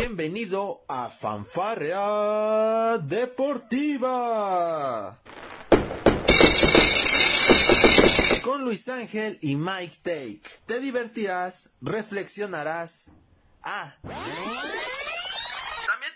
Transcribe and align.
Bienvenido 0.00 0.84
a 0.86 1.10
Fanfarrea 1.10 2.98
Deportiva. 2.98 4.38
Con 8.44 8.62
Luis 8.62 8.88
Ángel 8.88 9.40
y 9.42 9.56
Mike 9.56 9.96
Take. 10.04 10.42
Te 10.66 10.78
divertirás, 10.78 11.70
reflexionarás. 11.80 13.10
Ah. 13.64 13.96
También 14.02 14.22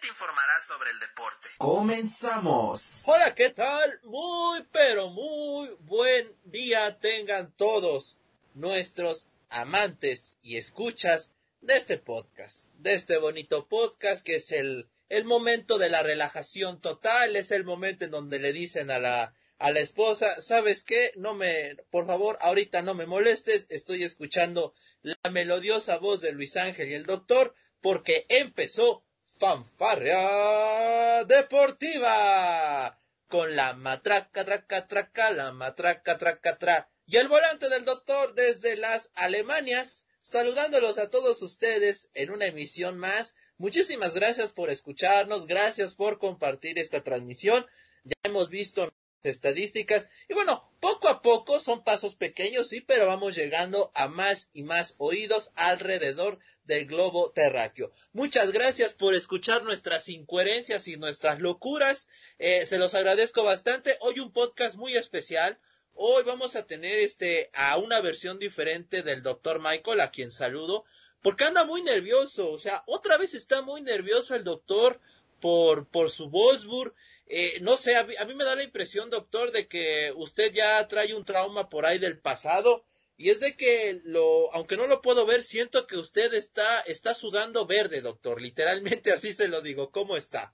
te 0.00 0.06
informarás 0.06 0.64
sobre 0.64 0.92
el 0.92 1.00
deporte. 1.00 1.48
Comenzamos. 1.58 3.02
Hola, 3.06 3.34
¿qué 3.34 3.50
tal? 3.50 4.00
Muy, 4.04 4.64
pero 4.70 5.10
muy 5.10 5.76
buen 5.80 6.32
día 6.44 7.00
tengan 7.00 7.50
todos 7.50 8.16
nuestros 8.54 9.26
amantes 9.50 10.36
y 10.40 10.56
escuchas 10.56 11.32
de 11.62 11.76
este 11.76 11.96
podcast, 11.96 12.66
de 12.74 12.94
este 12.94 13.18
bonito 13.18 13.68
podcast 13.68 14.24
que 14.24 14.36
es 14.36 14.50
el, 14.50 14.90
el 15.08 15.24
momento 15.24 15.78
de 15.78 15.90
la 15.90 16.02
relajación 16.02 16.80
total, 16.80 17.36
es 17.36 17.52
el 17.52 17.64
momento 17.64 18.04
en 18.04 18.10
donde 18.10 18.40
le 18.40 18.52
dicen 18.52 18.90
a 18.90 18.98
la, 18.98 19.32
a 19.58 19.70
la 19.70 19.78
esposa, 19.78 20.42
¿sabes 20.42 20.82
qué? 20.82 21.12
No 21.14 21.34
me, 21.34 21.76
por 21.90 22.06
favor, 22.06 22.36
ahorita 22.40 22.82
no 22.82 22.94
me 22.94 23.06
molestes, 23.06 23.66
estoy 23.68 24.02
escuchando 24.02 24.74
la 25.02 25.30
melodiosa 25.30 25.98
voz 25.98 26.20
de 26.20 26.32
Luis 26.32 26.56
Ángel 26.56 26.88
y 26.88 26.94
el 26.94 27.06
doctor, 27.06 27.54
porque 27.80 28.26
empezó 28.28 29.04
Fanfarria 29.38 31.24
Deportiva 31.24 33.00
con 33.28 33.54
la 33.54 33.72
matraca, 33.74 34.44
traca, 34.44 34.88
traca, 34.88 35.30
la 35.30 35.52
matraca, 35.52 36.18
traca, 36.18 36.58
tra, 36.58 36.90
y 37.06 37.18
el 37.18 37.28
volante 37.28 37.68
del 37.68 37.84
doctor 37.84 38.34
desde 38.34 38.76
las 38.76 39.10
Alemanias, 39.14 40.06
saludándolos 40.22 40.96
a 40.96 41.10
todos 41.10 41.42
ustedes 41.42 42.08
en 42.14 42.30
una 42.30 42.46
emisión 42.46 42.96
más. 42.96 43.34
Muchísimas 43.58 44.14
gracias 44.14 44.50
por 44.50 44.70
escucharnos, 44.70 45.46
gracias 45.46 45.92
por 45.94 46.18
compartir 46.18 46.78
esta 46.78 47.02
transmisión. 47.02 47.66
Ya 48.04 48.14
hemos 48.22 48.48
visto 48.48 48.90
estadísticas 49.22 50.08
y 50.28 50.34
bueno, 50.34 50.68
poco 50.80 51.08
a 51.08 51.22
poco 51.22 51.60
son 51.60 51.84
pasos 51.84 52.14
pequeños, 52.14 52.68
sí, 52.68 52.80
pero 52.80 53.06
vamos 53.06 53.36
llegando 53.36 53.92
a 53.94 54.08
más 54.08 54.48
y 54.52 54.62
más 54.62 54.94
oídos 54.98 55.52
alrededor 55.54 56.38
del 56.64 56.86
globo 56.86 57.30
terráqueo. 57.30 57.92
Muchas 58.12 58.52
gracias 58.52 58.92
por 58.92 59.14
escuchar 59.14 59.62
nuestras 59.64 60.08
incoherencias 60.08 60.88
y 60.88 60.96
nuestras 60.96 61.40
locuras. 61.40 62.08
Eh, 62.38 62.66
se 62.66 62.78
los 62.78 62.94
agradezco 62.94 63.44
bastante. 63.44 63.96
Hoy 64.00 64.20
un 64.20 64.32
podcast 64.32 64.76
muy 64.76 64.94
especial. 64.94 65.58
Hoy 65.94 66.24
vamos 66.24 66.56
a 66.56 66.66
tener 66.66 66.98
este 66.98 67.50
a 67.54 67.76
una 67.76 68.00
versión 68.00 68.38
diferente 68.38 69.02
del 69.02 69.22
doctor 69.22 69.60
Michael, 69.60 70.00
a 70.00 70.10
quien 70.10 70.32
saludo, 70.32 70.84
porque 71.22 71.44
anda 71.44 71.64
muy 71.64 71.82
nervioso, 71.82 72.50
o 72.50 72.58
sea, 72.58 72.82
otra 72.86 73.18
vez 73.18 73.34
está 73.34 73.62
muy 73.62 73.82
nervioso 73.82 74.34
el 74.34 74.44
doctor 74.44 75.00
por, 75.40 75.86
por 75.86 76.10
su 76.10 76.30
Wolfsburg. 76.30 76.94
Eh, 77.26 77.58
no 77.62 77.76
sé, 77.76 77.96
a 77.96 78.04
mí, 78.04 78.14
a 78.18 78.24
mí 78.24 78.34
me 78.34 78.44
da 78.44 78.56
la 78.56 78.62
impresión, 78.62 79.10
doctor, 79.10 79.52
de 79.52 79.66
que 79.68 80.12
usted 80.16 80.52
ya 80.52 80.86
trae 80.88 81.14
un 81.14 81.24
trauma 81.24 81.68
por 81.68 81.86
ahí 81.86 81.98
del 81.98 82.18
pasado. 82.18 82.84
Y 83.16 83.30
es 83.30 83.40
de 83.40 83.56
que 83.56 84.00
lo, 84.04 84.52
aunque 84.54 84.76
no 84.76 84.86
lo 84.86 85.00
puedo 85.00 85.26
ver, 85.26 85.42
siento 85.42 85.86
que 85.86 85.96
usted 85.96 86.34
está, 86.34 86.80
está 86.80 87.14
sudando 87.14 87.66
verde, 87.66 88.00
doctor. 88.00 88.40
Literalmente 88.40 89.12
así 89.12 89.32
se 89.32 89.48
lo 89.48 89.60
digo. 89.60 89.90
¿Cómo 89.90 90.16
está? 90.16 90.52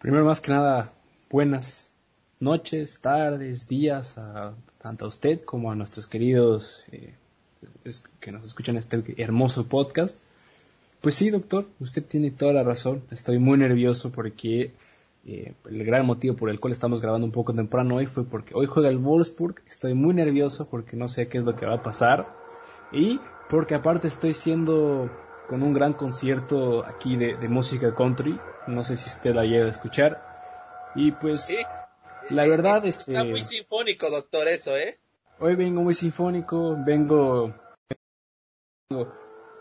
Primero 0.00 0.24
más 0.24 0.40
que 0.40 0.50
nada, 0.50 0.92
buenas 1.30 1.87
noches, 2.40 3.00
tardes, 3.00 3.68
días, 3.68 4.18
a, 4.18 4.54
tanto 4.80 5.04
a 5.04 5.08
usted 5.08 5.42
como 5.44 5.70
a 5.70 5.74
nuestros 5.74 6.06
queridos 6.06 6.84
eh, 6.92 7.14
que 8.20 8.32
nos 8.32 8.44
escuchan 8.44 8.76
este 8.76 9.02
hermoso 9.16 9.66
podcast. 9.66 10.22
Pues 11.00 11.14
sí, 11.14 11.30
doctor, 11.30 11.66
usted 11.80 12.04
tiene 12.04 12.30
toda 12.30 12.52
la 12.52 12.62
razón. 12.62 13.02
Estoy 13.10 13.38
muy 13.38 13.58
nervioso 13.58 14.10
porque 14.10 14.72
eh, 15.26 15.52
el 15.68 15.84
gran 15.84 16.06
motivo 16.06 16.36
por 16.36 16.50
el 16.50 16.58
cual 16.58 16.72
estamos 16.72 17.00
grabando 17.00 17.26
un 17.26 17.32
poco 17.32 17.54
temprano 17.54 17.96
hoy 17.96 18.06
fue 18.06 18.24
porque 18.24 18.54
hoy 18.54 18.66
juega 18.66 18.88
el 18.88 18.98
Wolfsburg. 18.98 19.62
Estoy 19.66 19.94
muy 19.94 20.14
nervioso 20.14 20.68
porque 20.68 20.96
no 20.96 21.08
sé 21.08 21.28
qué 21.28 21.38
es 21.38 21.44
lo 21.44 21.54
que 21.54 21.66
va 21.66 21.74
a 21.74 21.82
pasar. 21.82 22.26
Y 22.92 23.20
porque 23.48 23.74
aparte 23.74 24.08
estoy 24.08 24.34
siendo 24.34 25.10
con 25.48 25.62
un 25.62 25.72
gran 25.72 25.92
concierto 25.92 26.84
aquí 26.84 27.16
de, 27.16 27.36
música 27.48 27.94
country. 27.94 28.38
No 28.66 28.84
sé 28.84 28.96
si 28.96 29.08
usted 29.08 29.34
la 29.34 29.44
llega 29.44 29.66
a 29.66 29.70
escuchar. 29.70 30.22
Y 30.94 31.12
pues. 31.12 31.48
La 32.30 32.46
verdad 32.46 32.84
Es- 32.84 32.98
este 32.98 33.12
Está 33.12 33.24
muy 33.24 33.40
sinfónico, 33.42 34.10
doctor, 34.10 34.48
eso, 34.48 34.76
¿eh? 34.76 34.98
hoy 35.40 35.54
vengo 35.54 35.82
muy 35.82 35.94
sinfónico, 35.94 36.76
vengo, 36.86 37.54
vengo- 38.90 39.12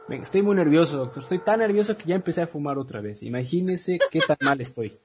vengo- 0.08 0.24
estoy 0.24 0.42
muy 0.42 0.56
nervioso, 0.56 0.98
doctor. 0.98 1.24
Estoy 1.24 1.40
tan 1.40 1.60
nervioso 1.60 1.98
que 1.98 2.06
ya 2.06 2.16
empecé 2.16 2.42
a 2.42 2.48
fumar 2.48 2.78
otra 2.78 3.02
vez. 3.02 3.24
Imagínese 3.24 4.00
qué 4.12 4.20
tan 4.22 4.38
mal 4.42 4.60
estoy. 4.62 4.98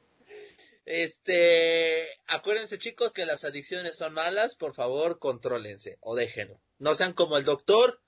Este, 0.84 2.06
acuérdense 2.26 2.78
chicos 2.78 3.12
que 3.12 3.24
las 3.26 3.44
adicciones 3.44 3.96
son 3.96 4.14
malas, 4.14 4.56
por 4.56 4.74
favor, 4.74 5.18
contrólense 5.20 5.96
o 6.00 6.16
déjenlo. 6.16 6.60
No 6.78 6.94
sean 6.94 7.12
como 7.12 7.36
el 7.36 7.44
doctor, 7.44 8.00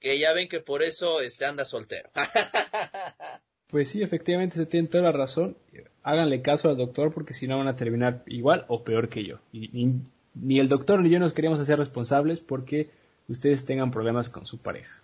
que 0.00 0.18
ya 0.18 0.32
ven 0.32 0.48
que 0.48 0.60
por 0.60 0.82
eso 0.82 1.20
este 1.20 1.44
anda 1.44 1.64
soltero. 1.64 2.10
Pues 3.72 3.88
sí, 3.88 4.02
efectivamente 4.02 4.56
se 4.56 4.66
tiene 4.66 4.86
toda 4.86 5.04
la 5.04 5.12
razón. 5.12 5.56
Háganle 6.02 6.42
caso 6.42 6.68
al 6.68 6.76
doctor 6.76 7.10
porque 7.10 7.32
si 7.32 7.48
no 7.48 7.56
van 7.56 7.68
a 7.68 7.74
terminar 7.74 8.22
igual 8.26 8.66
o 8.68 8.84
peor 8.84 9.08
que 9.08 9.24
yo. 9.24 9.40
Y 9.50 9.68
ni, 9.68 9.94
ni 10.34 10.60
el 10.60 10.68
doctor 10.68 11.00
ni 11.00 11.08
yo 11.08 11.18
nos 11.18 11.32
queríamos 11.32 11.58
hacer 11.58 11.78
responsables 11.78 12.40
porque 12.40 12.90
ustedes 13.28 13.64
tengan 13.64 13.90
problemas 13.90 14.28
con 14.28 14.44
su 14.44 14.58
pareja. 14.58 15.02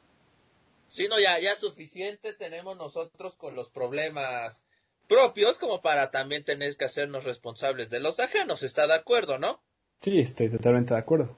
Si 0.87 1.09
no, 1.09 1.19
ya, 1.19 1.41
ya 1.41 1.57
suficiente 1.57 2.35
tenemos 2.35 2.77
nosotros 2.77 3.35
con 3.37 3.57
los 3.57 3.71
problemas 3.71 4.63
propios 5.09 5.57
como 5.57 5.81
para 5.81 6.11
también 6.11 6.45
tener 6.45 6.77
que 6.77 6.85
hacernos 6.85 7.25
responsables 7.25 7.89
de 7.89 8.01
los 8.01 8.21
ajenos. 8.21 8.63
¿Está 8.63 8.87
de 8.87 8.97
acuerdo, 8.97 9.39
no? 9.39 9.63
Sí, 10.03 10.21
estoy 10.21 10.51
totalmente 10.51 10.93
de 10.93 11.01
acuerdo. 11.01 11.35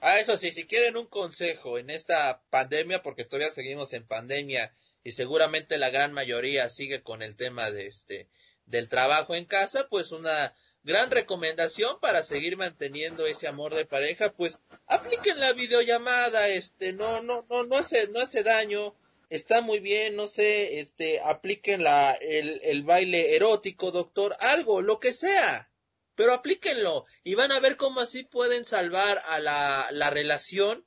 Ah, 0.00 0.20
eso 0.20 0.36
sí, 0.36 0.52
si 0.52 0.66
quieren 0.66 0.96
un 0.96 1.06
consejo 1.06 1.78
en 1.78 1.90
esta 1.90 2.42
pandemia, 2.50 3.02
porque 3.02 3.24
todavía 3.24 3.50
seguimos 3.50 3.92
en 3.92 4.06
pandemia 4.06 4.72
y 5.04 5.12
seguramente 5.12 5.78
la 5.78 5.90
gran 5.90 6.12
mayoría 6.12 6.68
sigue 6.68 7.02
con 7.02 7.22
el 7.22 7.36
tema 7.36 7.70
de 7.70 7.86
este 7.86 8.28
del 8.66 8.88
trabajo 8.88 9.34
en 9.34 9.44
casa, 9.44 9.88
pues 9.90 10.10
una 10.10 10.54
gran 10.82 11.10
recomendación 11.10 12.00
para 12.00 12.22
seguir 12.22 12.56
manteniendo 12.56 13.26
ese 13.26 13.46
amor 13.46 13.74
de 13.74 13.84
pareja, 13.84 14.30
pues 14.30 14.58
apliquen 14.86 15.38
la 15.38 15.52
videollamada, 15.52 16.48
este, 16.48 16.94
no, 16.94 17.22
no, 17.22 17.46
no, 17.50 17.64
no 17.64 17.76
hace, 17.76 18.08
no 18.08 18.20
hace 18.20 18.42
daño, 18.42 18.94
está 19.28 19.60
muy 19.60 19.80
bien, 19.80 20.16
no 20.16 20.28
sé, 20.28 20.80
este, 20.80 21.20
apliquen 21.20 21.84
la, 21.84 22.12
el, 22.12 22.60
el 22.64 22.82
baile 22.82 23.36
erótico, 23.36 23.92
doctor, 23.92 24.34
algo, 24.40 24.80
lo 24.80 24.98
que 24.98 25.12
sea 25.12 25.70
pero 26.14 26.32
aplíquenlo 26.32 27.04
y 27.22 27.34
van 27.34 27.52
a 27.52 27.60
ver 27.60 27.76
cómo 27.76 28.00
así 28.00 28.22
pueden 28.22 28.64
salvar 28.64 29.20
a 29.26 29.40
la, 29.40 29.88
la 29.90 30.10
relación 30.10 30.86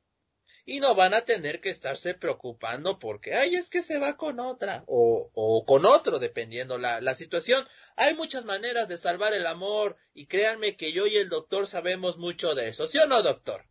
y 0.67 0.81
no 0.81 0.95
van 0.95 1.13
a 1.13 1.21
tener 1.21 1.61
que 1.61 1.69
estarse 1.69 2.13
preocupando 2.13 2.99
porque, 2.99 3.33
ay, 3.33 3.55
es 3.55 3.69
que 3.69 3.81
se 3.81 3.99
va 3.99 4.17
con 4.17 4.41
otra 4.41 4.83
o, 4.85 5.31
o 5.33 5.65
con 5.65 5.85
otro, 5.85 6.19
dependiendo 6.19 6.77
la, 6.77 6.99
la 6.99 7.13
situación. 7.13 7.65
Hay 7.95 8.15
muchas 8.15 8.43
maneras 8.43 8.89
de 8.89 8.97
salvar 8.97 9.33
el 9.33 9.47
amor 9.47 9.95
y 10.13 10.25
créanme 10.25 10.75
que 10.75 10.91
yo 10.91 11.07
y 11.07 11.15
el 11.15 11.29
doctor 11.29 11.67
sabemos 11.67 12.17
mucho 12.17 12.53
de 12.53 12.67
eso, 12.67 12.85
¿sí 12.85 12.97
o 12.97 13.07
no, 13.07 13.23
doctor? 13.23 13.63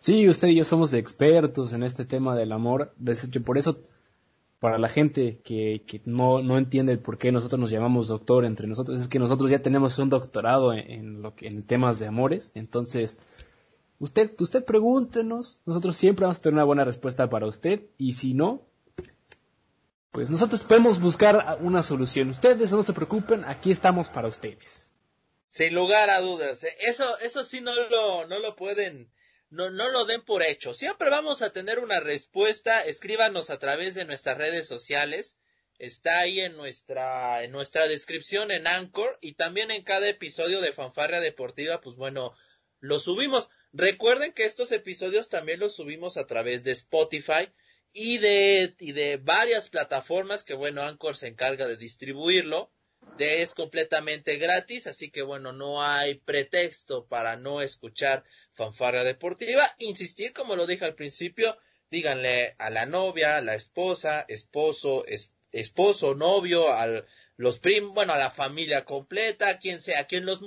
Sí, 0.00 0.28
usted 0.28 0.48
y 0.48 0.56
yo 0.56 0.64
somos 0.66 0.92
expertos 0.92 1.72
en 1.72 1.82
este 1.82 2.04
tema 2.04 2.36
del 2.36 2.52
amor. 2.52 2.92
Por 3.46 3.56
eso, 3.56 3.80
para 4.58 4.76
la 4.76 4.90
gente 4.90 5.40
que, 5.42 5.82
que 5.86 6.02
no, 6.04 6.42
no 6.42 6.58
entiende 6.58 6.92
el 6.92 6.98
por 6.98 7.16
qué 7.16 7.32
nosotros 7.32 7.58
nos 7.58 7.70
llamamos 7.70 8.08
doctor 8.08 8.44
entre 8.44 8.66
nosotros, 8.66 9.00
es 9.00 9.08
que 9.08 9.18
nosotros 9.18 9.50
ya 9.50 9.62
tenemos 9.62 9.98
un 9.98 10.10
doctorado 10.10 10.74
en 10.74 11.22
lo 11.22 11.34
que, 11.34 11.48
en 11.48 11.62
temas 11.62 12.00
de 12.00 12.08
amores. 12.08 12.52
Entonces, 12.54 13.16
usted, 14.02 14.32
usted 14.40 14.64
pregúntenos, 14.64 15.60
nosotros 15.64 15.96
siempre 15.96 16.24
vamos 16.24 16.38
a 16.38 16.42
tener 16.42 16.54
una 16.54 16.64
buena 16.64 16.84
respuesta 16.84 17.30
para 17.30 17.46
usted. 17.46 17.82
Y 17.98 18.14
si 18.14 18.34
no, 18.34 18.66
pues 20.10 20.28
nosotros 20.28 20.62
podemos 20.62 21.00
buscar 21.00 21.58
una 21.60 21.84
solución. 21.84 22.28
Ustedes 22.30 22.72
no 22.72 22.82
se 22.82 22.92
preocupen, 22.92 23.44
aquí 23.44 23.70
estamos 23.70 24.08
para 24.08 24.26
ustedes. 24.26 24.90
Sin 25.48 25.74
lugar 25.74 26.10
a 26.10 26.20
dudas, 26.20 26.64
¿eh? 26.64 26.76
eso, 26.80 27.04
eso 27.18 27.44
sí 27.44 27.60
no 27.60 27.72
lo, 27.74 28.26
no 28.26 28.40
lo 28.40 28.56
pueden, 28.56 29.12
no, 29.50 29.70
no 29.70 29.88
lo 29.90 30.04
den 30.04 30.22
por 30.22 30.42
hecho. 30.42 30.74
Siempre 30.74 31.08
vamos 31.08 31.40
a 31.40 31.50
tener 31.50 31.78
una 31.78 32.00
respuesta. 32.00 32.84
Escríbanos 32.84 33.50
a 33.50 33.60
través 33.60 33.94
de 33.94 34.04
nuestras 34.04 34.36
redes 34.36 34.66
sociales. 34.66 35.36
Está 35.78 36.18
ahí 36.18 36.40
en 36.40 36.56
nuestra, 36.56 37.44
en 37.44 37.52
nuestra 37.52 37.86
descripción 37.86 38.50
en 38.50 38.66
Anchor 38.66 39.16
y 39.20 39.34
también 39.34 39.70
en 39.70 39.84
cada 39.84 40.08
episodio 40.08 40.60
de 40.60 40.72
Fanfarria 40.72 41.20
Deportiva, 41.20 41.80
pues 41.80 41.94
bueno, 41.94 42.34
lo 42.80 42.98
subimos. 42.98 43.48
Recuerden 43.72 44.32
que 44.32 44.44
estos 44.44 44.70
episodios 44.70 45.30
también 45.30 45.58
los 45.58 45.74
subimos 45.74 46.16
a 46.18 46.26
través 46.26 46.62
de 46.62 46.72
Spotify 46.72 47.50
y 47.92 48.18
de, 48.18 48.74
y 48.78 48.92
de 48.92 49.16
varias 49.16 49.70
plataformas 49.70 50.44
que 50.44 50.54
bueno, 50.54 50.82
Anchor 50.82 51.16
se 51.16 51.28
encarga 51.28 51.66
de 51.66 51.76
distribuirlo. 51.76 52.70
De, 53.18 53.42
es 53.42 53.52
completamente 53.52 54.36
gratis, 54.36 54.86
así 54.86 55.10
que 55.10 55.22
bueno, 55.22 55.52
no 55.52 55.82
hay 55.82 56.14
pretexto 56.14 57.06
para 57.06 57.36
no 57.36 57.60
escuchar 57.60 58.24
fanfarria 58.50 59.04
deportiva. 59.04 59.74
Insistir, 59.78 60.32
como 60.32 60.54
lo 60.54 60.66
dije 60.66 60.84
al 60.84 60.94
principio, 60.94 61.58
díganle 61.90 62.54
a 62.58 62.70
la 62.70 62.86
novia, 62.86 63.38
a 63.38 63.40
la 63.40 63.54
esposa, 63.54 64.24
esposo, 64.28 65.04
es, 65.06 65.30
esposo, 65.50 66.14
novio, 66.14 66.72
al 66.72 67.06
los 67.36 67.58
primos, 67.58 67.94
bueno, 67.94 68.12
a 68.12 68.18
la 68.18 68.30
familia 68.30 68.84
completa, 68.84 69.58
quien 69.58 69.80
sea, 69.80 70.06
quien 70.06 70.26
los, 70.26 70.40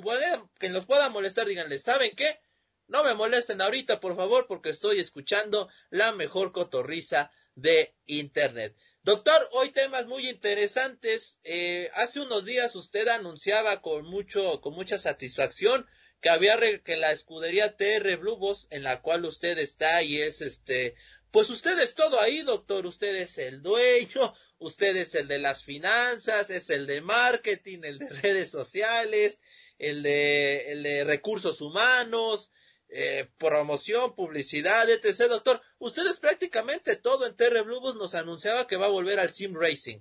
quien 0.58 0.72
los 0.72 0.86
pueda 0.86 1.10
molestar, 1.10 1.46
díganle, 1.46 1.78
¿saben 1.78 2.16
qué? 2.16 2.40
No 2.88 3.04
me 3.04 3.14
molesten 3.14 3.62
ahorita, 3.62 4.00
por 4.00 4.16
favor, 4.16 4.46
porque 4.48 4.70
estoy 4.70 5.00
escuchando 5.00 5.70
la 5.90 6.12
mejor 6.12 6.52
cotorriza 6.52 7.32
de 7.56 7.96
Internet. 8.06 8.76
Doctor, 9.04 9.50
hoy 9.54 9.70
temas 9.70 10.06
muy 10.08 10.28
interesantes. 10.30 11.40
Eh, 11.44 11.90
hace 11.96 12.20
unos 12.20 12.46
días 12.46 12.76
usted 12.76 13.08
anunciaba 13.08 13.82
con 13.82 14.06
mucho, 14.06 14.62
con 14.62 14.74
mucha 14.74 14.98
satisfacción 14.98 15.88
que 16.22 16.30
había 16.30 16.58
que 16.80 16.98
la 16.98 17.12
escudería 17.12 17.78
TR 17.78 18.18
Blue 18.18 18.40
en 18.72 18.84
la 18.84 19.02
cual 19.02 19.26
usted 19.26 19.58
está 19.60 20.02
y 20.02 20.22
es 20.22 20.42
este, 20.42 20.96
pues 21.30 21.50
usted 21.50 21.78
es 21.80 21.96
todo 21.96 22.20
ahí, 22.20 22.42
doctor. 22.42 22.86
Usted 22.86 23.16
es 23.16 23.38
el 23.38 23.62
dueño, 23.62 24.34
usted 24.58 24.96
es 24.96 25.16
el 25.16 25.28
de 25.28 25.40
las 25.40 25.64
finanzas, 25.64 26.50
es 26.50 26.70
el 26.70 26.88
de 26.88 27.02
marketing, 27.02 27.80
el 27.84 28.00
de 28.00 28.10
redes 28.10 28.50
sociales, 28.50 29.40
el 29.78 30.02
de, 30.02 30.72
el 30.72 30.84
de 30.84 31.04
recursos 31.04 31.62
humanos, 31.62 32.52
eh, 32.90 33.30
promoción, 33.38 34.16
publicidad, 34.16 34.90
etc. 34.90 35.30
Doctor, 35.30 35.62
usted 35.80 36.06
es 36.08 36.20
prácticamente 36.20 36.96
todo 36.96 37.26
en 37.26 37.36
TR 37.36 37.64
Blue 37.64 37.82
nos 37.98 38.16
anunciaba 38.16 38.68
que 38.68 38.78
va 38.78 38.86
a 38.86 38.90
volver 38.90 39.20
al 39.20 39.34
Sim 39.34 39.54
Racing. 39.54 40.00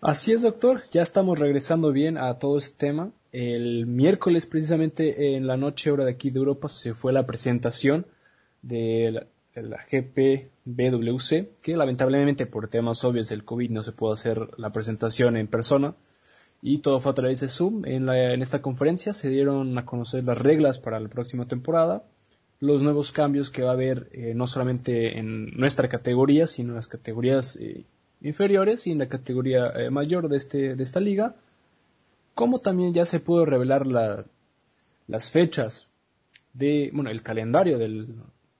Así 0.00 0.32
es, 0.32 0.42
doctor. 0.42 0.82
Ya 0.92 1.02
estamos 1.02 1.38
regresando 1.38 1.90
bien 1.90 2.18
a 2.18 2.38
todo 2.38 2.58
este 2.58 2.76
tema. 2.76 3.12
El 3.32 3.86
miércoles, 3.86 4.46
precisamente 4.46 5.34
en 5.34 5.46
la 5.46 5.56
noche 5.56 5.90
hora 5.90 6.04
de 6.04 6.12
aquí 6.12 6.30
de 6.30 6.38
Europa, 6.38 6.68
se 6.68 6.94
fue 6.94 7.12
la 7.12 7.26
presentación 7.26 8.06
de 8.62 9.26
la, 9.54 9.78
GPBWC, 9.90 11.58
que 11.62 11.76
lamentablemente 11.76 12.46
por 12.46 12.68
temas 12.68 13.02
obvios 13.04 13.28
del 13.28 13.44
COVID 13.44 13.70
no 13.70 13.82
se 13.82 13.92
pudo 13.92 14.12
hacer 14.12 14.50
la 14.58 14.72
presentación 14.72 15.36
en 15.36 15.48
persona 15.48 15.94
y 16.66 16.78
todo 16.78 16.98
fue 16.98 17.12
a 17.12 17.14
través 17.14 17.40
de 17.40 17.48
Zoom. 17.48 17.84
En, 17.84 18.08
en 18.08 18.40
esta 18.40 18.62
conferencia 18.62 19.12
se 19.12 19.28
dieron 19.28 19.76
a 19.76 19.84
conocer 19.84 20.24
las 20.24 20.38
reglas 20.38 20.78
para 20.78 20.98
la 20.98 21.08
próxima 21.08 21.46
temporada, 21.46 22.02
los 22.58 22.82
nuevos 22.82 23.12
cambios 23.12 23.50
que 23.50 23.62
va 23.62 23.70
a 23.70 23.74
haber 23.74 24.08
eh, 24.12 24.32
no 24.34 24.46
solamente 24.46 25.18
en 25.18 25.50
nuestra 25.58 25.90
categoría, 25.90 26.46
sino 26.46 26.70
en 26.70 26.76
las 26.76 26.88
categorías 26.88 27.56
eh, 27.56 27.84
inferiores 28.22 28.86
y 28.86 28.92
en 28.92 28.98
la 28.98 29.10
categoría 29.10 29.70
eh, 29.76 29.90
mayor 29.90 30.30
de, 30.30 30.38
este, 30.38 30.74
de 30.74 30.82
esta 30.82 31.00
liga 31.00 31.34
como 32.34 32.60
también 32.60 32.92
ya 32.92 33.04
se 33.04 33.20
pudo 33.20 33.44
revelar 33.44 33.86
las 33.86 35.30
fechas 35.30 35.88
de, 36.54 36.90
bueno, 36.92 37.10
el 37.10 37.22
calendario 37.22 37.78
del, 37.78 38.08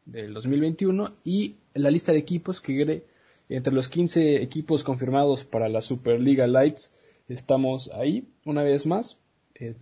2021 0.07 1.13
y 1.25 1.57
la 1.73 1.91
lista 1.91 2.13
de 2.13 2.19
equipos 2.19 2.61
que 2.61 3.03
entre 3.49 3.73
los 3.73 3.89
15 3.89 4.43
equipos 4.43 4.85
confirmados 4.85 5.45
para 5.45 5.71
la 5.71 5.81
Superliga 5.81 6.47
Lights 6.47 6.93
estamos 7.29 7.91
ahí 7.95 8.29
una 8.45 8.63
vez 8.63 8.87
más. 8.87 9.19
Eh, 9.55 9.77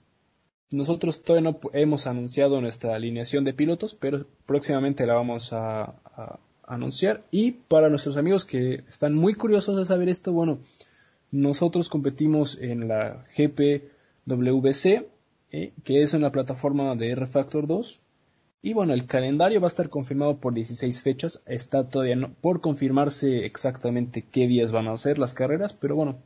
nosotros 0.71 1.23
todavía 1.23 1.51
no 1.51 1.61
hemos 1.73 2.07
anunciado 2.07 2.61
nuestra 2.61 2.95
alineación 2.95 3.45
de 3.45 3.53
pilotos, 3.53 3.95
pero 3.95 4.27
próximamente 4.47 5.07
la 5.07 5.15
vamos 5.15 5.53
a, 5.53 5.95
anunciar. 6.65 7.25
Y 7.31 7.53
para 7.53 7.91
nuestros 7.91 8.17
amigos 8.17 8.47
que 8.47 8.85
están 8.89 9.15
muy 9.15 9.35
curiosos 9.35 9.77
de 9.77 9.85
saber 9.85 10.09
esto, 10.09 10.33
bueno, 10.33 10.61
nosotros 11.31 11.91
competimos 11.91 12.59
en 12.61 12.89
la 12.89 13.25
GPWC, 13.37 15.07
eh, 15.51 15.73
que 15.85 16.03
es 16.03 16.15
una 16.15 16.33
plataforma 16.33 16.95
de 16.95 17.11
R 17.11 17.27
Factor 17.27 17.67
2. 17.67 18.01
Y 18.63 18.75
bueno, 18.75 18.95
el 18.95 19.07
calendario 19.07 19.61
va 19.61 19.67
a 19.67 19.75
estar 19.75 19.91
confirmado 19.91 20.39
por 20.39 20.55
16 20.55 21.03
fechas. 21.03 21.43
Está 21.47 21.89
todavía 21.89 22.17
por 22.41 22.61
confirmarse 22.61 23.45
exactamente 23.45 24.23
qué 24.23 24.47
días 24.47 24.71
van 24.73 24.87
a 24.87 24.97
ser 24.97 25.19
las 25.19 25.35
carreras, 25.35 25.73
pero 25.75 25.97
bueno, 25.97 26.23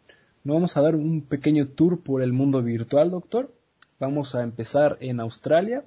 nos 0.46 0.54
vamos 0.54 0.76
a 0.76 0.80
dar 0.80 0.94
un 0.94 1.26
pequeño 1.26 1.66
tour 1.66 2.04
por 2.04 2.22
el 2.22 2.32
mundo 2.32 2.62
virtual, 2.62 3.10
doctor. 3.10 3.52
Vamos 3.98 4.36
a 4.36 4.44
empezar 4.44 4.96
en 5.00 5.18
Australia 5.18 5.84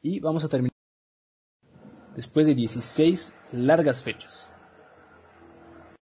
y 0.00 0.20
vamos 0.20 0.44
a 0.44 0.48
terminar 0.48 0.72
después 2.14 2.46
de 2.46 2.54
16 2.54 3.34
largas 3.50 4.04
fechas. 4.04 4.48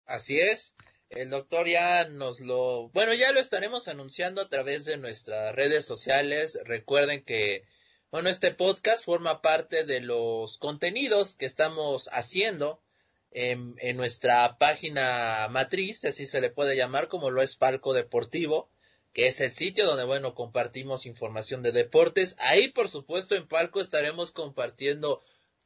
Así 0.05 0.39
es. 0.39 0.75
El 1.09 1.31
doctor 1.31 1.67
ya 1.67 2.07
nos 2.07 2.41
lo, 2.41 2.91
bueno, 2.91 3.15
ya 3.15 3.33
lo 3.33 3.41
estaremos 3.41 3.89
anunciando 3.89 4.43
a 4.43 4.51
través 4.51 4.85
de 4.85 4.99
nuestras 4.99 5.55
redes 5.55 5.87
sociales. 5.87 6.59
Recuerden 6.67 7.25
que, 7.25 7.65
bueno, 8.11 8.29
este 8.29 8.51
podcast 8.51 9.07
forma 9.07 9.41
parte 9.41 9.85
de 9.85 10.01
los 10.03 10.59
contenidos 10.59 11.35
que 11.35 11.47
estamos 11.47 12.11
haciendo 12.13 12.83
en, 13.31 13.97
nuestra 13.97 14.59
página 14.59 15.49
matriz, 15.51 16.05
así 16.05 16.27
se 16.27 16.41
le 16.41 16.51
puede 16.51 16.77
llamar, 16.77 17.09
como 17.09 17.31
lo 17.31 17.43
es 17.43 17.57
Palco 17.57 17.93
Deportivo, 17.93 18.71
que 19.13 19.27
es 19.27 19.41
el 19.41 19.53
sitio 19.53 19.87
donde, 19.87 20.05
bueno, 20.05 20.35
compartimos 20.35 21.07
información 21.07 21.63
de 21.63 21.73
deportes. 21.73 22.37
Ahí, 22.39 22.69
por 22.69 22.89
supuesto, 22.89 23.35
en 23.35 23.47
Palco 23.47 23.81
estaremos 23.81 24.33
compartiendo 24.33 25.23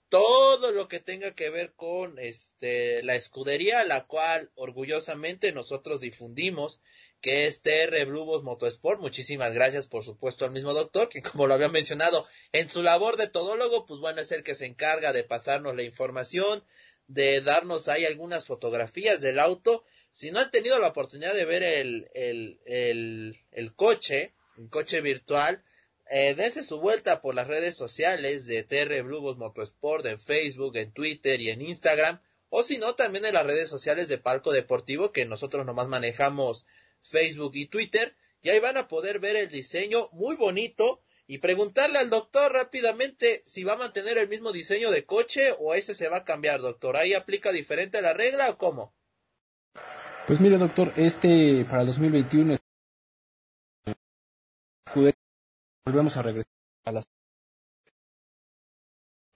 todo 0.09 0.71
lo 0.71 0.87
que 0.89 1.01
tenga 1.01 1.35
que 1.35 1.51
ver 1.51 1.73
con 1.75 2.19
este 2.19 3.03
la 3.03 3.17
escudería, 3.17 3.85
la 3.85 4.07
cual 4.07 4.51
orgullosamente 4.55 5.53
nosotros 5.53 6.01
difundimos, 6.01 6.81
que 7.21 7.45
es 7.45 7.63
TR 7.63 8.05
Blue 8.07 8.43
Motorsport. 8.43 9.01
Muchísimas 9.01 9.55
gracias, 9.55 9.87
por 9.87 10.05
supuesto, 10.05 10.45
al 10.45 10.51
mismo 10.53 10.73
doctor, 10.75 11.09
que 11.09 11.23
como 11.23 11.47
lo 11.47 11.55
había 11.55 11.69
mencionado, 11.69 12.27
en 12.53 12.69
su 12.71 12.83
labor 12.83 13.17
de 13.17 13.29
todólogo, 13.29 13.87
pues 13.87 13.99
bueno, 13.99 14.21
es 14.21 14.31
el 14.31 14.45
que 14.45 14.55
se 14.55 14.67
encarga 14.67 15.13
de 15.13 15.25
pasarnos 15.25 15.75
la 15.75 15.83
información, 15.83 16.63
de 17.07 17.41
darnos 17.41 17.89
ahí 17.89 18.05
algunas 18.05 18.47
fotografías 18.47 19.21
del 19.21 19.39
auto. 19.39 19.85
Si 20.13 20.31
no 20.31 20.41
han 20.41 20.51
tenido 20.51 20.79
la 20.79 20.89
oportunidad 20.89 21.35
de 21.35 21.45
ver 21.45 21.63
el, 21.63 22.09
el, 22.15 22.61
el, 22.67 23.41
el 23.51 23.75
coche, 23.75 24.35
un 24.57 24.69
coche 24.69 25.01
virtual, 25.01 25.63
eh, 26.11 26.35
dense 26.35 26.63
su 26.63 26.81
vuelta 26.81 27.23
por 27.23 27.35
las 27.35 27.47
redes 27.47 27.77
sociales 27.77 28.47
de 28.47 28.63
TR 28.63 29.03
Blue 29.03 29.35
Motorsport 29.37 30.05
en 30.07 30.21
Facebook, 30.21 30.77
en 30.77 30.93
Twitter 30.93 31.41
y 31.41 31.51
en 31.51 31.63
Instagram. 31.63 32.21
O 32.51 32.63
si 32.63 32.79
no, 32.79 32.95
también 32.95 33.25
en 33.25 33.35
las 33.35 33.47
redes 33.47 33.69
sociales 33.69 34.09
de 34.09 34.19
Palco 34.19 34.53
Deportivo, 34.53 35.13
que 35.13 35.25
nosotros 35.25 35.67
nomás 35.67 35.89
manejamos 35.89 36.67
Facebook 37.03 37.53
y 37.55 37.67
Twitter. 37.67 38.17
Y 38.43 38.51
ahí 38.51 38.61
van 38.61 38.77
a 38.77 38.87
poder 38.87 39.19
ver 39.19 39.37
el 39.37 39.49
diseño 39.49 40.09
muy 40.13 40.37
bonito 40.37 41.03
y 41.27 41.39
preguntarle 41.39 41.99
al 41.99 42.11
doctor 42.11 42.53
rápidamente 42.53 43.43
si 43.47 43.65
va 43.65 43.75
a 43.75 43.79
mantener 43.79 44.19
el 44.19 44.29
mismo 44.29 44.53
diseño 44.53 44.91
de 44.91 45.05
coche 45.05 45.55
o 45.59 45.75
ese 45.75 45.95
se 45.95 46.09
va 46.09 46.19
a 46.19 46.25
cambiar, 46.25 46.61
doctor. 46.61 46.97
¿Ahí 46.97 47.15
aplica 47.15 47.53
diferente 47.53 48.03
la 48.03 48.13
regla 48.13 48.51
o 48.51 48.59
cómo? 48.59 48.95
Pues 50.27 50.41
mire, 50.41 50.59
doctor, 50.59 50.93
este 50.97 51.65
para 51.65 51.81
el 51.81 51.87
2021 51.87 52.57
volvemos 55.87 56.17
a 56.17 56.23
regresar 56.23 56.51
a 56.85 56.93
la 56.93 57.03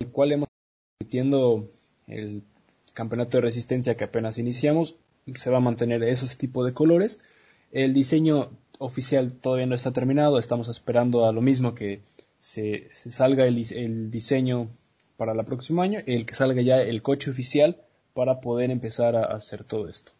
el 0.00 0.12
cual 0.12 0.32
hemos 0.32 0.48
repitiendo 0.98 1.68
el 2.06 2.44
campeonato 2.94 3.38
de 3.38 3.42
resistencia 3.42 3.96
que 3.96 4.04
apenas 4.04 4.38
iniciamos 4.38 4.96
se 5.34 5.50
va 5.50 5.58
a 5.58 5.60
mantener 5.60 6.02
esos 6.04 6.38
tipos 6.38 6.64
de 6.64 6.72
colores 6.72 7.20
el 7.70 7.92
diseño 7.92 8.50
oficial 8.78 9.32
todavía 9.32 9.66
no 9.66 9.74
está 9.74 9.92
terminado. 9.92 10.38
Estamos 10.38 10.68
esperando 10.68 11.26
a 11.26 11.32
lo 11.32 11.40
mismo 11.40 11.74
que 11.74 12.02
se, 12.40 12.90
salga 12.94 13.46
el, 13.46 14.10
diseño 14.10 14.68
para 15.16 15.32
el 15.32 15.44
próximo 15.44 15.82
año 15.82 16.00
el 16.06 16.24
que 16.26 16.34
salga 16.34 16.62
ya 16.62 16.80
el 16.80 17.02
coche 17.02 17.30
oficial 17.30 17.76
para 18.14 18.40
poder 18.40 18.70
empezar 18.70 19.16
a 19.16 19.24
hacer 19.24 19.64
todo 19.64 19.88
esto. 19.88 20.12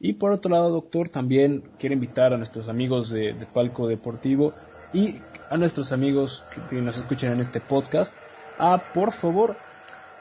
Y 0.00 0.14
por 0.14 0.32
otro 0.32 0.50
lado 0.50 0.70
doctor 0.70 1.08
también 1.08 1.62
quiero 1.78 1.94
invitar 1.94 2.32
a 2.32 2.38
nuestros 2.38 2.68
amigos 2.68 3.10
de, 3.10 3.34
de 3.34 3.46
Palco 3.46 3.86
Deportivo 3.86 4.52
y 4.92 5.16
a 5.52 5.56
nuestros 5.56 5.92
amigos 5.92 6.44
que, 6.70 6.76
nos 6.76 6.98
escuchan 6.98 7.32
en 7.32 7.40
este 7.40 7.60
podcast 7.60 8.14
a 8.58 8.78
por 8.94 9.12
favor 9.12 9.56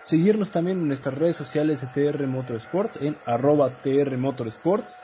seguirnos 0.04 0.52
también 0.52 0.80
en 0.80 0.88
nuestras 0.88 1.18
redes 1.18 1.36
sociales 1.36 1.82
de 1.82 2.12
TR 2.12 2.28
Motorsports 2.28 3.02
en 3.02 3.16
arroba 3.26 3.70
TR 3.70 4.18
Motorsports 4.18 4.98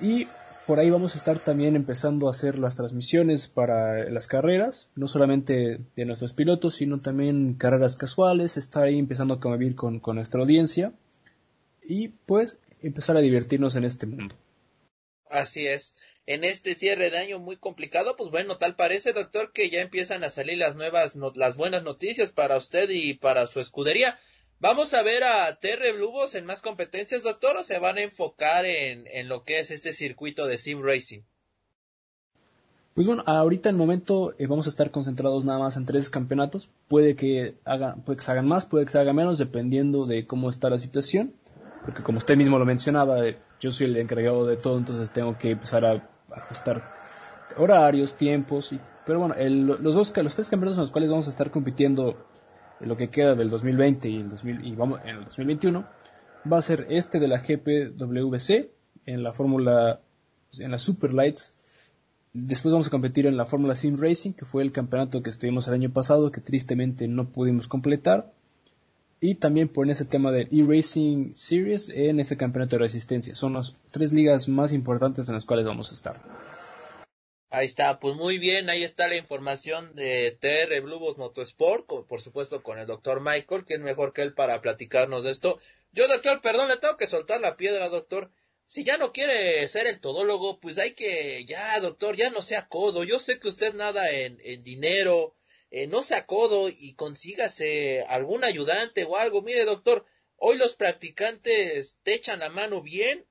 y 0.00 0.26
por 0.66 0.80
ahí 0.80 0.90
vamos 0.90 1.14
a 1.14 1.18
estar 1.18 1.38
también 1.38 1.76
empezando 1.76 2.26
a 2.26 2.32
hacer 2.32 2.58
las 2.58 2.74
transmisiones 2.74 3.46
para 3.46 4.10
las 4.10 4.26
carreras, 4.26 4.90
no 4.96 5.06
solamente 5.06 5.80
de 5.94 6.04
nuestros 6.04 6.32
pilotos, 6.32 6.74
sino 6.74 7.00
también 7.00 7.54
carreras 7.54 7.96
casuales, 7.96 8.56
estar 8.56 8.84
ahí 8.84 8.98
empezando 8.98 9.34
a 9.34 9.40
convivir 9.40 9.76
con, 9.76 10.00
con 10.00 10.16
nuestra 10.16 10.40
audiencia 10.40 10.92
y 11.82 12.08
pues 12.08 12.58
empezar 12.82 13.16
a 13.16 13.20
divertirnos 13.20 13.76
en 13.76 13.84
este 13.84 14.06
mundo. 14.06 14.34
Así 15.30 15.66
es. 15.66 15.94
En 16.26 16.42
este 16.42 16.74
cierre 16.74 17.10
de 17.10 17.18
año 17.18 17.38
muy 17.38 17.56
complicado, 17.56 18.16
pues 18.16 18.30
bueno, 18.30 18.58
tal 18.58 18.74
parece, 18.74 19.12
doctor, 19.12 19.52
que 19.52 19.70
ya 19.70 19.80
empiezan 19.80 20.24
a 20.24 20.30
salir 20.30 20.58
las 20.58 20.74
nuevas, 20.74 21.16
las 21.34 21.56
buenas 21.56 21.84
noticias 21.84 22.30
para 22.30 22.56
usted 22.56 22.90
y 22.90 23.14
para 23.14 23.46
su 23.46 23.60
escudería. 23.60 24.18
¿Vamos 24.58 24.94
a 24.94 25.02
ver 25.02 25.24
a 25.24 25.54
Terre 25.60 25.92
Blubos 25.92 26.34
en 26.34 26.46
más 26.46 26.62
competencias, 26.62 27.22
doctor, 27.22 27.56
o 27.56 27.62
se 27.62 27.78
van 27.78 27.98
a 27.98 28.02
enfocar 28.02 28.64
en, 28.64 29.06
en 29.08 29.28
lo 29.28 29.44
que 29.44 29.60
es 29.60 29.70
este 29.70 29.92
circuito 29.92 30.46
de 30.46 30.58
Sim 30.58 30.82
Racing? 30.82 31.20
Pues 32.94 33.06
bueno, 33.06 33.22
ahorita 33.26 33.68
en 33.68 33.74
el 33.74 33.78
momento 33.78 34.34
eh, 34.38 34.46
vamos 34.46 34.66
a 34.66 34.70
estar 34.70 34.90
concentrados 34.90 35.44
nada 35.44 35.58
más 35.58 35.76
en 35.76 35.84
tres 35.84 36.08
campeonatos. 36.08 36.70
Puede 36.88 37.14
que, 37.14 37.54
hagan, 37.64 38.02
puede 38.02 38.16
que 38.16 38.24
se 38.24 38.32
hagan 38.32 38.48
más, 38.48 38.64
puede 38.64 38.86
que 38.86 38.92
se 38.92 38.98
hagan 38.98 39.16
menos, 39.16 39.36
dependiendo 39.36 40.06
de 40.06 40.26
cómo 40.26 40.48
está 40.48 40.70
la 40.70 40.78
situación 40.78 41.32
porque 41.86 42.02
como 42.02 42.18
usted 42.18 42.36
mismo 42.36 42.58
lo 42.58 42.64
mencionaba, 42.64 43.20
yo 43.60 43.70
soy 43.70 43.86
el 43.86 43.96
encargado 43.96 44.44
de 44.44 44.56
todo, 44.56 44.76
entonces 44.76 45.12
tengo 45.12 45.38
que 45.38 45.52
empezar 45.52 45.84
a 45.84 46.04
ajustar 46.32 46.92
horarios, 47.56 48.14
tiempos, 48.14 48.72
y, 48.72 48.80
pero 49.06 49.20
bueno, 49.20 49.36
los 49.38 49.94
dos, 49.94 50.12
los 50.16 50.34
tres 50.34 50.50
campeonatos 50.50 50.78
en 50.78 50.82
los 50.82 50.90
cuales 50.90 51.10
vamos 51.10 51.28
a 51.28 51.30
estar 51.30 51.52
compitiendo 51.52 52.10
en 52.10 52.16
lo 52.80 52.96
que 52.96 53.08
queda 53.08 53.34
del 53.34 53.50
2020 53.50 54.08
y, 54.08 54.16
el 54.16 54.28
2000, 54.28 54.66
y 54.66 54.74
vamos 54.74 55.00
en 55.04 55.16
el 55.16 55.24
2021 55.24 55.84
va 56.50 56.58
a 56.58 56.62
ser 56.62 56.86
este 56.90 57.18
de 57.18 57.28
la 57.28 57.38
GPWC 57.38 58.70
en 59.06 59.22
la 59.22 59.32
fórmula 59.32 60.00
en 60.58 60.70
la 60.70 60.78
Super 60.78 61.12
Lights. 61.12 61.54
Después 62.32 62.72
vamos 62.72 62.86
a 62.86 62.90
competir 62.90 63.26
en 63.26 63.36
la 63.36 63.46
Fórmula 63.46 63.74
Sim 63.74 63.96
Racing 63.98 64.32
que 64.32 64.44
fue 64.44 64.62
el 64.62 64.72
campeonato 64.72 65.22
que 65.22 65.30
estuvimos 65.30 65.68
el 65.68 65.74
año 65.74 65.90
pasado 65.90 66.30
que 66.30 66.40
tristemente 66.40 67.08
no 67.08 67.28
pudimos 67.28 67.68
completar. 67.68 68.32
Y 69.18 69.36
también 69.36 69.68
por 69.68 69.90
ese 69.90 70.04
tema 70.04 70.30
del 70.30 70.48
e-Racing 70.52 71.32
Series 71.34 71.88
en 71.88 72.20
este 72.20 72.36
campeonato 72.36 72.76
de 72.76 72.80
resistencia. 72.80 73.34
Son 73.34 73.54
las 73.54 73.74
tres 73.90 74.12
ligas 74.12 74.46
más 74.48 74.74
importantes 74.74 75.28
en 75.28 75.34
las 75.34 75.46
cuales 75.46 75.66
vamos 75.66 75.90
a 75.90 75.94
estar 75.94 76.20
Ahí 77.48 77.66
está, 77.66 78.00
pues 78.00 78.16
muy 78.16 78.38
bien, 78.38 78.68
ahí 78.68 78.82
está 78.82 79.06
la 79.06 79.16
información 79.16 79.94
de 79.94 80.32
TR 80.32 80.80
Blue 80.80 81.14
Motorsport, 81.16 81.86
por 81.86 82.20
supuesto 82.20 82.62
con 82.62 82.78
el 82.80 82.86
doctor 82.86 83.20
Michael, 83.20 83.64
que 83.64 83.74
es 83.74 83.80
mejor 83.80 84.12
que 84.12 84.22
él 84.22 84.34
para 84.34 84.60
platicarnos 84.60 85.22
de 85.22 85.30
esto. 85.30 85.58
Yo, 85.92 86.08
doctor, 86.08 86.42
perdón, 86.42 86.68
le 86.68 86.76
tengo 86.76 86.96
que 86.96 87.06
soltar 87.06 87.40
la 87.40 87.56
piedra, 87.56 87.88
doctor. 87.88 88.32
Si 88.66 88.82
ya 88.82 88.98
no 88.98 89.12
quiere 89.12 89.66
ser 89.68 89.86
el 89.86 90.00
todólogo, 90.00 90.58
pues 90.58 90.76
hay 90.78 90.94
que, 90.94 91.44
ya, 91.44 91.78
doctor, 91.80 92.16
ya 92.16 92.30
no 92.30 92.42
sea 92.42 92.66
codo. 92.68 93.04
Yo 93.04 93.20
sé 93.20 93.38
que 93.38 93.48
usted 93.48 93.74
nada 93.74 94.10
en, 94.10 94.40
en 94.42 94.64
dinero, 94.64 95.36
eh, 95.70 95.86
no 95.86 96.02
sea 96.02 96.26
codo 96.26 96.68
y 96.68 96.94
consígase 96.94 98.04
algún 98.08 98.42
ayudante 98.42 99.04
o 99.04 99.16
algo. 99.16 99.42
Mire, 99.42 99.64
doctor, 99.64 100.04
hoy 100.36 100.56
los 100.58 100.74
practicantes 100.74 101.98
te 102.02 102.14
echan 102.14 102.40
la 102.40 102.48
mano 102.48 102.82
bien 102.82 103.24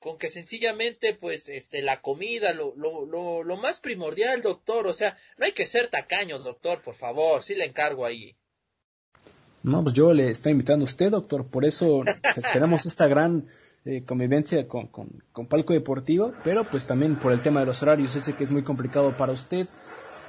con 0.00 0.16
que 0.16 0.30
sencillamente 0.30 1.14
pues 1.14 1.48
este 1.48 1.82
la 1.82 2.00
comida 2.00 2.54
lo, 2.54 2.74
lo, 2.76 3.04
lo, 3.04 3.44
lo, 3.44 3.56
más 3.58 3.80
primordial 3.80 4.40
doctor 4.40 4.86
o 4.86 4.94
sea 4.94 5.16
no 5.36 5.44
hay 5.44 5.52
que 5.52 5.66
ser 5.66 5.88
tacaño 5.88 6.38
doctor 6.38 6.82
por 6.82 6.94
favor 6.94 7.42
sí 7.42 7.54
le 7.54 7.66
encargo 7.66 8.04
ahí. 8.04 8.34
No 9.62 9.82
pues 9.82 9.94
yo 9.94 10.14
le 10.14 10.30
estoy 10.30 10.52
invitando 10.52 10.84
a 10.84 10.88
usted 10.88 11.10
doctor 11.10 11.46
por 11.46 11.66
eso 11.66 12.02
tenemos 12.52 12.86
esta 12.86 13.06
gran 13.06 13.46
eh, 13.84 14.02
convivencia 14.04 14.66
con, 14.66 14.88
con, 14.88 15.22
con, 15.32 15.46
palco 15.46 15.74
deportivo 15.74 16.32
pero 16.44 16.64
pues 16.64 16.86
también 16.86 17.16
por 17.16 17.32
el 17.32 17.42
tema 17.42 17.60
de 17.60 17.66
los 17.66 17.82
horarios 17.82 18.16
ese 18.16 18.32
que 18.32 18.44
es 18.44 18.50
muy 18.50 18.62
complicado 18.62 19.14
para 19.16 19.32
usted 19.32 19.68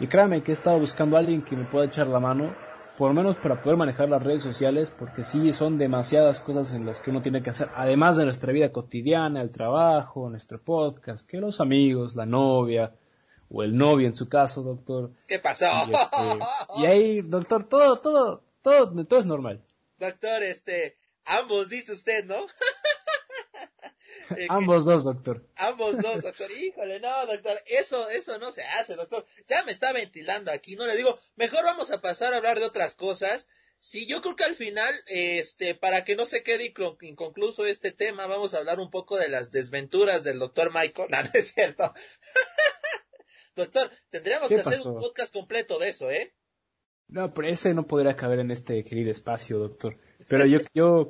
y 0.01 0.07
créame 0.07 0.41
que 0.41 0.51
he 0.51 0.53
estado 0.53 0.79
buscando 0.79 1.15
a 1.15 1.19
alguien 1.19 1.41
que 1.41 1.55
me 1.55 1.63
pueda 1.63 1.85
echar 1.85 2.07
la 2.07 2.19
mano 2.19 2.53
por 2.97 3.09
lo 3.09 3.13
menos 3.13 3.35
para 3.37 3.61
poder 3.61 3.77
manejar 3.77 4.09
las 4.09 4.23
redes 4.23 4.43
sociales, 4.43 4.91
porque 4.91 5.23
sí 5.23 5.53
son 5.53 5.77
demasiadas 5.77 6.39
cosas 6.39 6.73
en 6.73 6.85
las 6.85 6.99
que 6.99 7.09
uno 7.09 7.21
tiene 7.21 7.41
que 7.41 7.49
hacer, 7.49 7.67
además 7.75 8.17
de 8.17 8.25
nuestra 8.25 8.51
vida 8.51 8.71
cotidiana, 8.71 9.41
el 9.41 9.51
trabajo, 9.51 10.29
nuestro 10.29 10.61
podcast, 10.61 11.27
que 11.29 11.37
los 11.37 11.61
amigos, 11.61 12.15
la 12.15 12.25
novia, 12.25 12.93
o 13.49 13.63
el 13.63 13.75
novio 13.75 14.07
en 14.07 14.15
su 14.15 14.29
caso, 14.29 14.61
doctor. 14.61 15.11
¿Qué 15.27 15.39
pasó? 15.39 15.65
Y, 15.87 15.91
este, 15.91 16.45
y 16.77 16.85
ahí, 16.85 17.21
doctor, 17.21 17.67
todo, 17.67 17.97
todo, 17.97 18.43
todo, 18.61 19.05
todo 19.05 19.19
es 19.19 19.25
normal. 19.25 19.61
Doctor, 19.99 20.43
este, 20.43 20.97
ambos 21.25 21.69
dice 21.69 21.91
usted, 21.91 22.25
¿no? 22.25 22.35
Eh, 24.37 24.47
ambos 24.49 24.85
dos, 24.85 25.03
doctor. 25.03 25.45
Ambos 25.55 25.97
dos, 26.01 26.21
doctor. 26.21 26.49
Híjole, 26.51 26.99
no, 26.99 27.25
doctor. 27.25 27.61
Eso, 27.65 28.09
eso 28.09 28.37
no 28.39 28.51
se 28.51 28.63
hace, 28.63 28.95
doctor. 28.95 29.25
Ya 29.47 29.63
me 29.63 29.71
está 29.71 29.93
ventilando 29.93 30.51
aquí. 30.51 30.75
No 30.75 30.85
le 30.85 30.95
digo, 30.95 31.17
mejor 31.35 31.63
vamos 31.63 31.91
a 31.91 32.01
pasar 32.01 32.33
a 32.33 32.37
hablar 32.37 32.59
de 32.59 32.65
otras 32.65 32.95
cosas. 32.95 33.47
Sí, 33.79 34.05
yo 34.05 34.21
creo 34.21 34.35
que 34.35 34.43
al 34.43 34.53
final, 34.53 34.93
este, 35.07 35.73
para 35.73 36.05
que 36.05 36.15
no 36.15 36.27
se 36.27 36.43
quede 36.43 36.71
inconcluso 37.01 37.65
este 37.65 37.91
tema, 37.91 38.27
vamos 38.27 38.53
a 38.53 38.59
hablar 38.59 38.79
un 38.79 38.91
poco 38.91 39.17
de 39.17 39.27
las 39.27 39.49
desventuras 39.49 40.23
del 40.23 40.39
doctor 40.39 40.71
Michael. 40.73 41.09
No, 41.11 41.23
no 41.23 41.29
es 41.33 41.51
cierto. 41.53 41.91
doctor, 43.55 43.91
tendríamos 44.09 44.49
que 44.49 44.59
hacer 44.59 44.79
un 44.85 44.99
podcast 44.99 45.33
completo 45.33 45.79
de 45.79 45.89
eso, 45.89 46.11
¿eh? 46.11 46.35
No, 47.07 47.33
pero 47.33 47.49
ese 47.49 47.73
no 47.73 47.87
podría 47.87 48.15
caber 48.15 48.39
en 48.39 48.51
este 48.51 48.83
querido 48.83 49.11
espacio, 49.11 49.57
doctor. 49.57 49.97
Pero 50.29 50.45
yo, 50.45 50.59
yo, 50.73 51.09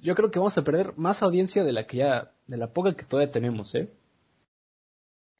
yo 0.00 0.14
creo 0.14 0.30
que 0.30 0.38
vamos 0.38 0.56
a 0.58 0.64
perder 0.64 0.94
más 0.96 1.22
audiencia 1.22 1.64
de 1.64 1.72
la 1.72 1.86
que 1.86 1.98
ya, 1.98 2.32
de 2.46 2.56
la 2.56 2.72
poca 2.72 2.96
que 2.96 3.04
todavía 3.04 3.32
tenemos, 3.32 3.74
¿eh? 3.74 3.88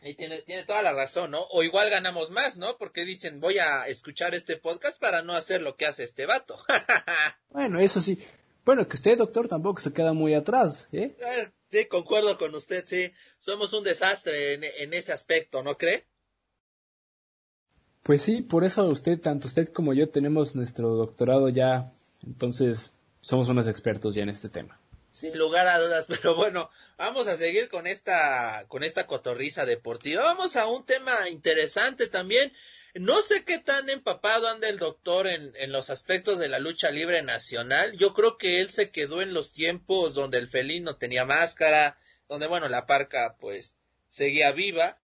Y 0.02 0.14
tiene, 0.14 0.40
tiene 0.42 0.64
toda 0.64 0.82
la 0.82 0.92
razón, 0.92 1.30
¿no? 1.32 1.42
O 1.50 1.62
igual 1.62 1.90
ganamos 1.90 2.30
más, 2.30 2.56
¿no? 2.56 2.78
Porque 2.78 3.04
dicen, 3.04 3.40
voy 3.40 3.58
a 3.58 3.86
escuchar 3.86 4.34
este 4.34 4.56
podcast 4.56 4.98
para 4.98 5.22
no 5.22 5.34
hacer 5.34 5.60
lo 5.60 5.76
que 5.76 5.86
hace 5.86 6.04
este 6.04 6.24
vato. 6.24 6.58
bueno, 7.50 7.78
eso 7.78 8.00
sí. 8.00 8.18
Bueno, 8.64 8.88
que 8.88 8.96
usted, 8.96 9.18
doctor, 9.18 9.48
tampoco 9.48 9.80
se 9.80 9.92
queda 9.92 10.12
muy 10.12 10.34
atrás, 10.34 10.88
¿eh? 10.92 11.16
Ah, 11.22 11.50
sí, 11.70 11.84
concuerdo 11.86 12.38
con 12.38 12.54
usted, 12.54 12.84
sí. 12.86 13.12
Somos 13.38 13.74
un 13.74 13.84
desastre 13.84 14.54
en, 14.54 14.64
en 14.64 14.94
ese 14.94 15.12
aspecto, 15.12 15.62
¿no 15.62 15.76
cree? 15.76 16.06
Pues 18.02 18.22
sí, 18.22 18.40
por 18.40 18.64
eso 18.64 18.86
usted, 18.86 19.20
tanto 19.20 19.48
usted 19.48 19.68
como 19.68 19.92
yo 19.92 20.08
tenemos 20.08 20.54
nuestro 20.54 20.94
doctorado 20.94 21.50
ya, 21.50 21.92
entonces 22.26 22.94
somos 23.20 23.48
unos 23.48 23.68
expertos 23.68 24.14
ya 24.14 24.22
en 24.22 24.30
este 24.30 24.48
tema. 24.48 24.80
Sin 25.12 25.36
lugar 25.36 25.66
a 25.66 25.78
dudas, 25.78 26.06
pero 26.08 26.34
bueno, 26.34 26.70
vamos 26.96 27.26
a 27.26 27.36
seguir 27.36 27.68
con 27.68 27.86
esta, 27.86 28.64
con 28.68 28.84
esta 28.84 29.06
cotorriza 29.06 29.66
deportiva. 29.66 30.22
Vamos 30.22 30.56
a 30.56 30.66
un 30.66 30.84
tema 30.84 31.28
interesante 31.28 32.06
también. 32.06 32.52
No 32.94 33.22
sé 33.22 33.44
qué 33.44 33.58
tan 33.58 33.88
empapado 33.88 34.48
anda 34.48 34.68
el 34.68 34.78
doctor 34.78 35.28
en, 35.28 35.52
en 35.56 35.70
los 35.70 35.90
aspectos 35.90 36.38
de 36.38 36.48
la 36.48 36.58
lucha 36.58 36.90
libre 36.90 37.22
nacional. 37.22 37.96
Yo 37.96 38.14
creo 38.14 38.36
que 38.36 38.60
él 38.60 38.70
se 38.70 38.90
quedó 38.90 39.22
en 39.22 39.32
los 39.32 39.52
tiempos 39.52 40.14
donde 40.14 40.38
el 40.38 40.48
felino 40.48 40.96
tenía 40.96 41.24
máscara, 41.24 41.96
donde 42.28 42.48
bueno, 42.48 42.68
la 42.68 42.86
parca 42.86 43.36
pues 43.38 43.76
seguía 44.08 44.50
viva. 44.50 45.00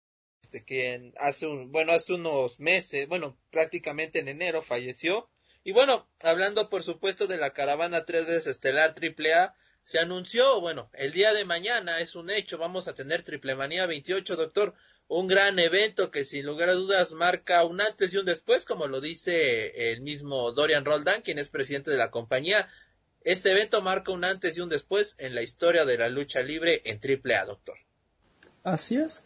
Este, 0.51 0.65
que 0.65 1.13
hace 1.17 1.47
un, 1.47 1.71
bueno, 1.71 1.93
hace 1.93 2.13
unos 2.13 2.59
meses, 2.59 3.07
bueno, 3.07 3.37
prácticamente 3.51 4.19
en 4.19 4.27
enero 4.27 4.61
falleció 4.61 5.29
y 5.63 5.71
bueno, 5.71 6.07
hablando 6.21 6.69
por 6.69 6.83
supuesto 6.83 7.27
de 7.27 7.37
la 7.37 7.53
caravana 7.53 8.05
3 8.05 8.27
d 8.27 8.37
Estelar 8.37 8.95
AAA, 8.99 9.55
se 9.83 9.99
anunció, 9.99 10.61
bueno, 10.61 10.89
el 10.93 11.11
día 11.11 11.33
de 11.33 11.45
mañana 11.45 11.99
es 11.99 12.15
un 12.15 12.29
hecho, 12.29 12.57
vamos 12.57 12.87
a 12.87 12.93
tener 12.93 13.23
Triple 13.23 13.55
Manía 13.55 13.85
28, 13.85 14.35
doctor, 14.35 14.75
un 15.07 15.27
gran 15.27 15.59
evento 15.59 16.09
que 16.09 16.23
sin 16.23 16.45
lugar 16.45 16.69
a 16.69 16.73
dudas 16.73 17.11
marca 17.11 17.65
un 17.65 17.81
antes 17.81 18.13
y 18.13 18.17
un 18.17 18.25
después, 18.25 18.63
como 18.63 18.87
lo 18.87 19.01
dice 19.01 19.91
el 19.91 20.01
mismo 20.01 20.53
Dorian 20.53 20.85
Roldán, 20.85 21.21
quien 21.21 21.37
es 21.37 21.49
presidente 21.49 21.91
de 21.91 21.97
la 21.97 22.11
compañía. 22.11 22.69
Este 23.23 23.51
evento 23.51 23.81
marca 23.81 24.13
un 24.13 24.23
antes 24.23 24.57
y 24.57 24.61
un 24.61 24.69
después 24.69 25.15
en 25.19 25.35
la 25.35 25.41
historia 25.41 25.83
de 25.83 25.97
la 25.97 26.07
lucha 26.07 26.41
libre 26.41 26.81
en 26.85 27.01
AAA, 27.03 27.45
doctor. 27.45 27.75
Así 28.63 28.95
es. 28.95 29.25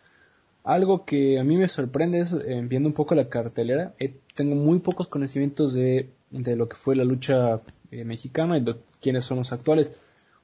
Algo 0.64 1.06
que 1.06 1.38
a 1.38 1.44
mí 1.44 1.56
me 1.56 1.70
sorprende 1.70 2.20
es, 2.20 2.34
eh, 2.34 2.62
viendo 2.64 2.90
un 2.90 2.96
poco 2.96 3.14
la 3.14 3.30
cartelera, 3.30 3.94
eh, 4.00 4.16
tengo 4.34 4.56
muy 4.56 4.80
pocos 4.80 5.08
conocimientos 5.08 5.76
de 5.76 6.10
de 6.30 6.56
lo 6.56 6.68
que 6.68 6.76
fue 6.76 6.96
la 6.96 7.04
lucha 7.04 7.60
eh, 7.92 8.04
mexicana 8.04 8.58
y 8.58 8.62
de 8.62 8.76
quiénes 9.02 9.26
son 9.26 9.40
los 9.40 9.54
actuales. 9.54 9.94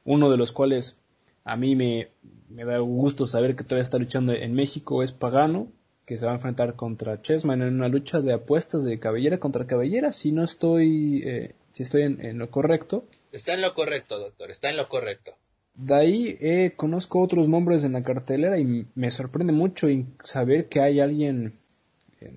Uno 0.05 0.29
de 0.29 0.37
los 0.37 0.51
cuales 0.51 0.97
a 1.43 1.55
mí 1.55 1.75
me, 1.75 2.09
me, 2.49 2.65
da 2.65 2.79
gusto 2.79 3.27
saber 3.27 3.55
que 3.55 3.63
todavía 3.63 3.83
está 3.83 3.97
luchando 3.97 4.33
en 4.33 4.53
México 4.53 5.03
es 5.03 5.11
Pagano, 5.11 5.67
que 6.05 6.17
se 6.17 6.25
va 6.25 6.31
a 6.31 6.35
enfrentar 6.35 6.75
contra 6.75 7.21
Chessman 7.21 7.61
en 7.61 7.75
una 7.75 7.87
lucha 7.87 8.21
de 8.21 8.33
apuestas 8.33 8.83
de 8.83 8.99
cabellera 8.99 9.39
contra 9.39 9.67
cabellera, 9.67 10.11
si 10.11 10.31
no 10.31 10.43
estoy, 10.43 11.23
eh, 11.25 11.55
si 11.73 11.83
estoy 11.83 12.03
en, 12.03 12.37
lo 12.37 12.49
correcto. 12.49 13.03
Está 13.31 13.53
en 13.53 13.61
lo 13.61 13.73
correcto, 13.73 14.19
doctor, 14.19 14.51
está 14.51 14.69
en 14.69 14.77
lo 14.77 14.87
correcto. 14.87 15.33
De 15.73 15.95
ahí 15.95 16.37
eh, 16.41 16.73
conozco 16.75 17.21
otros 17.21 17.47
nombres 17.47 17.83
en 17.85 17.93
la 17.93 18.03
cartelera 18.03 18.59
y 18.59 18.85
me 18.93 19.09
sorprende 19.09 19.53
mucho 19.53 19.87
saber 20.23 20.67
que 20.67 20.81
hay 20.81 20.99
alguien 20.99 21.53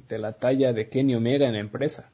de 0.08 0.18
la 0.18 0.32
talla 0.32 0.72
de 0.72 0.88
Kenny 0.88 1.14
Omega 1.14 1.46
en 1.46 1.54
la 1.54 1.60
empresa. 1.60 2.10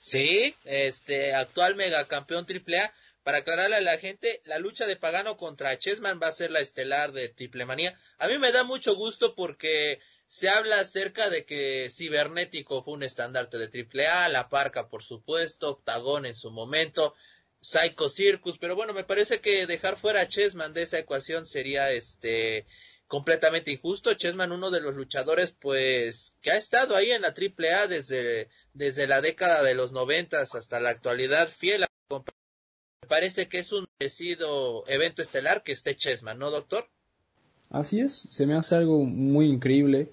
Sí, 0.00 0.54
este 0.64 1.34
actual 1.34 1.76
megacampeón 1.76 2.46
AAA. 2.48 2.92
Para 3.22 3.38
aclararle 3.38 3.76
a 3.76 3.80
la 3.82 3.98
gente, 3.98 4.40
la 4.44 4.58
lucha 4.58 4.86
de 4.86 4.96
Pagano 4.96 5.36
contra 5.36 5.76
Chessman 5.76 6.18
va 6.22 6.28
a 6.28 6.32
ser 6.32 6.50
la 6.50 6.60
estelar 6.60 7.12
de 7.12 7.28
Triple 7.28 7.66
Manía. 7.66 7.98
A 8.18 8.26
mí 8.26 8.38
me 8.38 8.52
da 8.52 8.64
mucho 8.64 8.94
gusto 8.96 9.34
porque 9.34 10.00
se 10.28 10.48
habla 10.48 10.80
acerca 10.80 11.28
de 11.28 11.44
que 11.44 11.90
Cibernético 11.90 12.82
fue 12.82 12.94
un 12.94 13.02
estandarte 13.02 13.58
de 13.58 13.66
AAA, 13.66 14.28
La 14.28 14.48
Parca, 14.48 14.88
por 14.88 15.02
supuesto, 15.02 15.70
Octagón 15.70 16.26
en 16.26 16.34
su 16.34 16.50
momento, 16.50 17.14
Psycho 17.60 18.08
Circus, 18.08 18.58
pero 18.58 18.76
bueno, 18.76 18.94
me 18.94 19.04
parece 19.04 19.40
que 19.40 19.66
dejar 19.66 19.96
fuera 19.96 20.22
a 20.22 20.28
Chessman 20.28 20.72
de 20.72 20.82
esa 20.82 20.98
ecuación 20.98 21.44
sería 21.44 21.90
este 21.92 22.66
completamente 23.08 23.72
injusto. 23.72 24.14
Chessman, 24.14 24.52
uno 24.52 24.70
de 24.70 24.82
los 24.82 24.94
luchadores, 24.94 25.52
pues, 25.58 26.34
que 26.42 26.50
ha 26.50 26.56
estado 26.56 26.94
ahí 26.94 27.10
en 27.10 27.22
la 27.22 27.34
AAA 27.34 27.86
desde 27.88 28.48
desde 28.78 29.08
la 29.08 29.20
década 29.20 29.62
de 29.62 29.74
los 29.74 29.92
noventas 29.92 30.54
hasta 30.54 30.80
la 30.80 30.90
actualidad, 30.90 31.48
fiel 31.48 31.82
a 31.82 31.88
me 32.10 33.08
parece 33.08 33.48
que 33.48 33.58
es 33.58 33.72
un 33.72 33.86
decido 33.98 34.84
evento 34.86 35.22
estelar 35.22 35.62
que 35.62 35.72
esté 35.72 35.94
Chessman, 35.94 36.38
¿no, 36.38 36.50
doctor? 36.50 36.86
Así 37.70 38.00
es, 38.00 38.12
se 38.12 38.46
me 38.46 38.54
hace 38.54 38.76
algo 38.76 39.04
muy 39.04 39.46
increíble. 39.46 40.10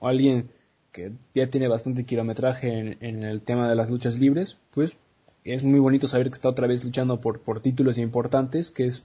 Alguien 0.00 0.50
que 0.92 1.12
ya 1.34 1.48
tiene 1.48 1.68
bastante 1.68 2.04
kilometraje 2.04 2.96
en, 3.00 3.22
el 3.22 3.40
tema 3.42 3.68
de 3.68 3.76
las 3.76 3.90
luchas 3.90 4.18
libres, 4.18 4.58
pues 4.72 4.96
es 5.44 5.64
muy 5.64 5.80
bonito 5.80 6.06
saber 6.06 6.28
que 6.28 6.34
está 6.34 6.48
otra 6.48 6.66
vez 6.66 6.84
luchando 6.84 7.20
por, 7.20 7.60
títulos 7.60 7.98
importantes, 7.98 8.70
que 8.70 8.86
es 8.86 9.04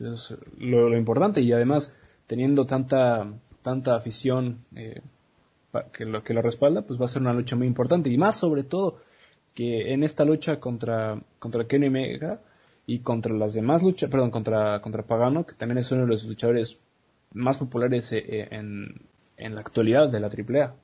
es 0.00 0.34
lo, 0.58 0.96
importante 0.96 1.42
y 1.42 1.52
además 1.52 1.94
teniendo 2.26 2.64
tanta 2.64 3.28
tanta 3.62 3.96
afición 3.96 4.56
eh, 4.74 5.02
que 5.92 6.04
lo 6.04 6.22
que 6.22 6.34
lo 6.34 6.42
respalda, 6.42 6.82
pues 6.82 7.00
va 7.00 7.04
a 7.04 7.08
ser 7.08 7.22
una 7.22 7.32
lucha 7.32 7.56
muy 7.56 7.66
importante 7.66 8.10
y 8.10 8.18
más 8.18 8.38
sobre 8.38 8.64
todo 8.64 9.00
que 9.54 9.92
en 9.92 10.02
esta 10.02 10.24
lucha 10.24 10.58
contra 10.58 11.20
contra 11.38 11.66
Kenny 11.66 11.88
Omega 11.88 12.40
y 12.86 13.00
contra 13.00 13.34
las 13.34 13.54
demás 13.54 13.82
luchas, 13.82 14.10
perdón, 14.10 14.30
contra 14.30 14.80
contra 14.80 15.06
Pagano, 15.06 15.46
que 15.46 15.54
también 15.54 15.78
es 15.78 15.90
uno 15.92 16.02
de 16.02 16.08
los 16.08 16.24
luchadores 16.24 16.80
más 17.32 17.58
populares 17.58 18.12
eh, 18.12 18.24
eh, 18.26 18.48
en, 18.50 19.08
en 19.36 19.54
la 19.54 19.60
actualidad 19.60 20.08
de 20.08 20.20
la 20.20 20.26
AAA. 20.26 20.74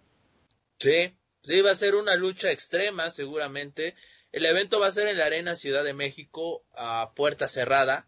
Sí, 0.78 1.16
sí 1.42 1.60
va 1.62 1.72
a 1.72 1.74
ser 1.74 1.94
una 1.94 2.14
lucha 2.16 2.50
extrema 2.50 3.10
seguramente. 3.10 3.94
El 4.32 4.44
evento 4.44 4.78
va 4.78 4.88
a 4.88 4.92
ser 4.92 5.08
en 5.08 5.18
la 5.18 5.26
Arena 5.26 5.56
Ciudad 5.56 5.82
de 5.82 5.94
México 5.94 6.62
a 6.74 7.12
puerta 7.14 7.48
cerrada 7.48 8.06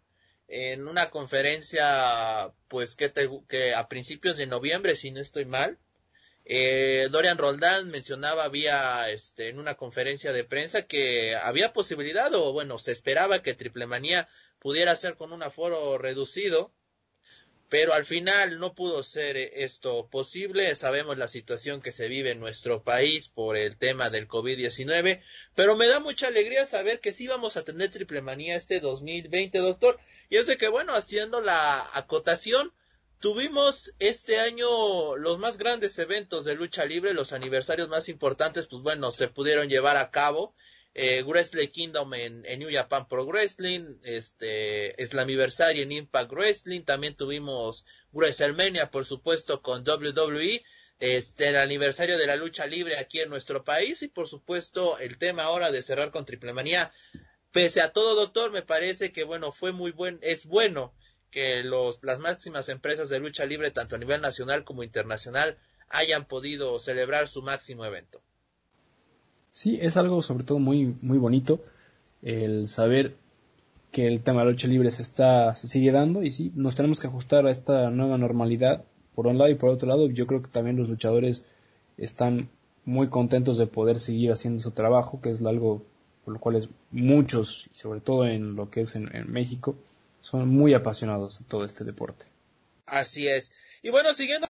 en 0.49 0.89
una 0.89 1.11
conferencia 1.11 2.53
pues 2.69 2.97
que, 2.97 3.13
que 3.49 3.75
a 3.75 3.89
principios 3.89 4.37
de 4.37 4.47
noviembre 4.47 4.97
si 4.97 5.11
no 5.11 5.21
estoy 5.21 5.45
mal 5.45 5.79
eh, 6.51 7.09
Dorian 7.11 7.37
Roldán 7.37 7.91
mencionaba 7.91 8.45
había 8.45 9.11
este, 9.11 9.49
en 9.49 9.59
una 9.59 9.75
conferencia 9.77 10.33
de 10.33 10.45
prensa 10.45 10.87
que 10.87 11.37
había 11.37 11.75
posibilidad 11.75 12.35
o 12.35 12.55
bueno, 12.55 12.79
se 12.79 12.91
esperaba 12.91 13.43
que 13.43 13.53
Triple 13.53 13.87
Manía 13.87 14.31
pudiera 14.59 14.97
ser 14.97 15.15
con 15.15 15.35
un 15.35 15.43
aforo 15.43 15.99
reducido, 15.99 16.73
pero 17.69 17.93
al 17.93 18.07
final 18.07 18.59
no 18.61 18.75
pudo 18.75 19.03
ser 19.03 19.37
esto 19.37 20.09
posible. 20.09 20.75
Sabemos 20.75 21.19
la 21.19 21.29
situación 21.29 21.83
que 21.83 21.93
se 21.93 22.09
vive 22.09 22.31
en 22.31 22.41
nuestro 22.41 22.83
país 22.83 23.29
por 23.29 23.59
el 23.59 23.77
tema 23.77 24.09
del 24.09 24.27
COVID-19, 24.27 25.23
pero 25.55 25.77
me 25.77 25.87
da 25.87 26.01
mucha 26.01 26.29
alegría 26.29 26.65
saber 26.65 27.01
que 27.01 27.13
sí 27.13 27.27
vamos 27.27 27.59
a 27.59 27.65
tener 27.65 27.91
Triple 27.91 28.23
Manía 28.23 28.57
este 28.57 28.81
2020, 28.81 29.59
doctor. 29.59 30.01
Y 30.31 30.37
es 30.37 30.47
de 30.47 30.57
que 30.57 30.69
bueno, 30.69 30.95
haciendo 30.95 31.43
la 31.43 31.91
acotación, 31.93 32.73
Tuvimos 33.21 33.93
este 33.99 34.39
año 34.39 35.17
los 35.17 35.41
más 35.41 35.59
grandes 35.59 35.99
eventos 35.99 36.45
de 36.45 36.55
lucha 36.55 36.85
libre, 36.85 37.15
los 37.15 37.33
aniversarios 37.33 37.89
más 37.89 38.09
importantes, 38.09 38.69
pues 38.69 38.81
bueno, 38.83 39.11
se 39.11 39.27
pudieron 39.27 39.69
llevar 39.69 39.97
a 39.97 40.13
cabo. 40.13 40.55
Eh, 40.95 41.25
Wrestle 41.25 41.69
Kingdom 41.73 42.15
en, 42.15 42.43
New 42.43 42.71
Japan 42.71 43.09
Pro 43.09 43.27
Wrestling, 43.27 43.99
este, 44.05 44.95
Slammiversary 45.05 45.81
en 45.81 45.91
Impact 45.91 46.31
Wrestling, 46.31 46.83
también 46.83 47.17
tuvimos 47.17 47.87
WrestleMania, 48.13 48.93
por 48.93 49.05
supuesto, 49.05 49.63
con 49.63 49.83
WWE, 49.83 50.65
este, 51.01 51.49
el 51.49 51.57
aniversario 51.57 52.19
de 52.19 52.27
la 52.27 52.37
lucha 52.37 52.67
libre 52.67 52.99
aquí 52.99 53.19
en 53.21 53.31
nuestro 53.31 53.65
país 53.65 54.03
y 54.03 54.09
por 54.09 54.29
supuesto 54.29 54.99
el 54.99 55.19
tema 55.19 55.43
ahora 55.45 55.73
de 55.73 55.83
cerrar 55.83 56.13
con 56.13 56.25
Triple 56.25 56.53
Manía. 56.53 56.93
Pese 57.51 57.81
a 57.81 57.93
todo, 57.93 58.15
doctor, 58.15 58.53
me 58.53 58.63
parece 58.63 59.13
que 59.13 59.25
bueno, 59.25 59.51
fue 59.51 59.73
muy 59.73 59.91
buen, 59.91 60.21
es 60.23 60.45
bueno 60.45 60.95
que 61.31 61.63
los, 61.63 61.99
las 62.03 62.19
máximas 62.19 62.69
empresas 62.69 63.09
de 63.09 63.21
lucha 63.21 63.45
libre, 63.45 63.71
tanto 63.71 63.97
a 63.97 63.99
nivel 63.99 64.21
nacional 64.21 64.65
como 64.65 64.83
internacional, 64.83 65.59
hayan 65.91 66.25
podido 66.25 66.79
celebrar 66.79 67.29
su 67.29 67.43
máximo 67.43 67.85
evento. 67.85 68.21
Sí, 69.51 69.79
es 69.81 69.97
algo 69.97 70.23
sobre 70.23 70.45
todo 70.45 70.59
muy, 70.59 70.97
muy 71.01 71.19
bonito 71.19 71.61
el 72.23 72.67
saber 72.69 73.17
que 73.91 74.07
el 74.07 74.23
tema 74.23 74.41
de 74.41 74.47
la 74.47 74.51
lucha 74.53 74.69
libre 74.69 74.91
se 74.91 75.03
está 75.03 75.55
se 75.55 75.67
sigue 75.67 75.93
dando 75.93 76.23
y 76.23 76.31
sí, 76.31 76.53
nos 76.55 76.75
tenemos 76.75 77.01
que 77.01 77.07
ajustar 77.07 77.47
a 77.47 77.51
esta 77.51 77.91
nueva 77.91 78.19
normalidad 78.19 78.85
por 79.15 79.27
un 79.27 79.39
lado 79.39 79.51
y 79.51 79.55
por 79.55 79.71
otro 79.71 79.89
lado 79.89 80.09
yo 80.09 80.27
creo 80.27 80.43
que 80.43 80.51
también 80.51 80.77
los 80.77 80.89
luchadores 80.89 81.45
están 81.97 82.51
muy 82.85 83.09
contentos 83.09 83.57
de 83.57 83.67
poder 83.67 83.99
seguir 83.99 84.31
haciendo 84.31 84.61
su 84.63 84.73
trabajo 84.73 85.21
que 85.21 85.31
es 85.31 85.45
algo 85.45 85.83
por 86.25 86.35
lo 86.35 86.41
cual 86.41 86.57
es 86.57 86.69
muchos 86.91 87.71
sobre 87.73 88.01
todo 88.01 88.27
en 88.27 88.57
lo 88.57 88.69
que 88.71 88.83
es 88.83 88.95
en 88.95 89.11
México 89.33 89.77
son 90.21 90.49
muy 90.49 90.75
apasionados 90.75 91.39
de 91.39 91.45
todo 91.47 91.65
este 91.65 91.85
deporte. 91.85 92.27
Así 92.87 93.29
es. 93.29 93.51
Y 93.83 93.91
bueno, 93.91 94.15
siguiendo 94.15 94.49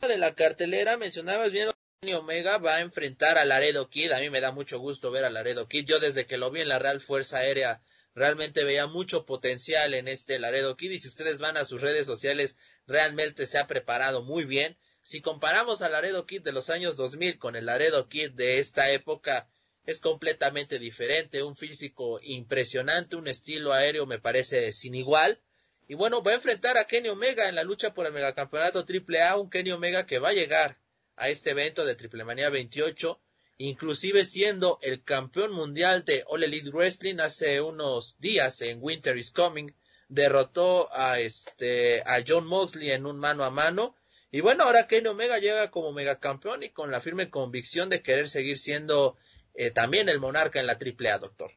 de 0.00 0.18
la 0.18 0.34
cartelera, 0.34 0.96
mencionabas 0.96 1.52
bien 1.52 1.68
Omega 2.16 2.56
va 2.56 2.76
a 2.76 2.80
enfrentar 2.80 3.36
a 3.36 3.44
Laredo 3.44 3.90
Kid. 3.90 4.12
A 4.12 4.20
mí 4.20 4.30
me 4.30 4.40
da 4.40 4.52
mucho 4.52 4.78
gusto 4.78 5.10
ver 5.10 5.26
a 5.26 5.30
Laredo 5.30 5.68
Kid. 5.68 5.84
Yo 5.84 6.00
desde 6.00 6.24
que 6.24 6.38
lo 6.38 6.50
vi 6.50 6.62
en 6.62 6.68
la 6.68 6.78
Real 6.78 7.00
Fuerza 7.00 7.38
Aérea 7.38 7.82
realmente 8.14 8.64
veía 8.64 8.86
mucho 8.86 9.26
potencial 9.26 9.92
en 9.92 10.08
este 10.08 10.38
Laredo 10.38 10.76
Kid 10.76 10.92
y 10.92 11.00
si 11.00 11.08
ustedes 11.08 11.38
van 11.38 11.58
a 11.58 11.66
sus 11.66 11.82
redes 11.82 12.06
sociales 12.06 12.56
realmente 12.86 13.46
se 13.46 13.58
ha 13.58 13.66
preparado 13.66 14.22
muy 14.22 14.44
bien. 14.44 14.78
Si 15.02 15.20
comparamos 15.20 15.82
al 15.82 15.92
Laredo 15.92 16.26
Kid 16.26 16.42
de 16.42 16.52
los 16.52 16.70
años 16.70 16.96
2000 16.96 17.38
con 17.38 17.54
el 17.54 17.66
Laredo 17.66 18.08
Kid 18.08 18.30
de 18.30 18.60
esta 18.60 18.90
época, 18.90 19.48
es 19.90 20.00
completamente 20.00 20.78
diferente, 20.78 21.42
un 21.42 21.56
físico 21.56 22.20
impresionante, 22.22 23.16
un 23.16 23.28
estilo 23.28 23.72
aéreo 23.72 24.06
me 24.06 24.18
parece 24.18 24.72
sin 24.72 24.94
igual. 24.94 25.40
Y 25.88 25.94
bueno, 25.94 26.22
va 26.22 26.32
a 26.32 26.36
enfrentar 26.36 26.78
a 26.78 26.86
Kenny 26.86 27.08
Omega 27.08 27.48
en 27.48 27.56
la 27.56 27.64
lucha 27.64 27.94
por 27.94 28.06
el 28.06 28.12
megacampeonato 28.12 28.86
AAA, 28.88 29.36
un 29.36 29.50
Kenny 29.50 29.72
Omega 29.72 30.06
que 30.06 30.20
va 30.20 30.28
a 30.28 30.32
llegar 30.32 30.78
a 31.16 31.28
este 31.28 31.50
evento 31.50 31.84
de 31.84 31.96
Triple 31.96 32.24
Manía 32.24 32.48
28, 32.48 33.20
inclusive 33.58 34.24
siendo 34.24 34.78
el 34.82 35.02
campeón 35.02 35.52
mundial 35.52 36.04
de 36.04 36.24
All 36.28 36.44
Elite 36.44 36.70
Wrestling 36.70 37.18
hace 37.18 37.60
unos 37.60 38.16
días 38.20 38.62
en 38.62 38.78
Winter 38.80 39.16
is 39.18 39.32
Coming, 39.32 39.74
derrotó 40.08 40.88
a 40.92 41.20
este 41.20 42.02
a 42.06 42.22
John 42.26 42.46
Moxley 42.46 42.90
en 42.90 43.04
un 43.04 43.18
mano 43.18 43.44
a 43.44 43.50
mano. 43.50 43.96
Y 44.30 44.42
bueno, 44.42 44.64
ahora 44.64 44.86
Kenny 44.86 45.08
Omega 45.08 45.38
llega 45.38 45.70
como 45.70 45.92
megacampeón 45.92 46.62
y 46.62 46.70
con 46.70 46.90
la 46.92 47.00
firme 47.00 47.30
convicción 47.30 47.88
de 47.88 48.00
querer 48.00 48.28
seguir 48.28 48.58
siendo 48.58 49.16
eh, 49.54 49.70
también 49.70 50.08
el 50.08 50.20
monarca 50.20 50.60
en 50.60 50.66
la 50.66 50.74
AAA, 50.74 51.18
doctor. 51.18 51.50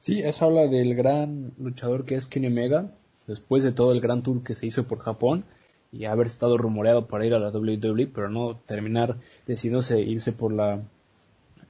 Sí, 0.00 0.20
eso 0.20 0.44
habla 0.44 0.68
del 0.68 0.94
gran 0.94 1.52
luchador 1.58 2.04
que 2.04 2.14
es 2.14 2.26
Kenny 2.26 2.48
Omega, 2.48 2.92
después 3.26 3.64
de 3.64 3.72
todo 3.72 3.92
el 3.92 4.00
gran 4.00 4.22
tour 4.22 4.42
que 4.42 4.54
se 4.54 4.66
hizo 4.66 4.86
por 4.86 4.98
Japón 4.98 5.44
y 5.92 6.04
haber 6.04 6.26
estado 6.26 6.56
rumoreado 6.58 7.06
para 7.06 7.26
ir 7.26 7.34
a 7.34 7.38
la 7.38 7.50
WWE, 7.50 8.06
pero 8.08 8.28
no 8.28 8.56
terminar 8.56 9.16
decidiéndose 9.46 10.00
irse 10.00 10.32
por 10.32 10.52
la 10.52 10.80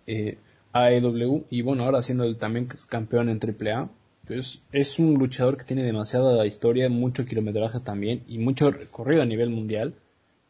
eh, 0.07 0.39
AEW 0.73 1.45
y 1.51 1.63
bueno, 1.63 1.85
ahora 1.85 2.03
siendo 2.03 2.25
el 2.25 2.37
también 2.37 2.69
campeón 2.89 3.29
en 3.29 3.41
AAA. 3.41 3.89
Pues 4.27 4.67
es 4.73 4.99
un 4.99 5.15
luchador 5.15 5.57
que 5.57 5.65
tiene 5.65 5.85
demasiada 5.85 6.45
historia, 6.47 6.89
mucho 6.89 7.25
kilometraje 7.25 7.79
también 7.79 8.23
y 8.27 8.39
mucho 8.39 8.73
recorrido 8.73 9.23
a 9.23 9.27
nivel 9.27 9.51
mundial, 9.51 9.95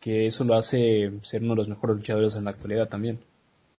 que 0.00 0.24
eso 0.24 0.44
lo 0.44 0.54
hace 0.54 1.12
ser 1.20 1.42
uno 1.42 1.52
de 1.52 1.58
los 1.58 1.68
mejores 1.68 1.96
luchadores 1.96 2.36
en 2.36 2.44
la 2.44 2.50
actualidad 2.50 2.88
también. 2.88 3.18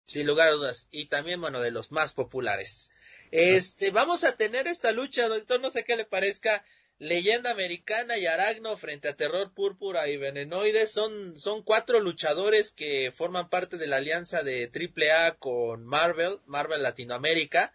Sin 0.08 0.26
lugar 0.26 0.48
a 0.48 0.54
dudas. 0.54 0.88
Y 0.89 1.06
también, 1.06 1.39
bueno, 1.41 1.62
de 1.62 1.72
los 1.72 1.91
más 1.91 2.13
populares. 2.13 2.89
Este, 3.32 3.91
vamos 3.91 4.24
a 4.24 4.36
tener 4.36 4.67
esta 4.67 4.91
lucha, 4.91 5.28
doctor, 5.28 5.60
no 5.60 5.70
sé 5.70 5.84
qué 5.84 5.96
le 5.96 6.06
parezca. 6.06 6.63
Leyenda 7.00 7.52
Americana 7.52 8.17
y 8.17 8.26
Aragno 8.26 8.76
frente 8.76 9.08
a 9.08 9.15
Terror 9.15 9.54
Púrpura 9.54 10.10
y 10.10 10.17
Venenoide 10.17 10.88
son, 10.88 11.38
son 11.38 11.62
cuatro 11.62 12.00
luchadores 12.00 12.72
que 12.72 13.13
forman 13.15 13.50
parte 13.50 13.78
de 13.78 13.86
la 13.86 13.98
alianza 13.98 14.41
de 14.41 14.72
AAA 14.74 15.36
con 15.36 15.86
Marvel, 15.86 16.39
Marvel 16.48 16.82
Latinoamérica. 16.82 17.72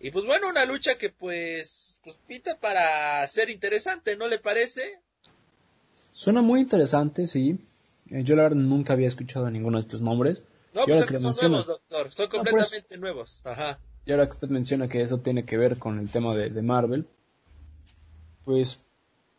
Y 0.00 0.10
pues 0.10 0.26
bueno, 0.26 0.48
una 0.50 0.66
lucha 0.66 0.98
que 0.98 1.08
pues, 1.08 1.98
pues 2.04 2.16
pinta 2.26 2.58
para 2.58 3.26
ser 3.26 3.48
interesante, 3.48 4.16
¿no 4.16 4.28
le 4.28 4.38
parece? 4.38 5.00
Suena 6.12 6.42
muy 6.42 6.60
interesante, 6.60 7.26
sí. 7.26 7.58
Eh, 8.10 8.22
yo 8.22 8.36
la 8.36 8.42
verdad 8.42 8.56
nunca 8.58 8.92
había 8.92 9.08
escuchado 9.08 9.50
ninguno 9.50 9.78
de 9.78 9.82
estos 9.82 10.02
nombres. 10.02 10.42
No, 10.74 10.84
pues 10.84 11.06
son 11.06 11.50
nuevos, 11.50 11.66
doctor. 11.66 12.12
Son 12.12 12.28
pues, 12.28 12.44
completamente 12.44 12.98
nuevos. 12.98 13.40
Ajá. 13.44 13.80
Y 14.08 14.12
ahora 14.12 14.24
que 14.26 14.32
usted 14.32 14.48
menciona 14.48 14.88
que 14.88 15.02
eso 15.02 15.18
tiene 15.18 15.44
que 15.44 15.58
ver 15.58 15.76
con 15.76 15.98
el 15.98 16.08
tema 16.10 16.34
de, 16.34 16.62
Marvel, 16.62 17.06
pues 18.44 18.80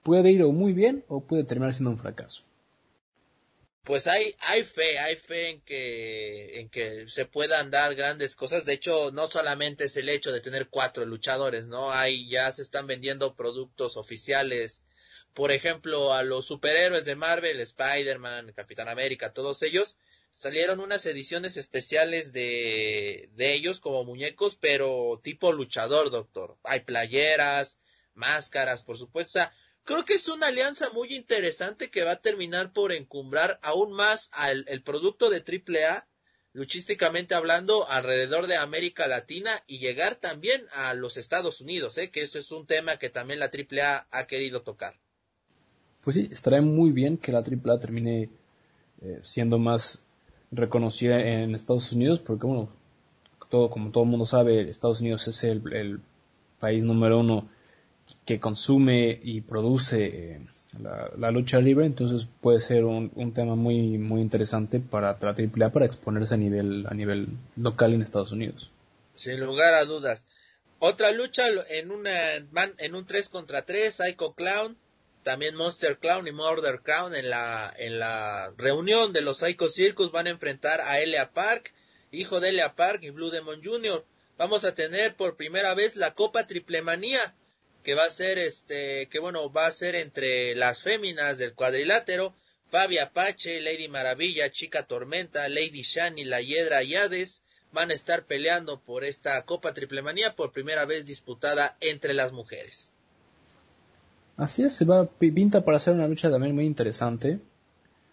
puede 0.03 0.29
ir 0.29 0.43
o 0.43 0.51
muy 0.51 0.73
bien 0.73 1.03
o 1.07 1.21
puede 1.21 1.43
terminar 1.43 1.73
siendo 1.73 1.89
un 1.89 1.97
fracaso. 1.97 2.43
Pues 3.83 4.05
hay, 4.05 4.35
hay 4.41 4.61
fe, 4.61 4.99
hay 4.99 5.15
fe 5.15 5.49
en 5.49 5.61
que, 5.61 6.59
en 6.59 6.69
que 6.69 7.09
se 7.09 7.25
puedan 7.25 7.71
dar 7.71 7.95
grandes 7.95 8.35
cosas. 8.35 8.65
De 8.65 8.73
hecho, 8.73 9.09
no 9.11 9.25
solamente 9.25 9.85
es 9.85 9.97
el 9.97 10.07
hecho 10.07 10.31
de 10.31 10.41
tener 10.41 10.67
cuatro 10.69 11.03
luchadores, 11.03 11.65
¿no? 11.65 11.91
Hay, 11.91 12.29
ya 12.29 12.51
se 12.51 12.61
están 12.61 12.85
vendiendo 12.85 13.35
productos 13.35 13.97
oficiales. 13.97 14.83
Por 15.33 15.51
ejemplo, 15.51 16.13
a 16.13 16.21
los 16.21 16.45
superhéroes 16.45 17.05
de 17.05 17.15
Marvel, 17.15 17.59
Spider-Man, 17.59 18.53
Capitán 18.55 18.87
América, 18.87 19.33
todos 19.33 19.63
ellos, 19.63 19.95
salieron 20.31 20.79
unas 20.79 21.05
ediciones 21.05 21.57
especiales 21.57 22.31
de, 22.31 23.29
de 23.35 23.53
ellos 23.53 23.79
como 23.79 24.03
muñecos, 24.03 24.55
pero 24.55 25.19
tipo 25.23 25.51
luchador, 25.51 26.11
doctor. 26.11 26.57
Hay 26.63 26.81
playeras, 26.81 27.77
máscaras, 28.19 28.83
por 28.83 28.97
supuesto. 28.97 29.39
creo 29.83 30.05
que 30.05 30.13
es 30.13 30.27
una 30.27 30.47
alianza 30.47 30.91
muy 30.91 31.13
interesante 31.15 31.89
que 31.89 32.03
va 32.03 32.11
a 32.11 32.21
terminar 32.21 32.73
por 32.73 32.91
encumbrar 32.91 33.59
aún 33.63 33.91
más 33.91 34.29
al 34.33 34.65
el 34.67 34.83
producto 34.83 35.29
de 35.29 35.43
AAA, 35.43 36.07
luchísticamente 36.53 37.35
hablando, 37.35 37.89
alrededor 37.89 38.47
de 38.47 38.57
América 38.57 39.07
Latina 39.07 39.51
y 39.67 39.79
llegar 39.79 40.15
también 40.15 40.65
a 40.73 40.93
los 40.93 41.17
Estados 41.17 41.61
Unidos, 41.61 41.97
¿eh? 41.97 42.11
que 42.11 42.21
eso 42.21 42.37
es 42.37 42.51
un 42.51 42.65
tema 42.65 42.97
que 42.97 43.09
también 43.09 43.39
la 43.39 43.51
AAA 43.51 44.07
ha 44.11 44.27
querido 44.27 44.61
tocar. 44.61 44.99
Pues 46.03 46.15
sí, 46.15 46.29
estará 46.31 46.61
muy 46.61 46.91
bien 46.91 47.17
que 47.17 47.31
la 47.31 47.39
AAA 47.39 47.79
termine 47.79 48.29
eh, 49.01 49.19
siendo 49.21 49.59
más 49.59 50.03
reconocida 50.51 51.19
en 51.21 51.53
Estados 51.55 51.91
Unidos, 51.91 52.19
porque 52.19 52.47
bueno, 52.47 52.69
todo, 53.49 53.69
como 53.69 53.91
todo 53.91 54.03
el 54.03 54.09
mundo 54.09 54.25
sabe, 54.25 54.69
Estados 54.69 55.01
Unidos 55.01 55.27
es 55.27 55.43
el, 55.43 56.01
país 56.59 56.83
número 56.83 57.19
uno 57.19 57.47
que 58.25 58.37
consume 58.37 59.17
y 59.23 59.39
produce 59.39 60.05
eh, 60.07 60.41
la, 61.17 61.31
lucha 61.31 61.61
libre, 61.61 61.85
entonces 61.85 62.27
puede 62.41 62.59
ser 62.59 62.83
un, 62.83 63.33
tema 63.33 63.55
muy 63.55 63.97
muy 63.97 64.19
interesante 64.19 64.81
para 64.81 65.17
la 65.21 65.29
AAA 65.29 65.71
para 65.71 65.85
exponerse 65.85 66.33
a 66.33 66.37
nivel 66.37 66.85
a 66.89 66.93
nivel 66.93 67.29
local 67.55 67.93
en 67.93 68.01
Estados 68.01 68.33
Unidos. 68.33 68.71
Sin 69.15 69.39
lugar 69.39 69.73
a 69.73 69.85
dudas. 69.85 70.25
Otra 70.79 71.11
lucha 71.13 71.43
en 71.69 71.91
una 71.91 72.11
en 72.77 72.95
un 72.95 73.05
3 73.05 73.29
contra 73.29 73.61
3, 73.61 73.93
Psycho 73.93 74.33
Clown, 74.33 74.75
también 75.23 75.55
Monster 75.55 75.97
Clown 75.97 76.27
y 76.27 76.31
Murder 76.31 76.81
Clown 76.81 77.15
en 77.15 77.29
la 77.29 77.73
en 77.77 77.99
la 77.99 78.53
reunión 78.57 79.13
de 79.13 79.21
los 79.21 79.39
Psycho 79.39 79.69
Circus 79.69 80.11
van 80.11 80.27
a 80.27 80.31
enfrentar 80.31 80.81
a 80.81 80.99
Elia 80.99 81.31
Park, 81.31 81.73
hijo 82.11 82.39
de 82.39 82.49
Elia 82.49 82.75
Park 82.75 83.03
y 83.03 83.09
Blue 83.09 83.29
Demon 83.29 83.63
Jr. 83.63 84.05
Vamos 84.37 84.63
a 84.63 84.75
tener 84.75 85.15
por 85.15 85.35
primera 85.35 85.73
vez 85.75 85.95
la 85.95 86.13
Copa 86.13 86.47
Triple 86.47 86.81
Manía 86.81 87.35
que 87.83 87.95
va 87.95 88.05
a 88.05 88.11
ser 88.11 88.37
este, 88.37 89.07
que 89.07 89.19
bueno, 89.19 89.51
va 89.51 89.65
a 89.65 89.71
ser 89.71 89.95
entre 89.95 90.55
las 90.55 90.81
féminas 90.81 91.37
del 91.37 91.53
cuadrilátero, 91.53 92.35
Fabi 92.65 92.97
Apache, 92.97 93.61
Lady 93.61 93.87
Maravilla, 93.87 94.51
Chica 94.51 94.85
Tormenta, 94.85 95.47
Lady 95.49 95.81
Shani, 95.81 96.25
La 96.25 96.41
Hiedra 96.41 96.83
y 96.83 96.95
Hades 96.95 97.41
van 97.71 97.91
a 97.91 97.93
estar 97.93 98.25
peleando 98.25 98.81
por 98.81 99.03
esta 99.03 99.43
Copa 99.45 99.73
Triplemanía 99.73 100.35
por 100.35 100.51
primera 100.51 100.85
vez 100.85 101.05
disputada 101.05 101.77
entre 101.81 102.13
las 102.13 102.31
mujeres. 102.31 102.91
Así 104.39 104.63
es, 104.63 104.73
se 104.73 104.85
va 104.85 105.05
pinta 105.05 105.65
para 105.65 105.77
hacer 105.77 105.93
una 105.93 106.07
lucha 106.07 106.31
también 106.31 106.55
muy 106.55 106.65
interesante. 106.65 107.39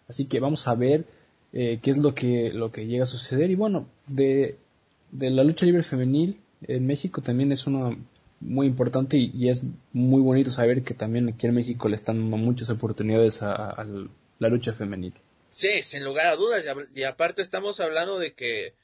Así 0.09 0.27
que 0.27 0.41
vamos 0.41 0.67
a 0.67 0.75
ver 0.75 1.05
eh, 1.53 1.79
qué 1.81 1.91
es 1.93 1.99
lo 1.99 2.15
que, 2.15 2.51
lo 2.53 2.73
que 2.73 2.87
llega 2.87 3.05
a 3.05 3.07
suceder. 3.07 3.49
Y 3.51 3.55
bueno, 3.55 3.89
de, 4.09 4.57
de 5.13 5.31
la 5.31 5.45
lucha 5.45 5.67
libre 5.67 5.85
femenil 5.85 6.41
en 6.63 6.85
México 6.85 7.23
también 7.23 7.53
es 7.53 7.69
una 7.69 7.97
muy 8.41 8.67
importante 8.67 9.17
y, 9.17 9.49
es 9.49 9.63
muy 9.93 10.21
bonito 10.21 10.51
saber 10.51 10.83
que 10.83 10.95
también 10.95 11.29
aquí 11.29 11.47
en 11.47 11.55
México 11.55 11.89
le 11.89 11.95
están 11.95 12.19
dando 12.19 12.37
muchas 12.37 12.71
oportunidades 12.71 13.43
a, 13.43 13.87
la 14.39 14.49
lucha 14.49 14.73
femenil. 14.73 15.15
Sí, 15.51 15.83
sin 15.83 16.05
lugar 16.05 16.27
a 16.27 16.37
dudas. 16.37 16.65
Y, 16.95 17.05
aparte 17.05 17.41
estamos 17.41 17.79
hablando 17.79 18.19
de 18.19 18.35
que 18.35 18.75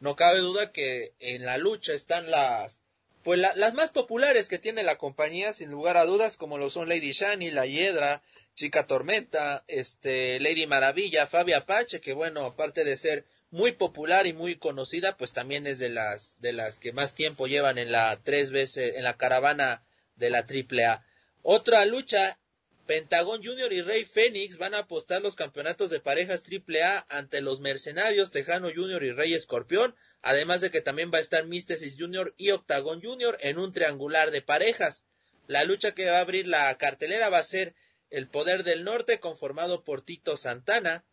no 0.00 0.14
cabe 0.14 0.38
duda 0.38 0.70
que 0.70 1.12
en 1.18 1.44
la 1.44 1.58
lucha 1.58 1.94
están 1.94 2.30
las 2.30 2.80
pues 3.22 3.38
las 3.38 3.74
más 3.74 3.90
populares 3.90 4.48
que 4.48 4.58
tiene 4.58 4.82
la 4.82 4.98
compañía, 4.98 5.52
sin 5.52 5.70
lugar 5.70 5.96
a 5.96 6.04
dudas, 6.04 6.36
como 6.36 6.58
lo 6.58 6.70
son 6.70 6.88
Lady 6.88 7.12
Shani, 7.12 7.50
La 7.50 7.66
Hiedra, 7.66 8.22
Chica 8.54 8.86
Tormenta, 8.86 9.64
este, 9.68 10.40
Lady 10.40 10.66
Maravilla, 10.66 11.26
Fabia 11.26 11.58
Apache, 11.58 12.00
que 12.00 12.12
bueno, 12.12 12.44
aparte 12.44 12.84
de 12.84 12.96
ser 12.96 13.24
muy 13.50 13.72
popular 13.72 14.26
y 14.26 14.32
muy 14.32 14.56
conocida, 14.56 15.16
pues 15.16 15.32
también 15.32 15.66
es 15.66 15.78
de 15.78 15.90
las 15.90 16.40
de 16.40 16.52
las 16.52 16.78
que 16.78 16.92
más 16.92 17.14
tiempo 17.14 17.46
llevan 17.46 17.78
en 17.78 17.92
la 17.92 18.18
tres 18.22 18.50
veces 18.50 18.96
en 18.96 19.04
la 19.04 19.16
caravana 19.16 19.84
de 20.16 20.30
la 20.30 20.38
AAA. 20.38 21.04
Otra 21.42 21.84
lucha, 21.84 22.38
Pentagón 22.86 23.44
Junior 23.44 23.72
y 23.72 23.82
Rey 23.82 24.04
Fénix 24.04 24.56
van 24.56 24.74
a 24.74 24.80
apostar 24.80 25.22
los 25.22 25.36
campeonatos 25.36 25.90
de 25.90 26.00
parejas 26.00 26.42
AAA 26.42 27.06
ante 27.10 27.40
los 27.40 27.60
Mercenarios, 27.60 28.30
Tejano 28.30 28.70
Junior 28.74 29.04
y 29.04 29.12
Rey 29.12 29.34
Escorpión, 29.34 29.94
además 30.22 30.60
de 30.60 30.70
que 30.70 30.80
también 30.80 31.10
va 31.12 31.18
a 31.18 31.22
estar 31.22 31.44
Místesis 31.46 31.96
Junior 31.98 32.34
y 32.36 32.50
Octagon 32.50 33.02
Junior 33.02 33.36
en 33.40 33.58
un 33.58 33.72
triangular 33.72 34.30
de 34.30 34.42
parejas. 34.42 35.04
La 35.48 35.64
lucha 35.64 35.92
que 35.92 36.08
va 36.08 36.18
a 36.18 36.22
abrir 36.22 36.46
la 36.46 36.76
cartelera 36.78 37.28
va 37.28 37.38
a 37.38 37.44
ser 37.44 37.74
el 38.10 38.28
Poder 38.28 38.62
del 38.62 38.84
Norte 38.84 39.20
conformado 39.20 39.84
por 39.84 40.02
Tito 40.02 40.36
Santana, 40.36 41.04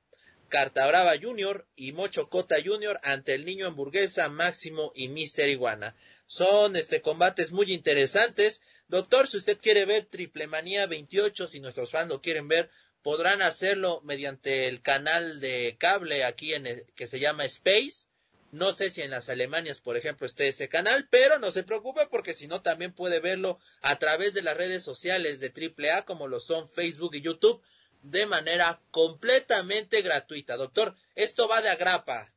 Carta 0.50 0.88
Brava 0.88 1.14
Jr. 1.22 1.68
y 1.76 1.92
Mocho 1.92 2.30
Cota 2.30 2.58
Jr. 2.64 3.00
ante 3.04 3.36
el 3.36 3.46
niño 3.46 3.68
hamburguesa 3.68 4.30
Máximo 4.30 4.92
y 4.96 5.08
Mister 5.08 5.48
Iguana. 5.50 5.96
Son 6.26 6.76
este 6.76 7.02
combates 7.02 7.52
muy 7.52 7.72
interesantes. 7.72 8.62
Doctor, 8.88 9.28
si 9.28 9.38
usted 9.38 9.60
quiere 9.60 9.86
ver 9.86 10.06
Triple 10.06 10.48
Manía 10.48 10.86
28, 10.88 11.48
si 11.48 11.60
nuestros 11.60 11.92
fans 11.92 12.10
lo 12.10 12.22
quieren 12.22 12.48
ver, 12.48 12.70
podrán 13.02 13.42
hacerlo 13.42 14.02
mediante 14.04 14.68
el 14.68 14.82
canal 14.82 15.40
de 15.40 15.78
cable 15.80 16.24
aquí 16.24 16.54
en 16.54 16.68
que 16.96 17.08
se 17.08 17.20
llama 17.20 17.46
Space. 17.46 18.09
No 18.52 18.72
sé 18.74 18.90
si 18.90 19.02
en 19.02 19.12
las 19.12 19.30
Alemanias, 19.30 19.80
por 19.80 19.96
ejemplo, 19.96 20.26
esté 20.26 20.48
ese 20.48 20.70
canal, 20.70 21.08
pero 21.10 21.38
no 21.38 21.52
se 21.52 21.64
preocupe 21.64 22.08
porque 22.10 22.34
si 22.34 22.48
no 22.48 22.62
también 22.62 22.94
puede 22.94 23.20
verlo 23.20 23.60
a 23.82 23.98
través 23.98 24.34
de 24.34 24.42
las 24.42 24.58
redes 24.58 24.84
sociales 24.84 25.40
de 25.40 25.54
AAA 25.54 26.06
como 26.06 26.28
lo 26.28 26.40
son 26.40 26.68
Facebook 26.68 27.14
y 27.16 27.22
YouTube 27.22 27.62
de 28.02 28.26
manera 28.26 28.80
completamente 28.92 30.02
gratuita. 30.02 30.58
Doctor, 30.58 30.96
esto 31.16 31.48
va 31.48 31.62
de 31.62 31.70
agrapa. 31.70 32.32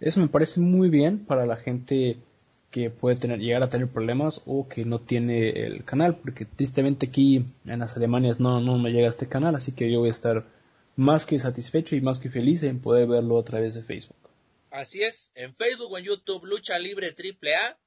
Eso 0.00 0.20
me 0.20 0.28
parece 0.28 0.60
muy 0.60 0.90
bien 0.90 1.24
para 1.24 1.46
la 1.46 1.56
gente 1.56 2.18
que 2.70 2.90
puede 2.90 3.14
tener, 3.14 3.38
llegar 3.38 3.62
a 3.62 3.68
tener 3.68 3.86
problemas 3.86 4.42
o 4.46 4.66
que 4.66 4.84
no 4.84 5.00
tiene 5.00 5.50
el 5.50 5.84
canal, 5.84 6.16
porque 6.16 6.44
tristemente 6.44 7.06
aquí 7.06 7.44
en 7.64 7.78
las 7.78 7.96
Alemanias 7.96 8.40
no, 8.40 8.60
no 8.60 8.78
me 8.78 8.90
llega 8.90 9.06
este 9.06 9.28
canal, 9.28 9.54
así 9.54 9.72
que 9.72 9.92
yo 9.92 10.00
voy 10.00 10.08
a 10.08 10.10
estar 10.10 10.44
más 10.96 11.24
que 11.24 11.38
satisfecho 11.38 11.94
y 11.94 12.00
más 12.00 12.18
que 12.18 12.28
feliz 12.28 12.64
en 12.64 12.80
poder 12.80 13.06
verlo 13.06 13.38
a 13.38 13.44
través 13.44 13.74
de 13.74 13.82
Facebook. 13.82 14.23
Así 14.74 15.04
es, 15.04 15.30
en 15.36 15.54
Facebook 15.54 15.92
o 15.92 15.98
en 15.98 16.04
YouTube 16.04 16.46
Lucha 16.46 16.80
Libre 16.80 17.12
Triple 17.12 17.54
A, 17.54 17.78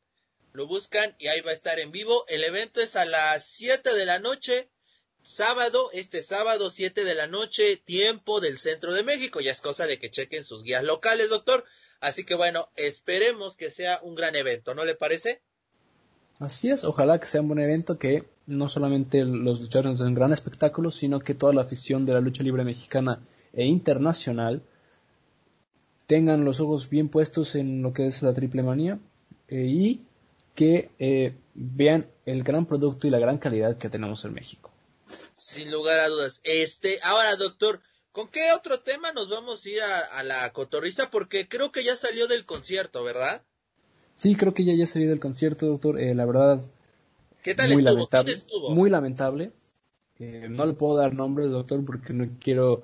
lo 0.53 0.67
buscan 0.67 1.13
y 1.19 1.27
ahí 1.27 1.41
va 1.41 1.51
a 1.51 1.53
estar 1.53 1.81
en 1.81 1.91
vivo. 1.91 2.23
El 2.29 2.45
evento 2.45 2.79
es 2.79 2.95
a 2.95 3.03
las 3.03 3.43
7 3.43 3.93
de 3.93 4.05
la 4.05 4.19
noche 4.19 4.69
sábado, 5.21 5.89
este 5.91 6.23
sábado 6.23 6.69
7 6.69 7.03
de 7.03 7.13
la 7.13 7.27
noche, 7.27 7.75
tiempo 7.75 8.39
del 8.39 8.57
centro 8.57 8.93
de 8.93 9.03
México. 9.03 9.41
Ya 9.41 9.51
es 9.51 9.59
cosa 9.59 9.85
de 9.85 9.99
que 9.99 10.09
chequen 10.09 10.45
sus 10.45 10.63
guías 10.63 10.85
locales, 10.85 11.29
doctor. 11.29 11.65
Así 11.99 12.23
que 12.23 12.35
bueno, 12.35 12.69
esperemos 12.77 13.57
que 13.57 13.69
sea 13.69 13.99
un 14.01 14.15
gran 14.15 14.37
evento, 14.37 14.73
¿no 14.73 14.85
le 14.85 14.95
parece? 14.95 15.41
Así 16.39 16.69
es, 16.69 16.85
ojalá 16.85 17.19
que 17.19 17.25
sea 17.25 17.41
un 17.41 17.49
buen 17.49 17.59
evento 17.59 17.99
que 17.99 18.23
no 18.45 18.69
solamente 18.69 19.25
los 19.25 19.59
luchadores 19.59 19.99
den 19.99 20.07
un 20.07 20.15
gran 20.15 20.31
espectáculo, 20.31 20.91
sino 20.91 21.19
que 21.19 21.33
toda 21.33 21.51
la 21.51 21.63
afición 21.63 22.05
de 22.05 22.13
la 22.13 22.21
lucha 22.21 22.43
libre 22.43 22.63
mexicana 22.63 23.27
e 23.51 23.65
internacional 23.65 24.63
tengan 26.07 26.45
los 26.45 26.59
ojos 26.61 26.89
bien 26.89 27.09
puestos 27.09 27.55
en 27.55 27.83
lo 27.83 27.93
que 27.93 28.07
es 28.07 28.23
la 28.23 28.33
triple 28.33 28.63
manía 28.63 28.97
eh, 29.49 29.65
y 29.67 30.05
que 30.55 30.89
eh, 30.97 31.35
vean 31.53 32.07
el 32.25 32.43
gran 32.43 32.65
producto 32.65 33.07
y 33.07 33.11
la 33.11 33.19
gran 33.19 33.37
calidad 33.37 33.77
que 33.77 33.89
tenemos 33.89 34.25
en 34.25 34.33
México. 34.33 34.71
Sin 35.35 35.69
lugar 35.71 35.99
a 35.99 36.07
dudas. 36.07 36.41
Este, 36.43 36.99
ahora, 37.03 37.35
doctor, 37.35 37.81
¿con 38.11 38.29
qué 38.29 38.51
otro 38.55 38.79
tema 38.79 39.11
nos 39.11 39.29
vamos 39.29 39.63
a 39.63 39.69
ir 39.69 39.79
a, 39.81 40.23
la 40.23 40.51
cotorriza? 40.51 41.11
Porque 41.11 41.47
creo 41.47 41.71
que 41.71 41.83
ya 41.83 41.95
salió 41.95 42.27
del 42.27 42.45
concierto, 42.45 43.03
¿verdad? 43.03 43.43
Sí, 44.15 44.35
creo 44.35 44.53
que 44.53 44.65
ya 44.65 44.73
ya 44.73 44.87
salió 44.87 45.09
del 45.09 45.19
concierto, 45.19 45.67
doctor. 45.67 45.99
Eh, 45.99 46.15
la 46.15 46.25
verdad, 46.25 46.59
¿Qué 47.43 47.53
tal 47.53 47.67
muy 47.67 47.83
estuvo? 47.83 47.93
lamentable. 47.93 48.35
Muy 48.69 48.89
lamentable. 48.89 49.51
No 50.19 50.65
le 50.65 50.73
puedo 50.73 50.97
dar 50.97 51.13
nombres, 51.13 51.51
doctor, 51.51 51.85
porque 51.85 52.13
no 52.13 52.27
quiero 52.39 52.81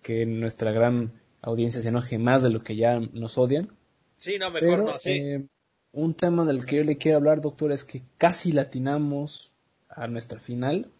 que 0.00 0.24
nuestra 0.24 0.72
gran 0.72 1.12
audiencia 1.42 1.82
se 1.82 1.88
enoje 1.88 2.18
más 2.18 2.42
de 2.42 2.50
lo 2.50 2.62
que 2.62 2.76
ya 2.76 2.98
nos 2.98 3.36
odian. 3.36 3.70
Sí, 4.16 4.38
no, 4.38 4.50
mejor 4.50 4.84
no, 4.84 4.98
sí. 4.98 5.10
Eh, 5.10 5.46
un 5.92 6.14
tema 6.14 6.44
del 6.44 6.64
que 6.64 6.76
yo 6.76 6.84
le 6.84 6.96
quiero 6.96 7.18
hablar, 7.18 7.40
doctor, 7.40 7.72
es 7.72 7.84
que 7.84 8.02
casi 8.16 8.52
latinamos 8.52 9.52
a 9.88 10.06
nuestra 10.06 10.40
final 10.40 10.90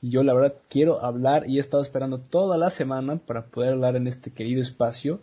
y 0.00 0.10
yo 0.10 0.22
la 0.22 0.32
verdad 0.32 0.56
quiero 0.68 1.04
hablar 1.04 1.48
y 1.48 1.58
he 1.58 1.60
estado 1.60 1.82
esperando 1.82 2.18
toda 2.18 2.56
la 2.56 2.70
semana 2.70 3.18
para 3.18 3.46
poder 3.46 3.74
hablar 3.74 3.96
en 3.96 4.06
este 4.06 4.30
querido 4.32 4.62
espacio 4.62 5.20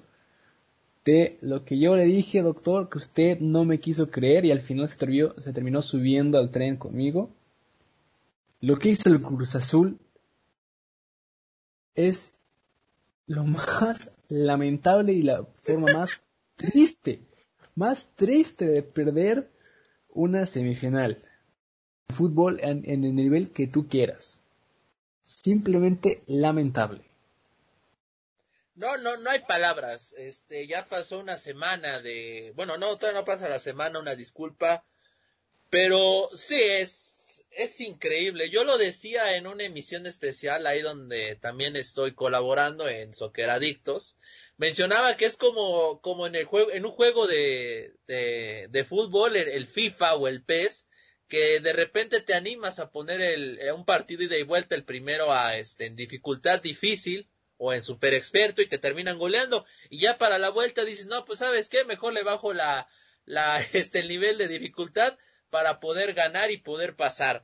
de 1.03 1.37
lo 1.41 1.63
que 1.63 1.79
yo 1.79 1.95
le 1.95 2.03
dije, 2.03 2.41
doctor, 2.41 2.89
que 2.89 2.97
usted 2.97 3.39
no 3.39 3.63
me 3.63 3.79
quiso 3.79 4.11
creer 4.11 4.43
y 4.43 4.51
al 4.51 4.59
final 4.59 4.89
se, 4.89 4.97
se 5.37 5.53
terminó 5.53 5.81
subiendo 5.81 6.37
al 6.37 6.51
tren 6.51 6.75
conmigo. 6.75 7.31
Lo 8.59 8.77
que 8.77 8.89
hizo 8.89 9.09
el 9.09 9.21
Cruz 9.21 9.55
Azul 9.55 9.97
es 11.95 12.36
lo 13.27 13.43
más 13.43 14.11
lamentable 14.29 15.13
y 15.13 15.21
la 15.21 15.45
forma 15.63 15.93
más 15.93 16.21
triste, 16.55 17.21
más 17.75 18.07
triste 18.15 18.65
de 18.65 18.83
perder 18.83 19.49
una 20.09 20.45
semifinal. 20.45 21.17
Fútbol 22.09 22.59
en 22.61 22.85
el 22.85 23.13
nivel 23.13 23.51
que 23.51 23.67
tú 23.67 23.87
quieras 23.87 24.41
simplemente 25.27 26.23
lamentable. 26.27 27.03
No, 28.75 28.95
no, 28.97 29.17
no 29.17 29.29
hay 29.29 29.39
palabras. 29.39 30.13
Este, 30.17 30.67
ya 30.67 30.85
pasó 30.85 31.19
una 31.19 31.37
semana 31.37 31.99
de, 31.99 32.53
bueno, 32.55 32.77
no, 32.77 32.97
todavía 32.97 33.19
no 33.19 33.25
pasa 33.25 33.49
la 33.49 33.59
semana, 33.59 33.99
una 33.99 34.15
disculpa, 34.15 34.85
pero 35.69 36.29
sí 36.33 36.55
es, 36.55 37.16
es 37.51 37.81
increíble. 37.81 38.49
Yo 38.49 38.63
lo 38.63 38.77
decía 38.77 39.35
en 39.35 39.47
una 39.47 39.63
emisión 39.63 40.05
especial 40.05 40.67
ahí 40.67 40.81
donde 40.81 41.35
también 41.35 41.75
estoy 41.75 42.13
colaborando 42.13 42.87
en 42.87 43.13
Soccer 43.13 43.49
Adictos. 43.49 44.15
Mencionaba 44.57 45.17
que 45.17 45.25
es 45.25 45.37
como, 45.37 46.01
como 46.01 46.27
en 46.27 46.35
el 46.35 46.45
juego, 46.45 46.71
en 46.71 46.85
un 46.85 46.91
juego 46.91 47.27
de, 47.27 47.93
de, 48.07 48.83
fútbol, 48.83 49.35
el 49.35 49.65
FIFA 49.65 50.15
o 50.15 50.27
el 50.27 50.43
PES, 50.43 50.87
que 51.27 51.59
de 51.59 51.73
repente 51.73 52.21
te 52.21 52.33
animas 52.33 52.79
a 52.79 52.91
poner 52.91 53.21
el, 53.21 53.59
eh, 53.59 53.71
un 53.71 53.85
partido 53.85 54.23
ida 54.23 54.37
y 54.37 54.43
vuelta 54.43 54.75
el 54.75 54.85
primero 54.85 55.33
a 55.33 55.57
este 55.57 55.85
en 55.85 55.95
dificultad 55.95 56.61
difícil 56.61 57.29
o 57.57 57.73
en 57.73 57.81
super 57.81 58.13
experto 58.13 58.61
y 58.61 58.67
te 58.67 58.77
terminan 58.77 59.17
goleando 59.17 59.65
y 59.89 59.99
ya 59.99 60.17
para 60.17 60.37
la 60.37 60.49
vuelta 60.49 60.85
dices 60.85 61.07
no 61.07 61.25
pues 61.25 61.39
sabes 61.39 61.69
qué 61.69 61.83
mejor 61.83 62.13
le 62.13 62.23
bajo 62.23 62.53
la 62.53 62.87
la 63.25 63.59
este 63.73 63.99
el 63.99 64.07
nivel 64.07 64.37
de 64.37 64.47
dificultad 64.47 65.17
para 65.49 65.79
poder 65.79 66.13
ganar 66.13 66.51
y 66.51 66.57
poder 66.57 66.95
pasar 66.95 67.43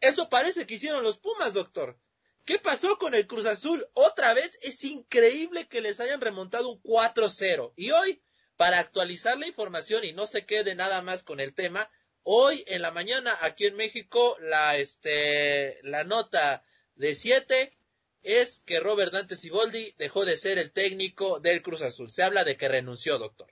Eso 0.00 0.28
parece 0.28 0.66
que 0.66 0.74
hicieron 0.74 1.02
los 1.02 1.18
Pumas, 1.18 1.54
doctor. 1.54 1.98
¿Qué 2.44 2.58
pasó 2.58 2.98
con 2.98 3.14
el 3.14 3.26
Cruz 3.28 3.46
Azul? 3.46 3.86
Otra 3.94 4.34
vez 4.34 4.58
es 4.62 4.82
increíble 4.82 5.68
que 5.68 5.80
les 5.80 6.00
hayan 6.00 6.20
remontado 6.20 6.70
un 6.70 6.82
4-0. 6.82 7.72
Y 7.76 7.92
hoy, 7.92 8.20
para 8.56 8.80
actualizar 8.80 9.38
la 9.38 9.46
información 9.46 10.04
y 10.04 10.12
no 10.12 10.26
se 10.26 10.44
quede 10.44 10.74
nada 10.74 11.02
más 11.02 11.22
con 11.22 11.38
el 11.38 11.54
tema, 11.54 11.88
hoy 12.24 12.64
en 12.66 12.82
la 12.82 12.90
mañana 12.90 13.32
aquí 13.42 13.66
en 13.66 13.76
México 13.76 14.36
la 14.40 14.76
este 14.76 15.78
la 15.82 16.02
nota 16.02 16.64
de 16.96 17.14
7 17.14 17.76
es 18.22 18.60
que 18.60 18.80
Robert 18.80 19.12
Dante 19.12 19.36
Siboldi 19.36 19.94
dejó 19.98 20.24
de 20.24 20.36
ser 20.36 20.58
el 20.58 20.72
técnico 20.72 21.38
del 21.40 21.62
Cruz 21.62 21.82
Azul. 21.82 22.10
Se 22.10 22.22
habla 22.22 22.44
de 22.44 22.56
que 22.56 22.68
renunció, 22.68 23.18
doctor. 23.18 23.51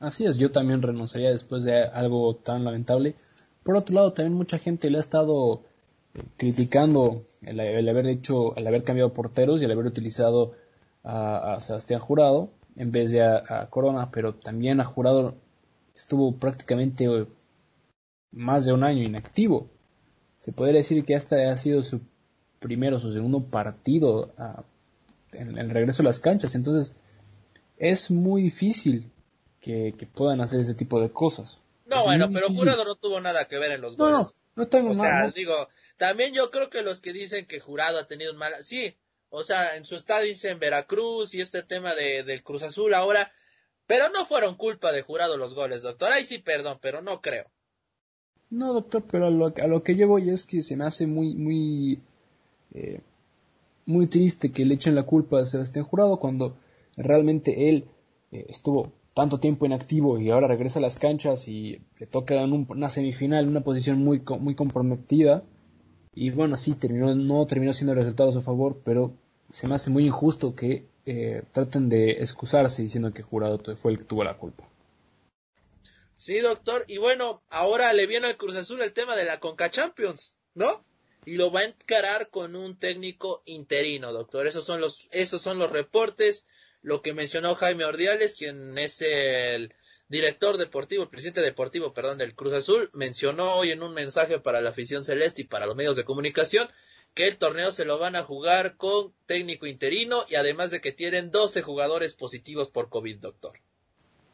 Así 0.00 0.24
es, 0.24 0.38
yo 0.38 0.50
también 0.50 0.80
renunciaría 0.80 1.30
después 1.30 1.64
de 1.64 1.84
algo 1.84 2.34
tan 2.34 2.64
lamentable. 2.64 3.14
Por 3.62 3.76
otro 3.76 3.94
lado, 3.94 4.12
también 4.12 4.34
mucha 4.34 4.58
gente 4.58 4.88
le 4.88 4.96
ha 4.96 5.00
estado 5.00 5.62
criticando 6.38 7.20
el, 7.42 7.60
haber 7.60 8.06
hecho, 8.06 8.56
el 8.56 8.66
haber 8.66 8.82
cambiado 8.82 9.12
porteros 9.12 9.60
y 9.60 9.66
el 9.66 9.72
haber 9.72 9.84
utilizado 9.84 10.54
a, 11.04 11.58
Sebastián 11.60 12.00
Jurado 12.00 12.48
en 12.76 12.92
vez 12.92 13.10
de 13.10 13.22
a, 13.22 13.68
Corona, 13.68 14.10
pero 14.10 14.34
también 14.34 14.80
a 14.80 14.84
Jurado 14.84 15.34
estuvo 15.94 16.34
prácticamente 16.34 17.06
más 18.32 18.64
de 18.64 18.72
un 18.72 18.84
año 18.84 19.02
inactivo. 19.02 19.66
Se 20.38 20.52
podría 20.52 20.78
decir 20.78 21.04
que 21.04 21.14
hasta 21.14 21.52
ha 21.52 21.56
sido 21.58 21.82
su 21.82 22.00
primero 22.58 22.96
o 22.96 23.00
su 23.00 23.12
segundo 23.12 23.40
partido 23.40 24.32
en 25.32 25.58
el 25.58 25.68
regreso 25.68 26.02
a 26.02 26.06
las 26.06 26.20
canchas, 26.20 26.54
entonces 26.54 26.94
es 27.76 28.10
muy 28.10 28.40
difícil 28.40 29.10
que, 29.60 29.94
puedan 30.14 30.40
hacer 30.40 30.60
ese 30.60 30.74
tipo 30.74 31.00
de 31.00 31.10
cosas. 31.10 31.60
No, 31.86 32.04
bueno, 32.04 32.30
pero 32.32 32.48
Jurado 32.48 32.84
no 32.84 32.96
tuvo 32.96 33.20
nada 33.20 33.46
que 33.46 33.58
ver 33.58 33.72
en 33.72 33.80
los 33.80 33.96
goles. 33.96 34.12
No, 34.12 34.32
no, 34.56 34.68
tengo 34.68 34.90
o 34.90 35.30
digo, 35.32 35.68
también 35.96 36.32
yo 36.34 36.50
creo 36.50 36.70
que 36.70 36.82
los 36.82 37.00
que 37.00 37.12
dicen 37.12 37.46
que 37.46 37.60
Jurado 37.60 37.98
ha 37.98 38.06
tenido 38.06 38.32
un 38.32 38.38
mal... 38.38 38.52
Sí, 38.62 38.96
o 39.28 39.44
sea, 39.44 39.76
en 39.76 39.84
su 39.84 39.96
estado 39.96 40.24
dice 40.24 40.50
en 40.50 40.58
Veracruz 40.58 41.34
y 41.34 41.40
este 41.40 41.62
tema 41.62 41.94
de, 41.94 42.24
del 42.24 42.42
Cruz 42.42 42.62
Azul 42.62 42.94
ahora, 42.94 43.30
pero 43.86 44.08
no 44.10 44.24
fueron 44.24 44.56
culpa 44.56 44.92
de 44.92 45.02
Jurado 45.02 45.36
los 45.36 45.54
goles, 45.54 45.82
doctor. 45.82 46.12
Ahí 46.12 46.24
sí, 46.24 46.38
perdón, 46.38 46.78
pero 46.80 47.02
no 47.02 47.20
creo. 47.20 47.46
No, 48.50 48.72
doctor, 48.72 49.04
pero 49.08 49.26
a 49.26 49.30
lo, 49.30 49.46
a 49.56 49.66
lo 49.68 49.82
que 49.82 49.94
yo 49.94 50.08
voy 50.08 50.30
es 50.30 50.46
que 50.46 50.62
se 50.62 50.76
me 50.76 50.84
hace 50.84 51.06
muy, 51.06 51.34
muy, 51.34 52.00
eh, 52.74 53.00
muy 53.86 54.08
triste 54.08 54.50
que 54.50 54.64
le 54.64 54.74
echen 54.74 54.96
la 54.96 55.04
culpa 55.04 55.40
a 55.40 55.46
Sebastián 55.46 55.84
Jurado 55.84 56.18
cuando 56.18 56.56
realmente 56.96 57.68
él 57.68 57.84
eh, 58.32 58.46
estuvo 58.48 58.92
tanto 59.20 59.38
tiempo 59.38 59.66
inactivo 59.66 60.18
y 60.18 60.30
ahora 60.30 60.48
regresa 60.48 60.78
a 60.78 60.82
las 60.82 60.96
canchas 60.96 61.46
y 61.46 61.78
le 61.98 62.06
toca 62.06 62.42
en 62.42 62.66
una 62.70 62.88
semifinal, 62.88 63.46
una 63.46 63.60
posición 63.60 63.98
muy, 63.98 64.22
muy 64.38 64.54
comprometida 64.54 65.42
y 66.14 66.30
bueno, 66.30 66.56
sí, 66.56 66.74
terminó, 66.74 67.14
no 67.14 67.46
terminó 67.46 67.74
siendo 67.74 67.92
el 67.92 67.98
resultado 67.98 68.30
a 68.30 68.32
su 68.32 68.40
favor, 68.40 68.80
pero 68.82 69.12
se 69.50 69.68
me 69.68 69.74
hace 69.74 69.90
muy 69.90 70.06
injusto 70.06 70.54
que 70.54 70.86
eh, 71.04 71.42
traten 71.52 71.90
de 71.90 72.12
excusarse 72.12 72.80
diciendo 72.80 73.12
que 73.12 73.22
Jurado 73.22 73.60
fue 73.76 73.92
el 73.92 73.98
que 73.98 74.04
tuvo 74.04 74.24
la 74.24 74.38
culpa. 74.38 74.66
Sí, 76.16 76.38
doctor. 76.38 76.86
Y 76.88 76.96
bueno, 76.96 77.42
ahora 77.50 77.92
le 77.92 78.06
viene 78.06 78.26
al 78.26 78.38
Cruz 78.38 78.56
Azul 78.56 78.80
el 78.80 78.94
tema 78.94 79.16
de 79.16 79.26
la 79.26 79.38
Conca 79.38 79.70
Champions, 79.70 80.38
¿no? 80.54 80.82
Y 81.26 81.34
lo 81.34 81.52
va 81.52 81.60
a 81.60 81.64
encarar 81.64 82.30
con 82.30 82.56
un 82.56 82.78
técnico 82.78 83.42
interino, 83.44 84.14
doctor. 84.14 84.46
Esos 84.46 84.64
son 84.64 84.80
los, 84.80 85.10
esos 85.12 85.42
son 85.42 85.58
los 85.58 85.70
reportes. 85.70 86.46
Lo 86.82 87.02
que 87.02 87.12
mencionó 87.12 87.54
Jaime 87.54 87.84
Ordiales, 87.84 88.36
quien 88.36 88.76
es 88.78 89.02
el 89.02 89.74
director 90.08 90.58
deportivo, 90.58 91.04
el 91.04 91.08
presidente 91.08 91.40
deportivo, 91.40 91.92
perdón, 91.92 92.18
del 92.18 92.34
Cruz 92.34 92.54
Azul, 92.54 92.90
mencionó 92.94 93.54
hoy 93.54 93.70
en 93.70 93.82
un 93.82 93.94
mensaje 93.94 94.40
para 94.40 94.60
la 94.60 94.70
afición 94.70 95.04
celeste 95.04 95.42
y 95.42 95.44
para 95.46 95.66
los 95.66 95.76
medios 95.76 95.96
de 95.96 96.04
comunicación 96.04 96.68
que 97.14 97.26
el 97.26 97.38
torneo 97.38 97.72
se 97.72 97.84
lo 97.84 97.98
van 97.98 98.16
a 98.16 98.22
jugar 98.22 98.76
con 98.76 99.12
técnico 99.26 99.66
interino 99.66 100.18
y 100.28 100.36
además 100.36 100.70
de 100.70 100.80
que 100.80 100.92
tienen 100.92 101.30
12 101.30 101.62
jugadores 101.62 102.14
positivos 102.14 102.70
por 102.70 102.88
COVID, 102.88 103.18
doctor. 103.18 103.58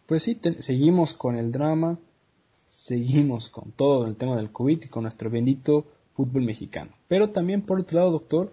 Pues 0.07 0.23
sí, 0.23 0.39
seguimos 0.61 1.15
con 1.15 1.37
el 1.37 1.53
drama, 1.53 1.99
seguimos 2.69 3.49
con 3.49 3.73
todo 3.73 4.07
el 4.07 4.17
tema 4.17 4.37
del 4.37 4.53
COVID 4.53 4.85
y 4.85 4.89
con 4.89 5.03
nuestro 5.03 5.31
bendito 5.31 5.87
fútbol 6.15 6.43
mexicano. 6.43 6.93
Pero 7.09 7.31
también 7.31 7.63
por 7.63 7.81
otro 7.81 7.99
lado, 7.99 8.13
doctor, 8.13 8.53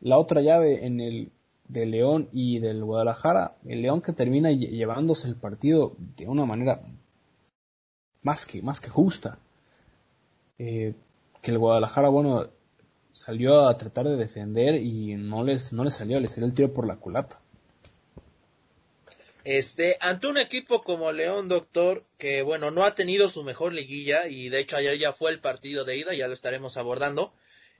la 0.00 0.18
otra 0.18 0.40
llave 0.40 0.86
en 0.86 1.00
el 1.00 1.30
de 1.68 1.86
León 1.86 2.28
y 2.32 2.58
del 2.58 2.84
Guadalajara, 2.84 3.56
el 3.66 3.82
León 3.82 4.00
que 4.02 4.12
termina 4.12 4.50
llevándose 4.50 5.28
el 5.28 5.36
partido 5.36 5.94
de 6.16 6.26
una 6.28 6.44
manera 6.44 6.82
más 8.22 8.46
que, 8.46 8.62
más 8.62 8.80
que 8.80 8.88
justa. 8.88 9.38
Eh, 10.58 10.94
que 11.42 11.50
el 11.50 11.58
Guadalajara, 11.58 12.08
bueno, 12.08 12.48
salió 13.12 13.66
a 13.66 13.78
tratar 13.78 14.06
de 14.06 14.16
defender 14.16 14.76
y 14.76 15.14
no 15.14 15.44
les, 15.44 15.72
no 15.72 15.84
les 15.84 15.94
salió, 15.94 16.20
les 16.20 16.32
salió 16.32 16.46
el 16.46 16.54
tiro 16.54 16.72
por 16.72 16.86
la 16.86 16.96
culata. 16.96 17.40
Este, 19.44 19.96
ante 20.00 20.26
un 20.26 20.38
equipo 20.38 20.82
como 20.82 21.12
León, 21.12 21.48
doctor, 21.48 22.04
que 22.18 22.42
bueno, 22.42 22.72
no 22.72 22.84
ha 22.84 22.96
tenido 22.96 23.28
su 23.28 23.44
mejor 23.44 23.72
liguilla 23.72 24.26
y 24.26 24.48
de 24.48 24.58
hecho 24.58 24.76
ayer 24.76 24.98
ya 24.98 25.12
fue 25.12 25.30
el 25.30 25.38
partido 25.38 25.84
de 25.84 25.96
ida, 25.96 26.14
ya 26.14 26.26
lo 26.26 26.34
estaremos 26.34 26.76
abordando. 26.76 27.32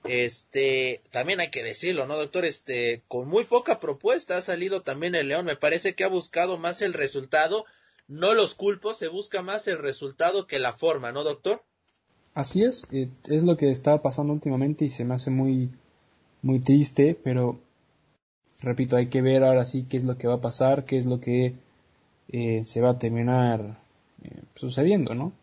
Este, 0.07 1.01
también 1.11 1.39
hay 1.39 1.49
que 1.49 1.63
decirlo, 1.63 2.05
¿no, 2.07 2.15
doctor? 2.15 2.45
Este, 2.45 3.03
con 3.07 3.27
muy 3.27 3.43
poca 3.43 3.79
propuesta 3.79 4.37
ha 4.37 4.41
salido 4.41 4.81
también 4.81 5.15
el 5.15 5.27
León. 5.27 5.45
Me 5.45 5.55
parece 5.55 5.95
que 5.95 6.03
ha 6.03 6.09
buscado 6.09 6.57
más 6.57 6.81
el 6.81 6.93
resultado. 6.93 7.65
No 8.07 8.33
los 8.33 8.55
culpo, 8.55 8.93
se 8.93 9.09
busca 9.09 9.41
más 9.41 9.67
el 9.67 9.79
resultado 9.79 10.47
que 10.47 10.59
la 10.59 10.73
forma, 10.73 11.11
¿no, 11.11 11.23
doctor? 11.23 11.63
Así 12.33 12.63
es, 12.63 12.87
eh, 12.91 13.09
es 13.27 13.43
lo 13.43 13.57
que 13.57 13.69
está 13.69 14.01
pasando 14.01 14.31
últimamente 14.31 14.85
y 14.85 14.89
se 14.89 15.03
me 15.03 15.15
hace 15.15 15.31
muy, 15.31 15.71
muy 16.41 16.59
triste, 16.59 17.17
pero 17.21 17.59
repito, 18.61 18.95
hay 18.95 19.07
que 19.07 19.21
ver 19.21 19.43
ahora 19.43 19.65
sí 19.65 19.87
qué 19.89 19.97
es 19.97 20.03
lo 20.03 20.17
que 20.17 20.27
va 20.27 20.35
a 20.35 20.41
pasar, 20.41 20.85
qué 20.85 20.97
es 20.97 21.05
lo 21.05 21.19
que 21.19 21.55
eh, 22.29 22.63
se 22.63 22.81
va 22.81 22.91
a 22.91 22.99
terminar 22.99 23.79
eh, 24.23 24.41
sucediendo, 24.55 25.15
¿no? 25.15 25.33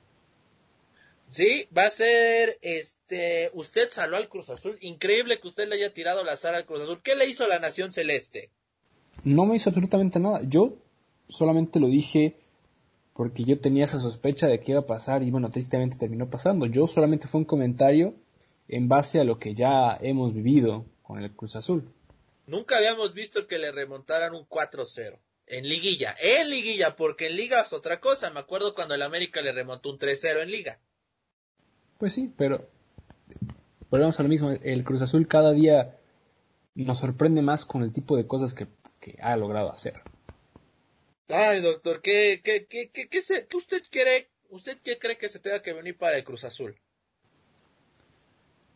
Sí, 1.35 1.67
va 1.77 1.87
a 1.87 1.91
ser, 1.91 2.61
este, 2.63 3.51
usted 3.55 3.89
saló 3.91 4.17
al 4.17 4.29
Cruz 4.29 4.51
Azul. 4.51 4.79
Increíble 4.81 5.41
que 5.41 5.49
usted 5.49 5.69
le 5.69 5.75
haya 5.75 5.93
tirado 5.93 6.23
la 6.23 6.37
sal 6.37 6.55
al 6.55 6.65
Cruz 6.65 6.83
Azul. 6.83 7.03
¿Qué 7.03 7.17
le 7.17 7.27
hizo 7.27 7.43
a 7.43 7.49
la 7.49 7.59
Nación 7.59 7.91
Celeste? 7.91 8.51
No 9.25 9.45
me 9.45 9.57
hizo 9.57 9.71
absolutamente 9.71 10.21
nada. 10.21 10.43
Yo 10.45 10.77
solamente 11.27 11.81
lo 11.81 11.89
dije 11.89 12.37
porque 13.15 13.43
yo 13.43 13.59
tenía 13.59 13.83
esa 13.83 13.99
sospecha 13.99 14.47
de 14.47 14.61
que 14.61 14.71
iba 14.71 14.83
a 14.83 14.87
pasar 14.87 15.25
y 15.25 15.33
bueno, 15.33 15.51
tristemente 15.51 15.97
terminó 15.97 16.31
pasando. 16.31 16.67
Yo 16.67 16.87
solamente 16.87 17.27
fue 17.27 17.41
un 17.41 17.47
comentario 17.47 18.15
en 18.69 18.89
base 18.89 19.19
a 19.19 19.25
lo 19.25 19.41
que 19.41 19.57
ya 19.57 19.99
hemos 20.01 20.35
vivido 20.35 20.87
con 21.03 21.21
el 21.21 21.33
Cruz 21.33 21.57
Azul. 21.57 21.93
Nunca 22.47 22.77
habíamos 22.77 23.13
visto 23.13 23.49
que 23.49 23.59
le 23.59 23.73
remontaran 23.73 24.37
un 24.37 24.47
4-0. 24.49 25.19
En 25.49 25.69
liguilla, 25.69 26.15
en 26.23 26.49
liguilla, 26.49 26.95
porque 26.95 27.27
en 27.27 27.37
liga 27.37 27.63
es 27.63 27.73
otra 27.73 27.99
cosa. 27.99 28.31
Me 28.31 28.39
acuerdo 28.39 28.73
cuando 28.73 28.95
el 28.95 29.03
América 29.03 29.43
le 29.43 29.51
remontó 29.51 29.91
un 29.91 29.99
3-0 29.99 30.41
en 30.41 30.51
liga. 30.53 30.79
Pues 32.05 32.13
sí, 32.13 32.31
pero 32.37 32.69
volvemos 33.89 34.21
a 34.21 34.25
lo 34.25 34.29
mismo. 34.29 34.51
El 34.51 34.85
Cruz 34.85 35.01
Azul 35.01 35.27
cada 35.27 35.53
día 35.53 35.99
nos 36.75 36.99
sorprende 36.99 37.41
más 37.41 37.65
con 37.65 37.83
el 37.83 37.95
tipo 37.95 38.15
de 38.15 38.27
cosas 38.27 38.53
que, 38.53 38.67
ha 39.23 39.35
logrado 39.37 39.73
hacer. 39.73 40.03
Ay, 41.29 41.63
doctor, 41.63 42.03
¿qué, 42.03 42.43
qué, 42.45 42.67
qué, 42.67 42.91
qué, 42.91 43.09
qué, 43.09 43.57
usted 43.57 43.83
cree, 43.91 44.29
usted 44.51 44.77
qué 44.85 44.99
cree 44.99 45.17
que 45.17 45.31
se 45.31 45.39
tenga 45.39 45.63
que 45.63 45.73
venir 45.73 45.97
para 45.97 46.19
el 46.19 46.25
Cruz 46.25 46.45
Azul? 46.45 46.79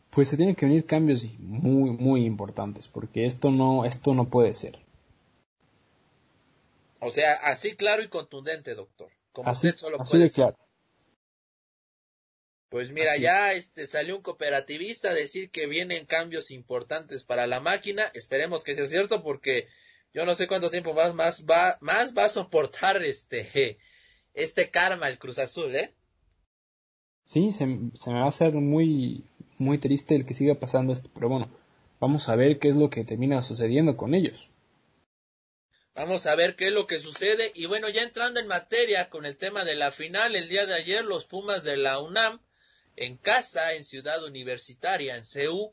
Pues 0.09 0.29
se 0.29 0.35
tienen 0.35 0.55
que 0.55 0.65
venir 0.65 0.87
cambios 0.87 1.23
muy, 1.37 1.91
muy 1.91 2.25
importantes, 2.25 2.87
porque 2.87 3.25
esto 3.25 3.51
no, 3.51 3.85
esto 3.85 4.15
no 4.15 4.27
puede 4.27 4.55
ser. 4.55 4.79
O 6.99 7.11
sea, 7.11 7.35
así 7.43 7.75
claro 7.75 8.01
y 8.01 8.07
contundente, 8.07 8.73
doctor. 8.73 9.11
Como 9.33 9.51
usted 9.51 9.75
solo 9.75 10.01
así 10.01 10.17
de 10.17 10.31
claro. 10.31 10.57
Pues 12.69 12.91
mira, 12.91 13.17
ya 13.17 13.53
este 13.53 13.87
salió 13.87 14.15
un 14.15 14.21
cooperativista 14.21 15.09
a 15.09 15.15
decir 15.15 15.49
que 15.49 15.65
vienen 15.65 16.05
cambios 16.05 16.51
importantes 16.51 17.23
para 17.23 17.47
la 17.47 17.59
máquina. 17.59 18.03
Esperemos 18.13 18.63
que 18.63 18.75
sea 18.75 18.85
cierto 18.85 19.23
porque 19.23 19.67
yo 20.13 20.23
no 20.25 20.35
sé 20.35 20.47
cuánto 20.47 20.69
tiempo 20.69 20.93
más, 20.93 21.15
más 21.15 21.45
va, 21.49 21.79
más 21.81 22.13
va 22.15 22.25
a 22.25 22.29
soportar 22.29 23.03
este, 23.03 23.79
este 24.35 24.69
karma 24.69 25.09
el 25.09 25.17
Cruz 25.17 25.39
Azul, 25.39 25.75
¿eh? 25.75 25.95
Sí, 27.25 27.51
se, 27.51 27.65
se, 27.93 28.09
me 28.11 28.19
va 28.19 28.25
a 28.25 28.29
hacer 28.29 28.53
muy, 28.53 29.25
muy 29.57 29.79
triste 29.79 30.15
el 30.15 30.25
que 30.25 30.33
siga 30.35 30.59
pasando 30.59 30.93
esto, 30.93 31.09
pero 31.13 31.29
bueno, 31.29 31.49
vamos 31.99 32.29
a 32.29 32.35
ver 32.35 32.59
qué 32.59 32.69
es 32.69 32.75
lo 32.75 32.89
que 32.91 33.03
termina 33.03 33.41
sucediendo 33.41 33.97
con 33.97 34.13
ellos. 34.13 34.51
Vamos 35.95 36.27
a 36.27 36.35
ver 36.35 36.55
qué 36.55 36.67
es 36.67 36.73
lo 36.73 36.87
que 36.87 36.99
sucede. 36.99 37.51
Y 37.55 37.65
bueno, 37.65 37.89
ya 37.89 38.03
entrando 38.03 38.39
en 38.39 38.47
materia 38.47 39.09
con 39.09 39.25
el 39.25 39.37
tema 39.37 39.65
de 39.65 39.75
la 39.75 39.91
final, 39.91 40.35
el 40.35 40.49
día 40.49 40.65
de 40.65 40.75
ayer 40.75 41.03
los 41.03 41.25
Pumas 41.25 41.63
de 41.63 41.75
la 41.77 41.99
UNAM 41.99 42.39
en 42.99 43.15
casa, 43.15 43.73
en 43.73 43.85
Ciudad 43.85 44.23
Universitaria, 44.25 45.15
en 45.15 45.25
CEU, 45.25 45.71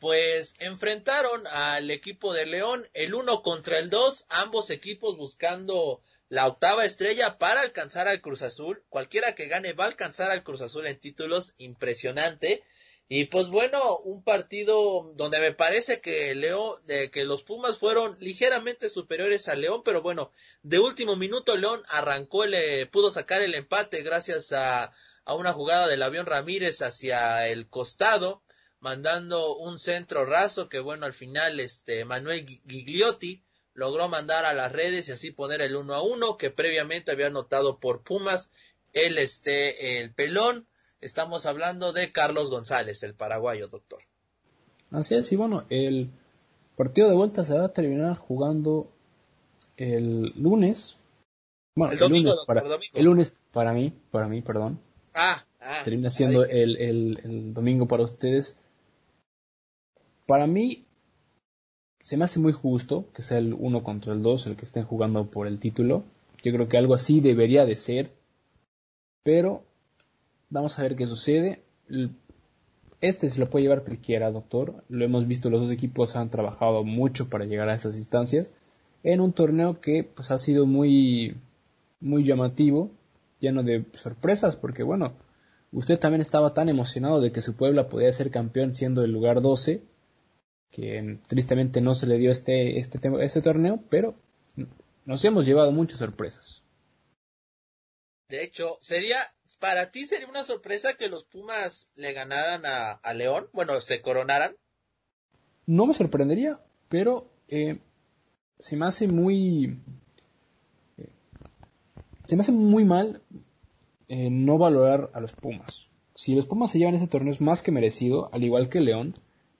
pues 0.00 0.56
enfrentaron 0.58 1.46
al 1.46 1.90
equipo 1.90 2.34
de 2.34 2.46
León 2.46 2.88
el 2.94 3.14
uno 3.14 3.42
contra 3.42 3.78
el 3.78 3.90
dos, 3.90 4.26
ambos 4.28 4.70
equipos 4.70 5.16
buscando 5.16 6.02
la 6.28 6.48
octava 6.48 6.84
estrella 6.84 7.38
para 7.38 7.60
alcanzar 7.60 8.08
al 8.08 8.20
Cruz 8.20 8.42
Azul. 8.42 8.82
Cualquiera 8.88 9.36
que 9.36 9.46
gane 9.46 9.72
va 9.72 9.84
a 9.84 9.88
alcanzar 9.88 10.32
al 10.32 10.42
Cruz 10.42 10.62
Azul 10.62 10.86
en 10.88 10.98
títulos, 10.98 11.54
impresionante. 11.58 12.64
Y 13.08 13.26
pues 13.26 13.48
bueno, 13.48 13.98
un 13.98 14.24
partido 14.24 15.12
donde 15.14 15.38
me 15.38 15.52
parece 15.52 16.00
que 16.00 16.34
León, 16.34 16.80
de 16.86 17.10
que 17.10 17.24
los 17.24 17.44
Pumas 17.44 17.78
fueron 17.78 18.16
ligeramente 18.18 18.88
superiores 18.88 19.46
al 19.48 19.60
León, 19.60 19.82
pero 19.84 20.02
bueno, 20.02 20.32
de 20.62 20.80
último 20.80 21.14
minuto 21.14 21.56
León 21.56 21.84
arrancó, 21.88 22.46
le 22.46 22.86
pudo 22.86 23.12
sacar 23.12 23.42
el 23.42 23.54
empate 23.54 24.02
gracias 24.02 24.52
a, 24.52 24.92
a 25.24 25.34
una 25.34 25.52
jugada 25.52 25.88
del 25.88 26.02
avión 26.02 26.26
Ramírez 26.26 26.82
hacia 26.82 27.48
el 27.48 27.68
costado, 27.68 28.42
mandando 28.80 29.56
un 29.56 29.78
centro 29.78 30.26
raso 30.26 30.68
que 30.68 30.80
bueno, 30.80 31.06
al 31.06 31.14
final 31.14 31.60
este 31.60 32.04
Manuel 32.04 32.46
Gigliotti 32.46 33.42
logró 33.72 34.08
mandar 34.08 34.44
a 34.44 34.54
las 34.54 34.72
redes 34.72 35.08
y 35.08 35.12
así 35.12 35.30
poner 35.30 35.62
el 35.62 35.76
uno 35.76 35.94
a 35.94 36.02
uno 36.02 36.36
que 36.36 36.50
previamente 36.50 37.10
había 37.10 37.28
anotado 37.28 37.80
por 37.80 38.02
Pumas 38.02 38.50
el 38.92 39.18
este 39.18 40.00
el 40.00 40.14
pelón 40.14 40.68
Estamos 41.04 41.44
hablando 41.44 41.92
de 41.92 42.12
Carlos 42.12 42.48
González, 42.48 43.02
el 43.02 43.12
paraguayo, 43.12 43.68
doctor. 43.68 44.00
Así 44.90 45.14
es, 45.14 45.30
y 45.32 45.36
bueno, 45.36 45.64
el 45.68 46.08
partido 46.76 47.10
de 47.10 47.14
vuelta 47.14 47.44
se 47.44 47.52
va 47.52 47.66
a 47.66 47.74
terminar 47.74 48.16
jugando 48.16 48.90
el 49.76 50.32
lunes. 50.40 50.96
Bueno, 51.76 51.92
el, 51.92 51.98
lunes, 51.98 52.44
para, 52.46 52.62
el 52.94 53.04
lunes 53.04 53.34
para 53.52 53.74
mí, 53.74 53.92
para 54.10 54.28
mí, 54.28 54.40
perdón. 54.40 54.80
Ah, 55.14 55.44
ah 55.60 55.82
Termina 55.84 56.10
siendo 56.10 56.44
el, 56.44 56.76
el, 56.76 57.20
el 57.24 57.54
domingo 57.54 57.86
para 57.86 58.04
ustedes. 58.04 58.56
Para 60.26 60.46
mí, 60.46 60.84
se 62.02 62.16
me 62.16 62.24
hace 62.24 62.40
muy 62.40 62.52
justo 62.52 63.06
que 63.14 63.22
sea 63.22 63.38
el 63.38 63.54
uno 63.54 63.82
contra 63.82 64.12
el 64.12 64.22
2 64.22 64.46
el 64.48 64.56
que 64.56 64.64
estén 64.64 64.84
jugando 64.84 65.30
por 65.30 65.46
el 65.46 65.58
título. 65.58 66.04
Yo 66.42 66.52
creo 66.52 66.68
que 66.68 66.76
algo 66.76 66.94
así 66.94 67.20
debería 67.20 67.64
de 67.64 67.76
ser. 67.76 68.10
Pero 69.22 69.64
Vamos 70.54 70.78
a 70.78 70.82
ver 70.82 70.94
qué 70.94 71.04
sucede. 71.04 71.64
Este 73.00 73.28
se 73.28 73.40
lo 73.40 73.50
puede 73.50 73.64
llevar 73.64 73.82
cualquiera, 73.82 74.30
doctor. 74.30 74.84
Lo 74.88 75.04
hemos 75.04 75.26
visto, 75.26 75.50
los 75.50 75.62
dos 75.62 75.72
equipos 75.72 76.14
han 76.14 76.30
trabajado 76.30 76.84
mucho 76.84 77.28
para 77.28 77.44
llegar 77.44 77.68
a 77.68 77.74
estas 77.74 77.96
instancias. 77.96 78.52
En 79.02 79.20
un 79.20 79.32
torneo 79.32 79.80
que 79.80 80.04
pues 80.04 80.30
ha 80.30 80.38
sido 80.38 80.64
muy, 80.64 81.36
muy 82.00 82.22
llamativo, 82.22 82.92
lleno 83.44 83.62
de 83.62 83.84
sorpresas, 83.92 84.56
porque 84.56 84.82
bueno, 84.82 85.16
usted 85.72 85.98
también 85.98 86.20
estaba 86.20 86.54
tan 86.54 86.68
emocionado 86.68 87.20
de 87.20 87.32
que 87.32 87.40
su 87.40 87.56
Puebla 87.56 87.88
podía 87.88 88.12
ser 88.12 88.30
campeón 88.30 88.74
siendo 88.74 89.04
el 89.04 89.12
lugar 89.12 89.40
12, 89.40 89.82
que 90.70 91.18
tristemente 91.28 91.80
no 91.80 91.94
se 91.94 92.06
le 92.06 92.18
dio 92.18 92.30
este, 92.30 92.78
este, 92.78 93.00
este 93.20 93.42
torneo, 93.42 93.82
pero 93.88 94.14
nos 95.04 95.24
hemos 95.24 95.46
llevado 95.46 95.70
muchas 95.72 96.00
sorpresas. 96.00 96.62
De 98.28 98.42
hecho, 98.42 98.78
sería 98.80 99.18
¿Para 99.64 99.90
ti 99.90 100.04
sería 100.04 100.28
una 100.28 100.44
sorpresa 100.44 100.92
que 100.92 101.08
los 101.08 101.24
Pumas 101.24 101.88
le 101.94 102.12
ganaran 102.12 102.64
a, 102.66 103.14
León? 103.14 103.48
Bueno, 103.54 103.80
se 103.80 104.02
coronaran. 104.02 104.54
No 105.64 105.86
me 105.86 105.94
sorprendería, 105.94 106.60
pero 106.90 107.30
eh, 107.48 107.78
se 108.58 108.76
me 108.76 108.84
hace 108.84 109.08
muy... 109.08 109.80
Eh, 112.24 112.28
se 112.28 112.36
me 112.36 112.42
hace 112.42 112.52
muy 112.52 112.84
mal 112.84 113.22
eh, 114.08 114.30
no 114.30 114.58
valorar 114.58 115.10
a 115.14 115.20
los 115.20 115.32
Pumas. 115.32 115.88
Si 116.14 116.34
los 116.34 116.46
Pumas 116.46 116.70
se 116.70 116.78
llevan 116.78 116.94
ese 116.94 117.06
torneo 117.06 117.32
es 117.32 117.40
más 117.40 117.62
que 117.62 117.72
merecido, 117.72 118.28
al 118.32 118.44
igual 118.44 118.68
que 118.68 118.80
León, 118.80 119.14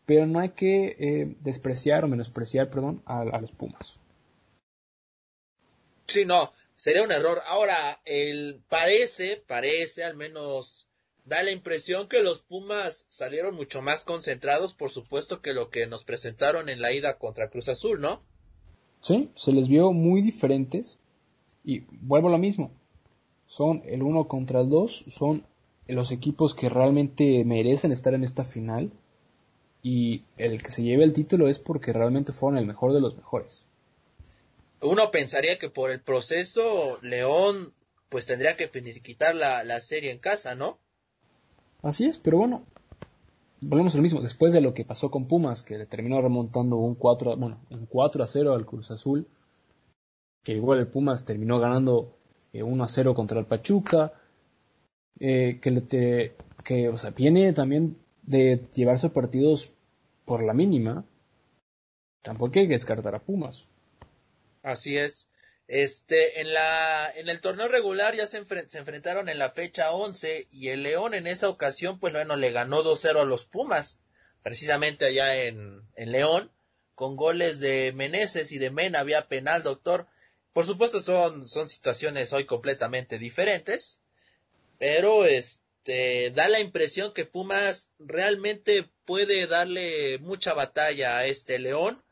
pero 0.06 0.26
no 0.26 0.38
hay 0.38 0.50
que 0.50 1.34
despreciar 1.40 2.04
o 2.04 2.08
menospreciar, 2.08 2.70
perdón, 2.70 3.02
a, 3.06 3.20
a 3.22 3.40
los 3.40 3.52
Pumas. 3.52 3.98
Sí, 6.06 6.24
no, 6.26 6.52
sería 6.76 7.02
un 7.02 7.10
error. 7.10 7.40
Ahora, 7.48 8.00
el 8.04 8.60
parece, 8.68 9.42
parece 9.46 10.04
al 10.04 10.16
menos 10.16 10.88
da 11.24 11.42
la 11.42 11.50
impresión 11.50 12.08
que 12.08 12.22
los 12.22 12.40
Pumas 12.40 13.06
salieron 13.08 13.54
mucho 13.54 13.82
más 13.82 14.04
concentrados, 14.04 14.74
por 14.74 14.90
supuesto, 14.90 15.40
que 15.40 15.54
lo 15.54 15.70
que 15.70 15.86
nos 15.86 16.04
presentaron 16.04 16.68
en 16.68 16.80
la 16.80 16.92
ida 16.92 17.18
contra 17.18 17.48
Cruz 17.48 17.68
Azul, 17.68 18.00
¿no? 18.00 18.22
Sí, 19.00 19.30
se 19.34 19.52
les 19.52 19.68
vio 19.68 19.92
muy 19.92 20.22
diferentes 20.22 20.98
y 21.64 21.80
vuelvo 22.00 22.28
a 22.28 22.32
lo 22.32 22.38
mismo. 22.38 22.70
Son 23.46 23.82
el 23.86 24.02
uno 24.02 24.28
contra 24.28 24.60
el 24.60 24.68
dos, 24.68 25.04
son 25.08 25.44
los 25.86 26.12
equipos 26.12 26.54
que 26.54 26.68
realmente 26.68 27.44
merecen 27.44 27.92
estar 27.92 28.14
en 28.14 28.24
esta 28.24 28.44
final 28.44 28.92
y 29.82 30.22
el 30.36 30.62
que 30.62 30.70
se 30.70 30.82
lleve 30.82 31.04
el 31.04 31.12
título 31.12 31.48
es 31.48 31.58
porque 31.58 31.92
realmente 31.92 32.32
fueron 32.32 32.58
el 32.58 32.66
mejor 32.66 32.92
de 32.92 33.00
los 33.00 33.16
mejores 33.16 33.66
uno 34.84 35.10
pensaría 35.10 35.58
que 35.58 35.70
por 35.70 35.90
el 35.90 36.00
proceso 36.00 36.98
León 37.02 37.72
pues 38.08 38.26
tendría 38.26 38.56
que 38.56 38.68
finiquitar 38.68 39.34
la, 39.34 39.64
la 39.64 39.80
serie 39.80 40.12
en 40.12 40.18
casa, 40.18 40.54
¿no? 40.54 40.78
Así 41.82 42.04
es, 42.04 42.18
pero 42.18 42.38
bueno, 42.38 42.64
volvemos 43.60 43.94
a 43.94 43.96
lo 43.96 44.02
mismo. 44.02 44.20
Después 44.20 44.52
de 44.52 44.60
lo 44.60 44.72
que 44.72 44.84
pasó 44.84 45.10
con 45.10 45.26
Pumas, 45.26 45.62
que 45.62 45.78
le 45.78 45.86
terminó 45.86 46.20
remontando 46.22 46.76
un 46.76 46.94
4, 46.94 47.36
bueno, 47.36 47.60
un 47.70 47.86
4 47.86 48.22
a 48.22 48.26
0 48.26 48.54
al 48.54 48.66
Cruz 48.66 48.90
Azul, 48.90 49.26
que 50.44 50.52
igual 50.52 50.78
el 50.78 50.86
Pumas 50.86 51.24
terminó 51.24 51.58
ganando 51.58 52.16
1 52.52 52.82
eh, 52.82 52.84
a 52.84 52.88
0 52.88 53.14
contra 53.14 53.40
el 53.40 53.46
Pachuca, 53.46 54.12
eh, 55.18 55.58
que, 55.60 55.70
le 55.70 56.34
que 56.62 56.88
o 56.88 56.96
sea, 56.96 57.10
viene 57.10 57.52
también 57.52 57.98
de 58.22 58.60
llevarse 58.74 59.10
partidos 59.10 59.72
por 60.24 60.42
la 60.42 60.52
mínima. 60.52 61.04
Tampoco 62.22 62.58
hay 62.58 62.68
que 62.68 62.74
descartar 62.74 63.14
a 63.14 63.22
Pumas. 63.22 63.66
Así 64.62 64.96
es. 64.96 65.28
Este, 65.66 66.42
en 66.42 66.52
la, 66.52 67.10
en 67.16 67.28
el 67.30 67.40
torneo 67.40 67.68
regular 67.68 68.14
ya 68.14 68.26
se, 68.26 68.44
se, 68.44 68.78
enfrentaron 68.78 69.30
en 69.30 69.38
la 69.38 69.50
fecha 69.50 69.92
11 69.92 70.48
y 70.50 70.68
el 70.68 70.82
León 70.82 71.14
en 71.14 71.26
esa 71.26 71.48
ocasión, 71.48 71.98
pues 71.98 72.12
bueno, 72.12 72.36
le 72.36 72.52
ganó 72.52 72.82
2-0 72.82 73.22
a 73.22 73.24
los 73.24 73.46
Pumas, 73.46 73.98
precisamente 74.42 75.06
allá 75.06 75.44
en, 75.44 75.80
en 75.96 76.12
León, 76.12 76.52
con 76.94 77.16
goles 77.16 77.60
de 77.60 77.92
Meneses 77.94 78.52
y 78.52 78.58
de 78.58 78.70
Mena, 78.70 79.00
había 79.00 79.26
penal, 79.28 79.62
doctor. 79.62 80.06
Por 80.54 80.64
supuesto 80.64 81.00
son, 81.00 81.46
son 81.46 81.68
situaciones 81.68 82.32
hoy 82.32 82.44
completamente 82.46 83.18
diferentes, 83.18 84.00
pero 84.78 85.26
este, 85.26 86.30
da 86.30 86.48
la 86.48 86.60
impresión 86.60 87.12
que 87.12 87.26
Pumas 87.26 87.90
realmente 87.98 88.88
puede 89.04 89.46
darle 89.46 90.18
mucha 90.20 90.54
batalla 90.54 91.18
a 91.18 91.26
este 91.26 91.58
León 91.58 92.02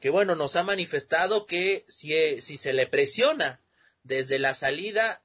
que 0.00 0.10
bueno, 0.10 0.34
nos 0.34 0.56
ha 0.56 0.64
manifestado 0.64 1.46
que 1.46 1.84
si, 1.86 2.40
si 2.40 2.56
se 2.56 2.72
le 2.72 2.86
presiona 2.86 3.60
desde 4.02 4.38
la 4.38 4.54
salida, 4.54 5.22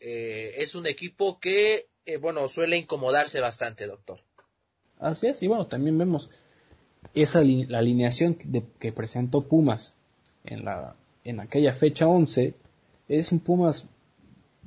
eh, 0.00 0.54
es 0.56 0.74
un 0.74 0.86
equipo 0.86 1.38
que, 1.38 1.88
eh, 2.06 2.16
bueno, 2.16 2.48
suele 2.48 2.78
incomodarse 2.78 3.40
bastante, 3.40 3.86
doctor. 3.86 4.18
Así 4.98 5.26
es, 5.26 5.42
y 5.42 5.46
bueno, 5.46 5.66
también 5.66 5.98
vemos 5.98 6.30
esa 7.14 7.42
la 7.42 7.78
alineación 7.78 8.34
que 8.34 8.92
presentó 8.92 9.42
Pumas 9.42 9.94
en, 10.44 10.64
la, 10.64 10.96
en 11.24 11.40
aquella 11.40 11.72
fecha 11.72 12.06
11, 12.06 12.54
es 13.08 13.32
un 13.32 13.40
Pumas 13.40 13.86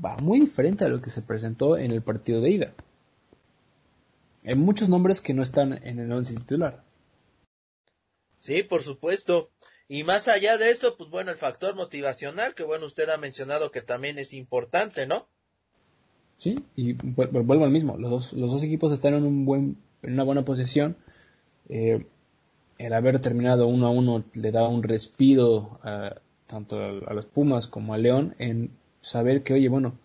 va 0.04 0.18
muy 0.18 0.40
diferente 0.40 0.86
a 0.86 0.90
lo 0.90 1.02
que 1.02 1.10
se 1.10 1.22
presentó 1.22 1.78
en 1.78 1.92
el 1.92 2.02
partido 2.02 2.42
de 2.42 2.50
ida. 2.50 2.74
Hay 4.44 4.56
muchos 4.56 4.90
nombres 4.90 5.22
que 5.22 5.34
no 5.34 5.44
están 5.44 5.74
en 5.86 6.00
el 6.00 6.12
once 6.12 6.36
titular. 6.36 6.84
Sí, 8.40 8.64
por 8.64 8.82
supuesto. 8.82 9.50
Y 9.90 10.04
más 10.04 10.28
allá 10.28 10.58
de 10.58 10.70
eso, 10.70 10.96
pues 10.98 11.10
bueno, 11.10 11.32
el 11.32 11.38
factor 11.38 11.76
motivacional, 11.76 12.54
que 12.54 12.64
bueno, 12.64 12.86
usted 12.86 13.10
ha 13.10 13.18
mencionado 13.18 13.72
que 13.72 13.82
también 13.82 14.20
es 14.20 14.34
importante, 14.34 15.08
¿no? 15.08 15.28
Sí, 16.38 16.64
y 16.76 16.94
vuelvo 16.94 17.64
al 17.64 17.72
mismo. 17.72 17.98
Los 17.98 18.12
dos, 18.12 18.34
los 18.34 18.52
dos 18.52 18.64
equipos 18.64 18.92
están 18.94 19.16
en, 19.16 19.24
un 19.24 19.46
buen, 19.46 19.78
en 20.02 20.14
una 20.14 20.24
buena 20.24 20.46
posición. 20.46 20.96
Eh, 21.70 22.06
el 22.78 22.94
haber 22.94 23.20
terminado 23.20 23.68
uno 23.68 23.88
a 23.88 23.90
uno 23.90 24.24
le 24.34 24.52
da 24.52 24.68
un 24.68 24.84
respiro 24.84 25.80
tanto 26.48 26.82
a, 26.82 27.14
los 27.14 27.26
Pumas 27.26 27.68
como 27.68 27.94
a 27.94 27.98
León 27.98 28.36
en 28.40 28.72
saber 29.02 29.44
que, 29.44 29.54
oye, 29.54 29.70
bueno, 29.70 30.00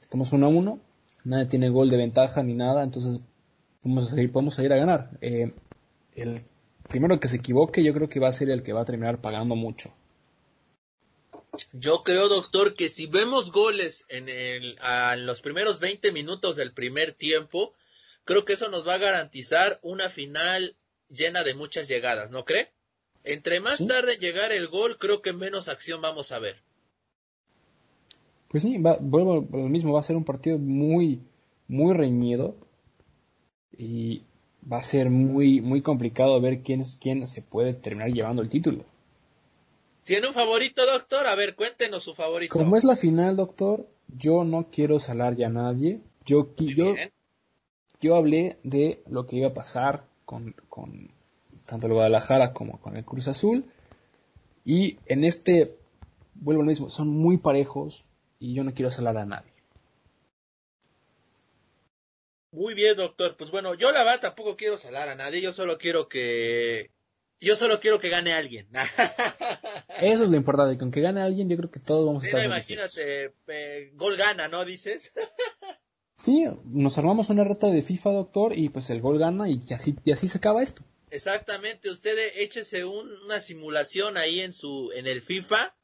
estamos 0.00 0.32
uno 0.32 0.46
a 0.46 0.50
uno, 0.50 0.80
nadie 1.24 1.46
tiene 1.46 1.70
gol 1.70 1.90
de 1.90 1.96
ventaja 1.96 2.42
ni 2.42 2.54
nada, 2.54 2.84
entonces 2.84 3.20
podemos 3.82 4.10
salir, 4.10 4.30
podemos 4.30 4.54
salir 4.54 4.72
a 4.72 4.78
ganar. 4.78 5.10
Eh, 5.20 5.52
el 6.14 6.42
primero 6.88 7.18
que 7.18 7.28
se 7.28 7.36
equivoque, 7.36 7.82
yo 7.82 7.92
creo 7.94 8.08
que 8.08 8.20
va 8.20 8.28
a 8.28 8.32
ser 8.32 8.50
el 8.50 8.62
que 8.62 8.72
va 8.72 8.82
a 8.82 8.86
terminar 8.86 9.20
pagando 9.20 9.56
mucho. 9.56 9.94
Yo 11.72 12.02
creo, 12.04 12.28
doctor, 12.28 12.74
que 12.74 12.88
si 12.88 13.06
vemos 13.06 13.50
goles 13.50 14.04
en, 14.08 14.28
el, 14.28 14.78
en 14.78 15.26
los 15.26 15.40
primeros 15.40 15.80
20 15.80 16.12
minutos 16.12 16.56
del 16.56 16.72
primer 16.72 17.12
tiempo, 17.12 17.74
creo 18.24 18.44
que 18.44 18.52
eso 18.52 18.68
nos 18.68 18.86
va 18.86 18.94
a 18.94 18.98
garantizar 18.98 19.78
una 19.82 20.08
final 20.08 20.76
llena 21.08 21.42
de 21.42 21.54
muchas 21.54 21.88
llegadas, 21.88 22.30
¿no 22.30 22.44
cree? 22.44 22.72
Entre 23.24 23.60
más 23.60 23.86
tarde 23.86 24.16
llegar 24.16 24.52
el 24.52 24.68
gol, 24.68 24.98
creo 24.98 25.22
que 25.22 25.32
menos 25.32 25.68
acción 25.68 26.00
vamos 26.00 26.32
a 26.32 26.38
ver. 26.38 26.56
Pues 28.48 28.62
sí, 28.62 28.78
va, 28.78 28.96
vuelvo 29.00 29.46
a 29.52 29.56
lo 29.56 29.68
mismo, 29.68 29.92
va 29.92 30.00
a 30.00 30.04
ser 30.04 30.16
un 30.16 30.24
partido 30.24 30.58
muy, 30.58 31.20
muy 31.66 31.94
reñido. 31.94 32.56
Y 33.76 34.22
va 34.70 34.78
a 34.78 34.82
ser 34.82 35.10
muy, 35.10 35.60
muy 35.60 35.82
complicado 35.82 36.40
ver 36.40 36.62
quién, 36.62 36.80
es, 36.80 36.98
quién 37.00 37.26
se 37.26 37.42
puede 37.42 37.74
terminar 37.74 38.10
llevando 38.10 38.42
el 38.42 38.48
título. 38.48 38.84
¿Tiene 40.04 40.28
un 40.28 40.34
favorito, 40.34 40.84
doctor? 40.86 41.26
A 41.26 41.34
ver, 41.34 41.54
cuéntenos 41.54 42.02
su 42.02 42.14
favorito. 42.14 42.52
Como 42.52 42.76
es 42.76 42.84
la 42.84 42.96
final, 42.96 43.36
doctor, 43.36 43.86
yo 44.16 44.44
no 44.44 44.68
quiero 44.70 44.98
salar 44.98 45.36
ya 45.36 45.48
a 45.48 45.50
nadie. 45.50 46.00
Yo, 46.24 46.54
yo 46.56 46.94
yo 48.00 48.14
hablé 48.14 48.58
de 48.62 49.02
lo 49.08 49.26
que 49.26 49.36
iba 49.36 49.48
a 49.48 49.54
pasar 49.54 50.04
con, 50.24 50.54
con 50.68 51.10
tanto 51.68 51.86
el 51.86 51.92
Guadalajara 51.92 52.54
como 52.54 52.80
con 52.80 52.96
el 52.96 53.04
Cruz 53.04 53.28
Azul. 53.28 53.70
Y 54.64 54.98
en 55.04 55.24
este, 55.24 55.76
vuelvo 56.34 56.62
al 56.62 56.66
mismo, 56.66 56.88
son 56.88 57.08
muy 57.08 57.36
parejos 57.36 58.06
y 58.38 58.54
yo 58.54 58.64
no 58.64 58.72
quiero 58.72 58.90
salar 58.90 59.18
a 59.18 59.26
nadie. 59.26 59.52
Muy 62.52 62.72
bien, 62.72 62.96
doctor. 62.96 63.36
Pues 63.36 63.50
bueno, 63.50 63.74
yo 63.74 63.92
la 63.92 64.02
verdad 64.02 64.20
tampoco 64.20 64.56
quiero 64.56 64.78
salar 64.78 65.10
a 65.10 65.14
nadie, 65.14 65.42
yo 65.42 65.52
solo 65.52 65.76
quiero 65.76 66.08
que... 66.08 66.90
Yo 67.40 67.54
solo 67.54 67.78
quiero 67.80 68.00
que 68.00 68.08
gane 68.08 68.32
alguien. 68.32 68.66
Eso 70.00 70.24
es 70.24 70.30
lo 70.30 70.36
importante, 70.36 70.78
con 70.78 70.90
que 70.90 71.02
gane 71.02 71.20
alguien 71.20 71.50
yo 71.50 71.56
creo 71.58 71.70
que 71.70 71.80
todos 71.80 72.06
vamos 72.06 72.24
a 72.24 72.26
estar 72.26 72.44
imagínate, 72.44 73.34
gol 73.92 74.16
gana, 74.16 74.48
¿no? 74.48 74.64
Dices. 74.64 75.12
sí, 76.16 76.46
nos 76.64 76.96
armamos 76.96 77.28
una 77.28 77.44
reta 77.44 77.66
de 77.66 77.82
FIFA, 77.82 78.10
doctor, 78.10 78.58
y 78.58 78.70
pues 78.70 78.88
el 78.88 79.02
gol 79.02 79.18
gana 79.18 79.50
y 79.50 79.60
así, 79.72 79.96
y 80.02 80.12
así 80.12 80.28
se 80.28 80.38
acaba 80.38 80.62
esto. 80.62 80.82
Exactamente, 81.10 81.90
usted 81.90 82.16
échese 82.36 82.84
una 82.84 83.40
simulación 83.40 84.16
ahí 84.16 84.40
en 84.40 84.52
su 84.52 84.90
en 84.94 85.06
el 85.06 85.20
FIFA, 85.22 85.74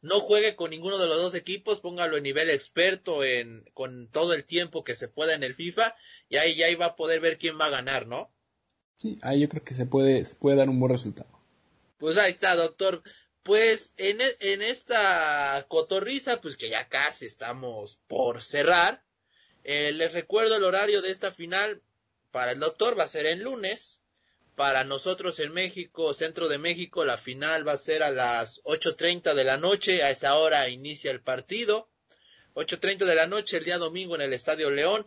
no 0.00 0.20
juegue 0.20 0.56
con 0.56 0.70
ninguno 0.70 0.98
de 0.98 1.06
los 1.06 1.16
dos 1.16 1.34
equipos, 1.34 1.80
póngalo 1.80 2.16
en 2.16 2.24
nivel 2.24 2.50
experto 2.50 3.22
en 3.22 3.64
con 3.74 4.08
todo 4.08 4.34
el 4.34 4.44
tiempo 4.44 4.82
que 4.82 4.96
se 4.96 5.08
pueda 5.08 5.34
en 5.34 5.44
el 5.44 5.54
FIFA 5.54 5.94
y 6.28 6.36
ahí 6.36 6.54
ya 6.56 6.68
iba 6.68 6.86
a 6.86 6.96
poder 6.96 7.20
ver 7.20 7.38
quién 7.38 7.58
va 7.60 7.66
a 7.66 7.70
ganar, 7.70 8.06
¿no? 8.06 8.32
Sí, 8.98 9.18
ahí 9.22 9.40
yo 9.40 9.48
creo 9.48 9.64
que 9.64 9.74
se 9.74 9.86
puede 9.86 10.24
se 10.24 10.34
puede 10.34 10.56
dar 10.56 10.68
un 10.68 10.80
buen 10.80 10.90
resultado. 10.90 11.30
Pues 11.98 12.18
ahí 12.18 12.32
está, 12.32 12.56
doctor. 12.56 13.02
Pues 13.44 13.92
en, 13.96 14.20
e, 14.20 14.36
en 14.40 14.62
esta 14.62 15.64
cotorriza, 15.68 16.40
pues 16.40 16.56
que 16.56 16.68
ya 16.68 16.88
casi 16.88 17.26
estamos 17.26 18.00
por 18.08 18.42
cerrar, 18.42 19.04
eh, 19.64 19.92
les 19.92 20.12
recuerdo 20.12 20.56
el 20.56 20.64
horario 20.64 21.02
de 21.02 21.10
esta 21.10 21.30
final 21.30 21.82
para 22.32 22.52
el 22.52 22.60
doctor, 22.60 22.98
va 22.98 23.04
a 23.04 23.08
ser 23.08 23.26
el 23.26 23.40
lunes, 23.40 24.01
para 24.54 24.84
nosotros 24.84 25.40
en 25.40 25.52
México, 25.52 26.12
centro 26.12 26.48
de 26.48 26.58
México, 26.58 27.04
la 27.04 27.16
final 27.16 27.66
va 27.66 27.72
a 27.72 27.78
ser 27.78 28.02
a 28.02 28.10
las 28.10 28.62
8.30 28.64 29.34
de 29.34 29.44
la 29.44 29.56
noche. 29.56 30.02
A 30.02 30.10
esa 30.10 30.36
hora 30.36 30.68
inicia 30.68 31.10
el 31.10 31.20
partido. 31.20 31.88
8.30 32.54 33.06
de 33.06 33.14
la 33.14 33.26
noche 33.26 33.56
el 33.56 33.64
día 33.64 33.78
domingo 33.78 34.14
en 34.14 34.20
el 34.20 34.34
Estadio 34.34 34.70
León. 34.70 35.06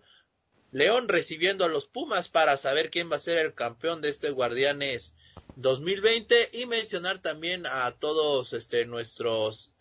León 0.71 1.07
recibiendo 1.07 1.63
a 1.63 1.69
los 1.69 1.85
Pumas 1.85 2.27
para 2.27 2.57
saber 2.57 2.89
quién 2.89 3.11
va 3.11 3.17
a 3.17 3.19
ser 3.19 3.45
el 3.45 3.53
campeón 3.53 4.01
de 4.01 4.09
este 4.09 4.31
Guardianes 4.31 5.13
2020 5.57 6.49
y 6.53 6.65
mencionar 6.65 7.21
también 7.21 7.65
a 7.67 7.91
todos 7.91 8.53
este, 8.53 8.85
nuestros 8.85 9.71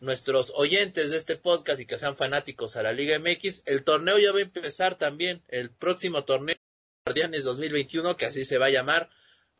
nuestros 0.00 0.52
oyentes 0.54 1.10
de 1.10 1.16
este 1.16 1.36
podcast 1.36 1.80
y 1.80 1.86
que 1.86 1.96
sean 1.96 2.14
fanáticos 2.14 2.76
a 2.76 2.82
la 2.82 2.92
Liga 2.92 3.18
MX. 3.18 3.62
El 3.64 3.84
torneo 3.84 4.18
ya 4.18 4.32
va 4.32 4.38
a 4.38 4.42
empezar 4.42 4.96
también, 4.96 5.42
el 5.48 5.70
próximo 5.70 6.24
torneo 6.24 6.56
Guardianes 7.06 7.44
2021, 7.44 8.16
que 8.16 8.24
así 8.24 8.46
se 8.46 8.56
va 8.56 8.64
a 8.64 8.70
llamar, 8.70 9.10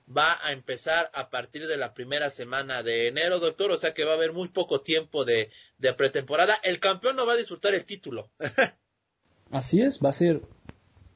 va 0.09 0.38
a 0.47 0.53
empezar 0.53 1.11
a 1.12 1.28
partir 1.28 1.66
de 1.66 1.76
la 1.76 1.92
primera 1.92 2.30
semana 2.30 2.82
de 2.82 3.09
enero, 3.09 3.38
doctor, 3.38 3.70
o 3.70 3.76
sea 3.76 3.92
que 3.92 4.05
va 4.05 4.12
a 4.12 4.14
haber 4.14 4.32
muy 4.32 4.49
poco 4.49 4.80
tiempo 4.80 5.26
de, 5.26 5.51
pretemporada. 5.99 6.55
El 6.62 6.80
campeón 6.80 7.16
no 7.16 7.26
va 7.26 7.34
a 7.34 7.36
disfrutar 7.36 7.74
el 7.74 7.84
título. 7.84 8.30
así 9.51 9.82
es, 9.82 10.01
va 10.03 10.09
a 10.09 10.14
ser, 10.14 10.40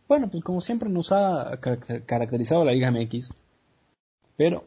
bueno, 0.06 0.28
pues 0.30 0.44
como 0.44 0.60
siempre 0.60 0.90
nos 0.90 1.12
ha 1.12 1.58
caracterizado 2.04 2.62
la 2.62 2.72
Liga 2.72 2.90
MX, 2.90 3.30
pero 4.36 4.66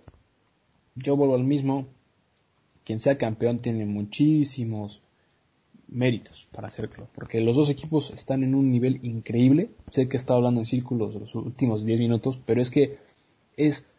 yo 0.96 1.16
vuelvo 1.16 1.36
al 1.36 1.44
mismo, 1.44 1.88
quien 2.84 3.00
sea 3.00 3.20
campeón 3.20 3.60
tiene 3.60 3.86
muchísimos 3.86 5.04
méritos 5.92 6.48
para 6.52 6.70
hacerlo, 6.70 7.08
porque 7.14 7.42
los 7.42 7.58
dos 7.58 7.70
equipos 7.70 8.12
están 8.12 8.44
en 8.44 8.56
un 8.56 8.72
nivel 8.72 9.00
increíble. 9.04 9.70
Sé 9.90 10.08
que 10.08 10.18
he 10.18 10.20
estado 10.20 10.38
hablando 10.38 10.62
en 10.62 10.66
círculos 10.66 11.16
los 11.16 11.36
últimos 11.36 11.86
10 11.86 12.00
minutos, 12.00 12.40
pero 12.44 12.62
es 12.62 12.72
que 12.72 12.96
es 13.58 13.92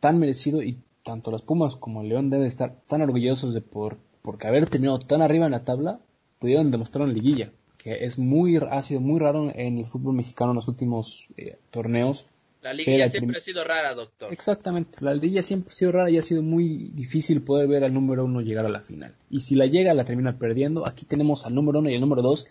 tan 0.00 0.18
merecido 0.18 0.62
y 0.62 0.78
tanto 1.04 1.30
las 1.30 1.42
Pumas 1.42 1.76
como 1.76 2.02
el 2.02 2.08
León 2.08 2.30
deben 2.30 2.46
estar 2.46 2.74
tan 2.88 3.00
orgullosos 3.00 3.54
de 3.54 3.60
por 3.60 3.96
porque 4.22 4.48
haber 4.48 4.66
terminado 4.68 4.98
tan 4.98 5.22
arriba 5.22 5.46
en 5.46 5.52
la 5.52 5.64
tabla 5.64 6.00
pudieron 6.40 6.72
demostrar 6.72 7.08
en 7.08 7.14
liguilla, 7.14 7.52
que 7.78 8.04
es 8.04 8.18
muy 8.18 8.56
ha 8.56 8.82
sido 8.82 9.00
muy 9.00 9.20
raro 9.20 9.50
en 9.54 9.78
el 9.78 9.86
fútbol 9.86 10.14
mexicano 10.14 10.50
en 10.50 10.56
los 10.56 10.66
últimos 10.66 11.28
eh, 11.36 11.58
torneos 11.70 12.26
la 12.66 12.72
liguilla 12.72 13.08
siempre 13.08 13.36
ha 13.36 13.40
sido 13.40 13.62
rara, 13.62 13.94
doctor. 13.94 14.32
Exactamente, 14.32 14.98
la 15.00 15.14
liguilla 15.14 15.40
siempre 15.44 15.70
ha 15.70 15.74
sido 15.74 15.92
rara 15.92 16.10
y 16.10 16.18
ha 16.18 16.22
sido 16.22 16.42
muy 16.42 16.90
difícil 16.92 17.44
poder 17.44 17.68
ver 17.68 17.84
al 17.84 17.94
número 17.94 18.24
uno 18.24 18.40
llegar 18.40 18.66
a 18.66 18.68
la 18.68 18.82
final. 18.82 19.14
Y 19.30 19.42
si 19.42 19.54
la 19.54 19.66
llega, 19.66 19.94
la 19.94 20.04
termina 20.04 20.36
perdiendo. 20.36 20.84
Aquí 20.84 21.04
tenemos 21.04 21.46
al 21.46 21.54
número 21.54 21.78
uno 21.78 21.90
y 21.90 21.94
al 21.94 22.00
número 22.00 22.22
dos 22.22 22.48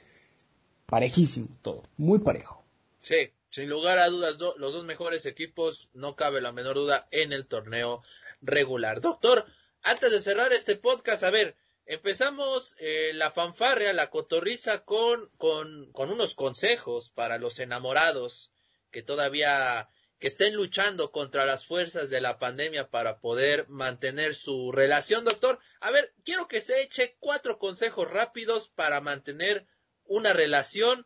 parejísimo 0.85 1.49
todo, 1.61 1.83
muy 1.97 2.19
parejo. 2.19 2.63
Sí, 2.99 3.29
sin 3.49 3.67
lugar 3.67 3.99
a 3.99 4.07
dudas, 4.07 4.37
los 4.39 4.73
dos 4.73 4.85
mejores 4.85 5.25
equipos, 5.25 5.89
no 5.93 6.15
cabe 6.15 6.39
la 6.39 6.53
menor 6.53 6.75
duda, 6.75 7.05
en 7.11 7.33
el 7.33 7.45
torneo 7.45 8.01
regular. 8.41 9.01
Doctor, 9.01 9.45
antes 9.81 10.11
de 10.11 10.21
cerrar 10.21 10.53
este 10.53 10.77
podcast, 10.77 11.23
a 11.23 11.29
ver, 11.29 11.57
empezamos 11.85 12.73
eh, 12.79 13.11
la 13.15 13.31
fanfarria, 13.31 13.91
la 13.91 14.09
cotorriza 14.09 14.85
con, 14.85 15.29
con, 15.35 15.91
con 15.91 16.09
unos 16.09 16.35
consejos 16.35 17.09
para 17.09 17.37
los 17.37 17.59
enamorados 17.59 18.51
que 18.91 19.03
todavía 19.03 19.89
que 20.25 20.29
estén 20.29 20.55
luchando 20.55 21.11
contra 21.11 21.45
las 21.45 21.67
fuerzas 21.67 22.09
de 22.09 22.19
la 22.19 22.39
pandemia 22.39 22.89
para 22.89 23.19
poder 23.19 23.69
mantener 23.69 24.33
su 24.33 24.71
relación, 24.71 25.23
doctor. 25.23 25.59
A 25.81 25.91
ver, 25.91 26.15
quiero 26.23 26.47
que 26.47 26.61
se 26.61 26.81
eche 26.81 27.15
cuatro 27.19 27.59
consejos 27.59 28.09
rápidos 28.09 28.69
para 28.69 29.01
mantener 29.01 29.67
una 30.07 30.33
relación 30.33 31.05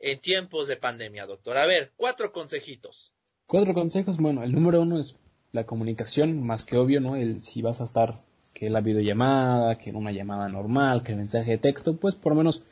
en 0.00 0.18
tiempos 0.18 0.66
de 0.66 0.76
pandemia, 0.76 1.26
doctor. 1.26 1.58
A 1.58 1.66
ver, 1.66 1.92
cuatro 1.94 2.32
consejitos. 2.32 3.12
Cuatro 3.46 3.72
consejos, 3.72 4.18
bueno, 4.18 4.42
el 4.42 4.50
número 4.50 4.82
uno 4.82 4.98
es 4.98 5.16
la 5.52 5.64
comunicación, 5.64 6.44
más 6.44 6.64
que 6.64 6.76
obvio, 6.76 7.00
¿no? 7.00 7.14
El 7.14 7.40
si 7.42 7.62
vas 7.62 7.80
a 7.80 7.84
estar 7.84 8.24
que 8.52 8.68
la 8.68 8.80
videollamada, 8.80 9.78
que 9.78 9.92
una 9.92 10.10
llamada 10.10 10.48
normal, 10.48 11.04
que 11.04 11.12
el 11.12 11.18
mensaje 11.18 11.52
de 11.52 11.58
texto, 11.58 11.98
pues 11.98 12.16
por 12.16 12.32
lo 12.32 12.38
menos 12.38 12.64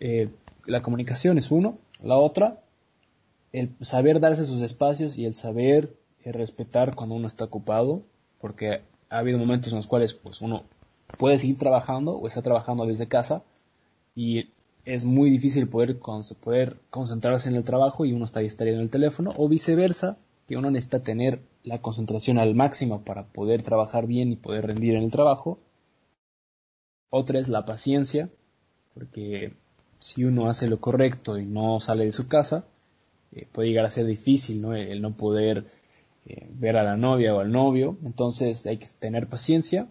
eh, 0.00 0.30
la 0.64 0.80
comunicación 0.80 1.36
es 1.36 1.50
uno. 1.50 1.78
La 2.02 2.16
otra, 2.16 2.62
el 3.52 3.74
saber 3.80 4.20
darse 4.20 4.44
sus 4.44 4.62
espacios 4.62 5.18
y 5.18 5.26
el 5.26 5.34
saber 5.34 5.96
eh, 6.24 6.32
respetar 6.32 6.94
cuando 6.94 7.14
uno 7.14 7.26
está 7.26 7.44
ocupado, 7.44 8.02
porque 8.40 8.82
ha 9.08 9.18
habido 9.18 9.38
momentos 9.38 9.72
en 9.72 9.76
los 9.76 9.86
cuales 9.86 10.14
pues 10.14 10.40
uno 10.40 10.64
puede 11.18 11.38
seguir 11.38 11.58
trabajando 11.58 12.16
o 12.16 12.26
está 12.26 12.42
trabajando 12.42 12.86
desde 12.86 13.08
casa 13.08 13.42
y 14.14 14.50
es 14.84 15.04
muy 15.04 15.30
difícil 15.30 15.68
poder, 15.68 15.98
poder 15.98 16.78
concentrarse 16.90 17.48
en 17.48 17.56
el 17.56 17.64
trabajo 17.64 18.04
y 18.04 18.12
uno 18.12 18.24
está 18.24 18.40
distraído 18.40 18.76
en 18.76 18.82
el 18.82 18.90
teléfono 18.90 19.32
o 19.36 19.48
viceversa, 19.48 20.16
que 20.46 20.56
uno 20.56 20.70
necesita 20.70 21.00
tener 21.00 21.40
la 21.62 21.80
concentración 21.80 22.38
al 22.38 22.54
máximo 22.54 23.02
para 23.02 23.24
poder 23.24 23.62
trabajar 23.62 24.06
bien 24.06 24.32
y 24.32 24.36
poder 24.36 24.66
rendir 24.66 24.94
en 24.94 25.02
el 25.02 25.10
trabajo. 25.10 25.58
Otra 27.10 27.38
es 27.38 27.48
la 27.48 27.64
paciencia, 27.66 28.30
porque 28.94 29.54
si 29.98 30.24
uno 30.24 30.48
hace 30.48 30.68
lo 30.68 30.80
correcto 30.80 31.38
y 31.38 31.44
no 31.44 31.78
sale 31.80 32.04
de 32.04 32.12
su 32.12 32.28
casa, 32.28 32.64
eh, 33.32 33.46
puede 33.50 33.68
llegar 33.68 33.84
a 33.84 33.90
ser 33.90 34.06
difícil, 34.06 34.60
¿no? 34.60 34.74
El, 34.74 35.00
no 35.00 35.16
poder 35.16 35.64
eh, 36.26 36.46
ver 36.50 36.76
a 36.76 36.82
la 36.82 36.96
novia 36.96 37.34
o 37.34 37.40
al 37.40 37.50
novio. 37.50 37.96
Entonces 38.04 38.66
hay 38.66 38.78
que 38.78 38.88
tener 38.98 39.28
paciencia. 39.28 39.88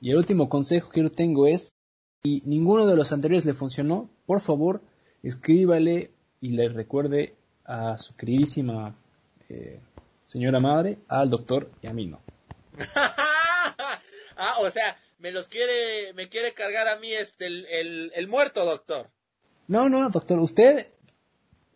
Y 0.00 0.10
el 0.10 0.16
último 0.16 0.48
consejo 0.48 0.90
que 0.90 1.02
yo 1.02 1.10
tengo 1.10 1.46
es, 1.46 1.74
si 2.22 2.42
ninguno 2.44 2.86
de 2.86 2.96
los 2.96 3.12
anteriores 3.12 3.46
le 3.46 3.54
funcionó, 3.54 4.10
por 4.26 4.40
favor, 4.40 4.82
escríbale 5.22 6.10
y 6.40 6.50
le 6.50 6.68
recuerde 6.68 7.34
a 7.64 7.96
su 7.98 8.16
queridísima 8.16 8.96
eh, 9.48 9.80
señora 10.26 10.60
madre, 10.60 10.98
al 11.08 11.30
doctor 11.30 11.70
y 11.82 11.86
a 11.86 11.92
mí 11.92 12.06
no. 12.06 12.20
ah, 14.36 14.56
o 14.60 14.70
sea, 14.70 14.98
me 15.18 15.30
los 15.30 15.46
quiere, 15.48 16.12
me 16.14 16.28
quiere 16.28 16.52
cargar 16.52 16.88
a 16.88 16.96
mí 16.96 17.12
este, 17.12 17.46
el, 17.46 18.10
el 18.14 18.28
muerto, 18.28 18.64
doctor. 18.64 19.08
No, 19.68 19.88
no, 19.88 20.10
doctor, 20.10 20.40
usted 20.40 20.88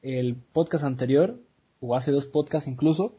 el 0.07 0.37
podcast 0.37 0.85
anterior, 0.85 1.41
o 1.81 1.97
hace 1.97 2.13
dos 2.13 2.27
podcasts 2.27 2.69
incluso, 2.69 3.17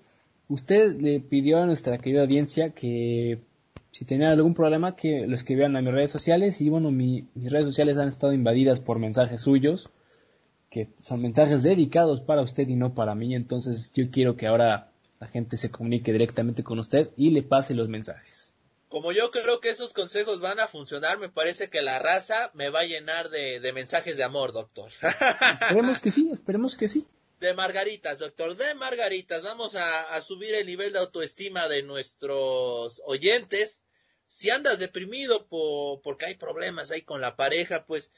usted 0.48 1.00
le 1.02 1.20
pidió 1.20 1.62
a 1.62 1.66
nuestra 1.66 1.98
querida 1.98 2.22
audiencia 2.22 2.72
que 2.72 3.40
si 3.92 4.06
tenían 4.06 4.32
algún 4.32 4.54
problema 4.54 4.96
que 4.96 5.28
lo 5.28 5.36
escribieran 5.36 5.76
a 5.76 5.82
mis 5.82 5.92
redes 5.92 6.12
sociales 6.12 6.62
y 6.62 6.70
bueno, 6.70 6.92
mis 6.92 7.26
redes 7.36 7.68
sociales 7.68 7.98
han 7.98 8.08
estado 8.08 8.34
invadidas 8.34 8.80
por 8.80 9.00
mensajes 9.00 9.42
suyos, 9.42 9.90
que 10.70 10.90
son 11.02 11.22
mensajes 11.22 11.64
dedicados 11.64 12.22
para 12.22 12.42
usted 12.42 12.68
y 12.68 12.76
no 12.76 12.94
para 12.94 13.16
mí, 13.16 13.36
entonces 13.36 13.92
yo 13.94 14.10
quiero 14.10 14.36
que 14.36 14.48
ahora 14.48 14.92
la 15.20 15.28
gente 15.28 15.58
se 15.58 15.72
comunique 15.72 16.12
directamente 16.12 16.64
con 16.64 16.80
usted 16.80 17.10
y 17.18 17.32
le 17.32 17.44
pase 17.44 17.74
los 17.74 17.90
mensajes. 17.90 18.54
Como 18.90 19.12
yo 19.12 19.32
creo 19.32 19.60
que 19.60 19.70
esos 19.70 19.92
consejos 19.92 20.40
van 20.40 20.60
a 20.62 20.68
funcionar, 20.68 21.20
me 21.20 21.28
parece 21.28 21.70
que 21.70 21.82
la 21.82 22.00
raza 22.00 22.52
me 22.54 22.70
va 22.70 22.82
a 22.82 22.86
llenar 22.86 23.30
de, 23.30 23.60
mensajes 23.74 24.16
de 24.16 24.24
amor, 24.24 24.54
doctor. 24.54 24.92
esperemos 25.62 26.02
que 26.02 26.12
sí, 26.12 26.30
esperemos 26.32 26.76
que 26.76 26.88
sí. 26.88 27.06
De 27.40 27.54
margaritas, 27.54 28.20
doctor, 28.20 28.56
de 28.56 28.74
margaritas. 28.76 29.44
Vamos 29.44 29.76
a, 29.76 30.22
subir 30.22 30.56
el 30.56 30.66
nivel 30.66 30.94
de 30.94 31.00
autoestima 31.00 31.68
de 31.68 31.84
nuestros 31.84 33.02
oyentes. 33.06 33.82
Si 34.26 34.50
andas 34.50 34.80
deprimido 34.80 35.48
por, 35.48 36.02
porque 36.02 36.26
hay 36.26 36.36
problemas 36.36 36.90
ahí 36.92 37.02
con 37.02 37.20
la 37.20 37.36
pareja, 37.36 37.86
pues 37.86 38.12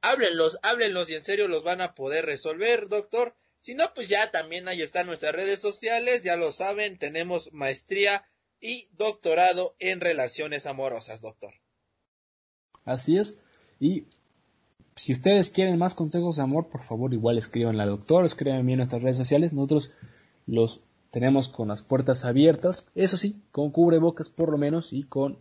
háblenlos, 0.00 0.58
háblenlos 0.62 1.10
y 1.10 1.14
en 1.14 1.24
serio 1.24 1.48
los 1.48 1.64
van 1.64 1.80
a 1.80 1.94
poder 1.94 2.24
resolver, 2.24 2.88
doctor. 2.88 3.34
Si 3.60 3.74
no, 3.74 3.92
pues 3.94 4.08
ya 4.08 4.30
también 4.30 4.68
ahí 4.68 4.80
están 4.80 5.06
nuestras 5.06 5.34
redes 5.34 5.60
sociales, 5.60 6.22
ya 6.22 6.36
lo 6.36 6.52
saben, 6.52 6.98
tenemos 6.98 7.52
maestría 7.52 8.28
y 8.64 8.88
doctorado 8.96 9.76
en 9.78 10.00
relaciones 10.00 10.64
amorosas, 10.64 11.20
doctor. 11.20 11.52
Así 12.86 13.18
es. 13.18 13.42
Y 13.78 14.06
si 14.96 15.12
ustedes 15.12 15.50
quieren 15.50 15.78
más 15.78 15.94
consejos 15.94 16.36
de 16.36 16.44
amor, 16.44 16.70
por 16.70 16.82
favor, 16.82 17.12
igual 17.12 17.36
escriban 17.36 17.78
al 17.78 17.90
doctor, 17.90 18.24
escriban 18.24 18.66
en 18.66 18.76
nuestras 18.78 19.02
redes 19.02 19.18
sociales. 19.18 19.52
Nosotros 19.52 19.92
los 20.46 20.80
tenemos 21.10 21.50
con 21.50 21.68
las 21.68 21.82
puertas 21.82 22.24
abiertas, 22.24 22.86
eso 22.94 23.18
sí, 23.18 23.42
con 23.52 23.70
cubrebocas 23.70 24.30
por 24.30 24.50
lo 24.50 24.56
menos 24.56 24.94
y 24.94 25.02
con 25.02 25.38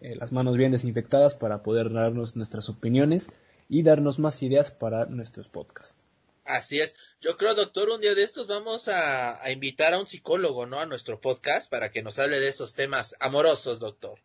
eh, 0.00 0.16
las 0.16 0.32
manos 0.32 0.56
bien 0.56 0.72
desinfectadas 0.72 1.34
para 1.34 1.62
poder 1.62 1.92
darnos 1.92 2.36
nuestras 2.36 2.70
opiniones 2.70 3.30
y 3.68 3.82
darnos 3.82 4.18
más 4.18 4.42
ideas 4.42 4.70
para 4.70 5.04
nuestros 5.04 5.50
podcasts. 5.50 5.96
Así 6.44 6.80
es. 6.80 6.96
Yo 7.20 7.36
creo, 7.36 7.54
doctor, 7.54 7.90
un 7.90 8.00
día 8.00 8.14
de 8.14 8.22
estos 8.22 8.46
vamos 8.46 8.88
a, 8.88 9.42
a, 9.42 9.50
invitar 9.50 9.94
a 9.94 9.98
un 9.98 10.08
psicólogo, 10.08 10.66
¿no? 10.66 10.80
A 10.80 10.86
nuestro 10.86 11.20
podcast 11.20 11.70
para 11.70 11.90
que 11.90 12.02
nos 12.02 12.18
hable 12.18 12.40
de 12.40 12.48
esos 12.48 12.74
temas 12.74 13.14
amorosos, 13.20 13.78
doctor. 13.78 14.20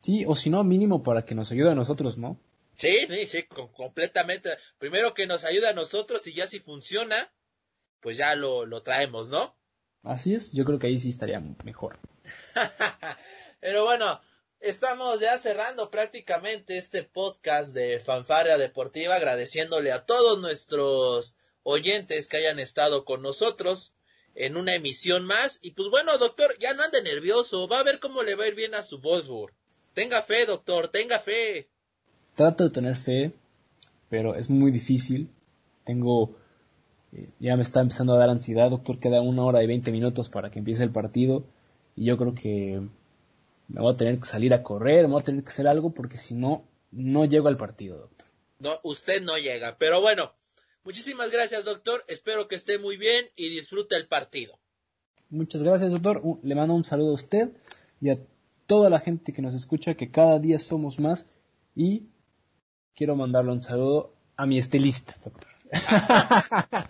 Sí, 0.00 0.24
o 0.26 0.34
si 0.34 0.50
no, 0.50 0.64
mínimo 0.64 1.02
para 1.02 1.24
que 1.24 1.34
nos 1.34 1.52
ayude 1.52 1.70
a 1.70 1.74
nosotros, 1.74 2.18
¿no? 2.18 2.40
Sí, 2.76 3.06
sí, 3.08 3.26
sí, 3.26 3.42
completamente. 3.44 4.50
Primero 4.78 5.14
que 5.14 5.26
nos 5.26 5.44
ayude 5.44 5.68
a 5.68 5.74
nosotros 5.74 6.26
y 6.26 6.32
ya 6.32 6.46
si 6.46 6.58
funciona, 6.58 7.32
pues 8.00 8.16
ya 8.16 8.34
lo, 8.34 8.66
lo 8.66 8.82
traemos, 8.82 9.28
¿no? 9.28 9.54
Así 10.02 10.34
es, 10.34 10.52
yo 10.52 10.64
creo 10.64 10.78
que 10.78 10.88
ahí 10.88 10.98
sí 10.98 11.10
estaría 11.10 11.38
mejor. 11.64 12.00
Pero 13.60 13.84
bueno, 13.84 14.20
estamos 14.58 15.20
ya 15.20 15.38
cerrando 15.38 15.90
prácticamente 15.90 16.76
este 16.78 17.04
podcast 17.04 17.72
de 17.72 18.00
Fanfaria 18.00 18.58
Deportiva, 18.58 19.14
agradeciéndole 19.14 19.92
a 19.92 20.04
todos 20.04 20.40
nuestros 20.40 21.36
oyentes 21.62 22.28
que 22.28 22.38
hayan 22.38 22.58
estado 22.58 23.04
con 23.04 23.22
nosotros 23.22 23.92
en 24.34 24.56
una 24.56 24.74
emisión 24.74 25.24
más. 25.24 25.58
Y 25.62 25.72
pues 25.72 25.88
bueno, 25.90 26.16
doctor, 26.18 26.56
ya 26.58 26.74
no 26.74 26.82
ande 26.82 27.02
nervioso, 27.02 27.68
va 27.68 27.80
a 27.80 27.84
ver 27.84 28.00
cómo 28.00 28.22
le 28.22 28.34
va 28.34 28.44
a 28.44 28.48
ir 28.48 28.54
bien 28.54 28.74
a 28.74 28.82
su 28.82 29.00
Bosworth. 29.00 29.54
Tenga 29.94 30.22
fe, 30.22 30.46
doctor, 30.46 30.88
tenga 30.88 31.18
fe. 31.18 31.68
Trato 32.34 32.64
de 32.64 32.70
tener 32.70 32.96
fe, 32.96 33.32
pero 34.08 34.34
es 34.34 34.48
muy 34.48 34.70
difícil. 34.70 35.28
Tengo 35.84 36.34
eh, 37.12 37.28
ya 37.38 37.56
me 37.56 37.62
está 37.62 37.80
empezando 37.80 38.14
a 38.14 38.18
dar 38.18 38.30
ansiedad, 38.30 38.70
doctor. 38.70 38.98
Queda 38.98 39.20
una 39.20 39.44
hora 39.44 39.62
y 39.62 39.66
veinte 39.66 39.92
minutos 39.92 40.28
para 40.28 40.50
que 40.50 40.58
empiece 40.58 40.82
el 40.82 40.90
partido. 40.90 41.44
Y 41.94 42.06
yo 42.06 42.16
creo 42.16 42.34
que 42.34 42.80
me 43.68 43.80
voy 43.80 43.92
a 43.92 43.96
tener 43.96 44.18
que 44.18 44.26
salir 44.26 44.54
a 44.54 44.62
correr, 44.62 45.02
me 45.02 45.12
voy 45.12 45.20
a 45.20 45.24
tener 45.24 45.42
que 45.42 45.50
hacer 45.50 45.66
algo 45.66 45.90
porque 45.90 46.18
si 46.18 46.34
no, 46.34 46.64
no 46.90 47.24
llego 47.26 47.48
al 47.48 47.56
partido, 47.56 47.98
doctor. 47.98 48.28
No, 48.58 48.78
usted 48.82 49.22
no 49.22 49.36
llega. 49.36 49.76
Pero 49.78 50.00
bueno, 50.00 50.32
muchísimas 50.84 51.30
gracias, 51.30 51.64
doctor. 51.64 52.04
Espero 52.08 52.48
que 52.48 52.56
esté 52.56 52.78
muy 52.78 52.96
bien 52.96 53.26
y 53.36 53.48
disfrute 53.48 53.96
el 53.96 54.06
partido. 54.06 54.58
Muchas 55.30 55.62
gracias, 55.62 55.92
doctor. 55.92 56.22
Le 56.42 56.54
mando 56.54 56.74
un 56.74 56.84
saludo 56.84 57.12
a 57.12 57.14
usted 57.14 57.52
y 58.00 58.10
a 58.10 58.18
toda 58.66 58.90
la 58.90 59.00
gente 59.00 59.32
que 59.32 59.42
nos 59.42 59.54
escucha, 59.54 59.94
que 59.94 60.10
cada 60.10 60.38
día 60.38 60.58
somos 60.58 60.98
más. 60.98 61.30
Y 61.74 62.08
quiero 62.94 63.16
mandarle 63.16 63.52
un 63.52 63.62
saludo 63.62 64.14
a 64.36 64.46
mi 64.46 64.58
estilista, 64.58 65.14
doctor. 65.24 65.50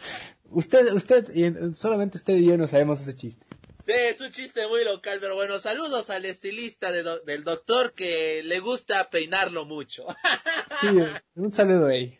usted, 0.51 0.93
usted, 0.93 1.75
solamente 1.75 2.19
usted 2.19 2.35
y 2.35 2.47
yo 2.47 2.59
no 2.59 2.67
sabemos 2.67 3.01
ese 3.01 3.17
chiste. 3.17 3.47
Sí, 3.85 3.93
es 3.93 4.21
un 4.21 4.31
chiste 4.31 4.67
muy 4.69 4.85
local, 4.85 5.19
pero 5.21 5.35
bueno, 5.35 5.59
saludos 5.59 6.11
al 6.11 6.25
estilista 6.25 6.93
del 6.93 7.43
doctor 7.43 7.93
que 7.93 8.43
le 8.45 8.61
gusta 8.61 9.11
peinarlo 9.11 9.65
mucho. 9.65 10.07
sí, 10.81 10.89
un 11.35 11.53
saludo 11.53 11.87
ahí. 11.87 12.17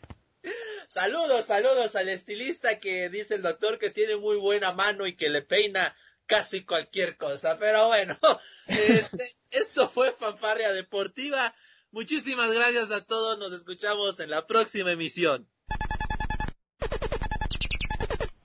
Saludos, 0.93 1.47
saludos 1.47 1.95
al 1.95 2.07
estilista 2.07 2.79
que 2.79 3.09
dice 3.09 3.33
el 3.33 3.41
doctor 3.41 3.79
que 3.79 3.89
tiene 3.89 4.15
muy 4.15 4.37
buena 4.37 4.73
mano 4.73 5.07
y 5.07 5.15
que 5.15 5.31
le 5.31 5.41
peina 5.41 5.95
casi 6.27 6.65
cualquier 6.65 7.17
cosa. 7.17 7.57
Pero 7.57 7.87
bueno, 7.87 8.15
este, 8.67 9.35
esto 9.49 9.89
fue 9.89 10.13
Fanfarria 10.13 10.71
Deportiva. 10.71 11.55
Muchísimas 11.89 12.53
gracias 12.53 12.91
a 12.91 13.03
todos, 13.03 13.39
nos 13.39 13.53
escuchamos 13.53 14.19
en 14.19 14.29
la 14.29 14.45
próxima 14.45 14.91
emisión. 14.91 15.49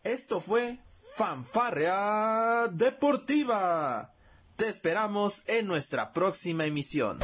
Esto 0.03 0.41
fue 0.41 0.79
Fanfarrea 1.17 2.69
Deportiva. 2.73 4.15
Te 4.57 4.71
esperamos 4.71 5.43
en 5.45 5.67
nuestra 5.67 6.15
próxima 6.15 6.65
emisión. 6.65 7.21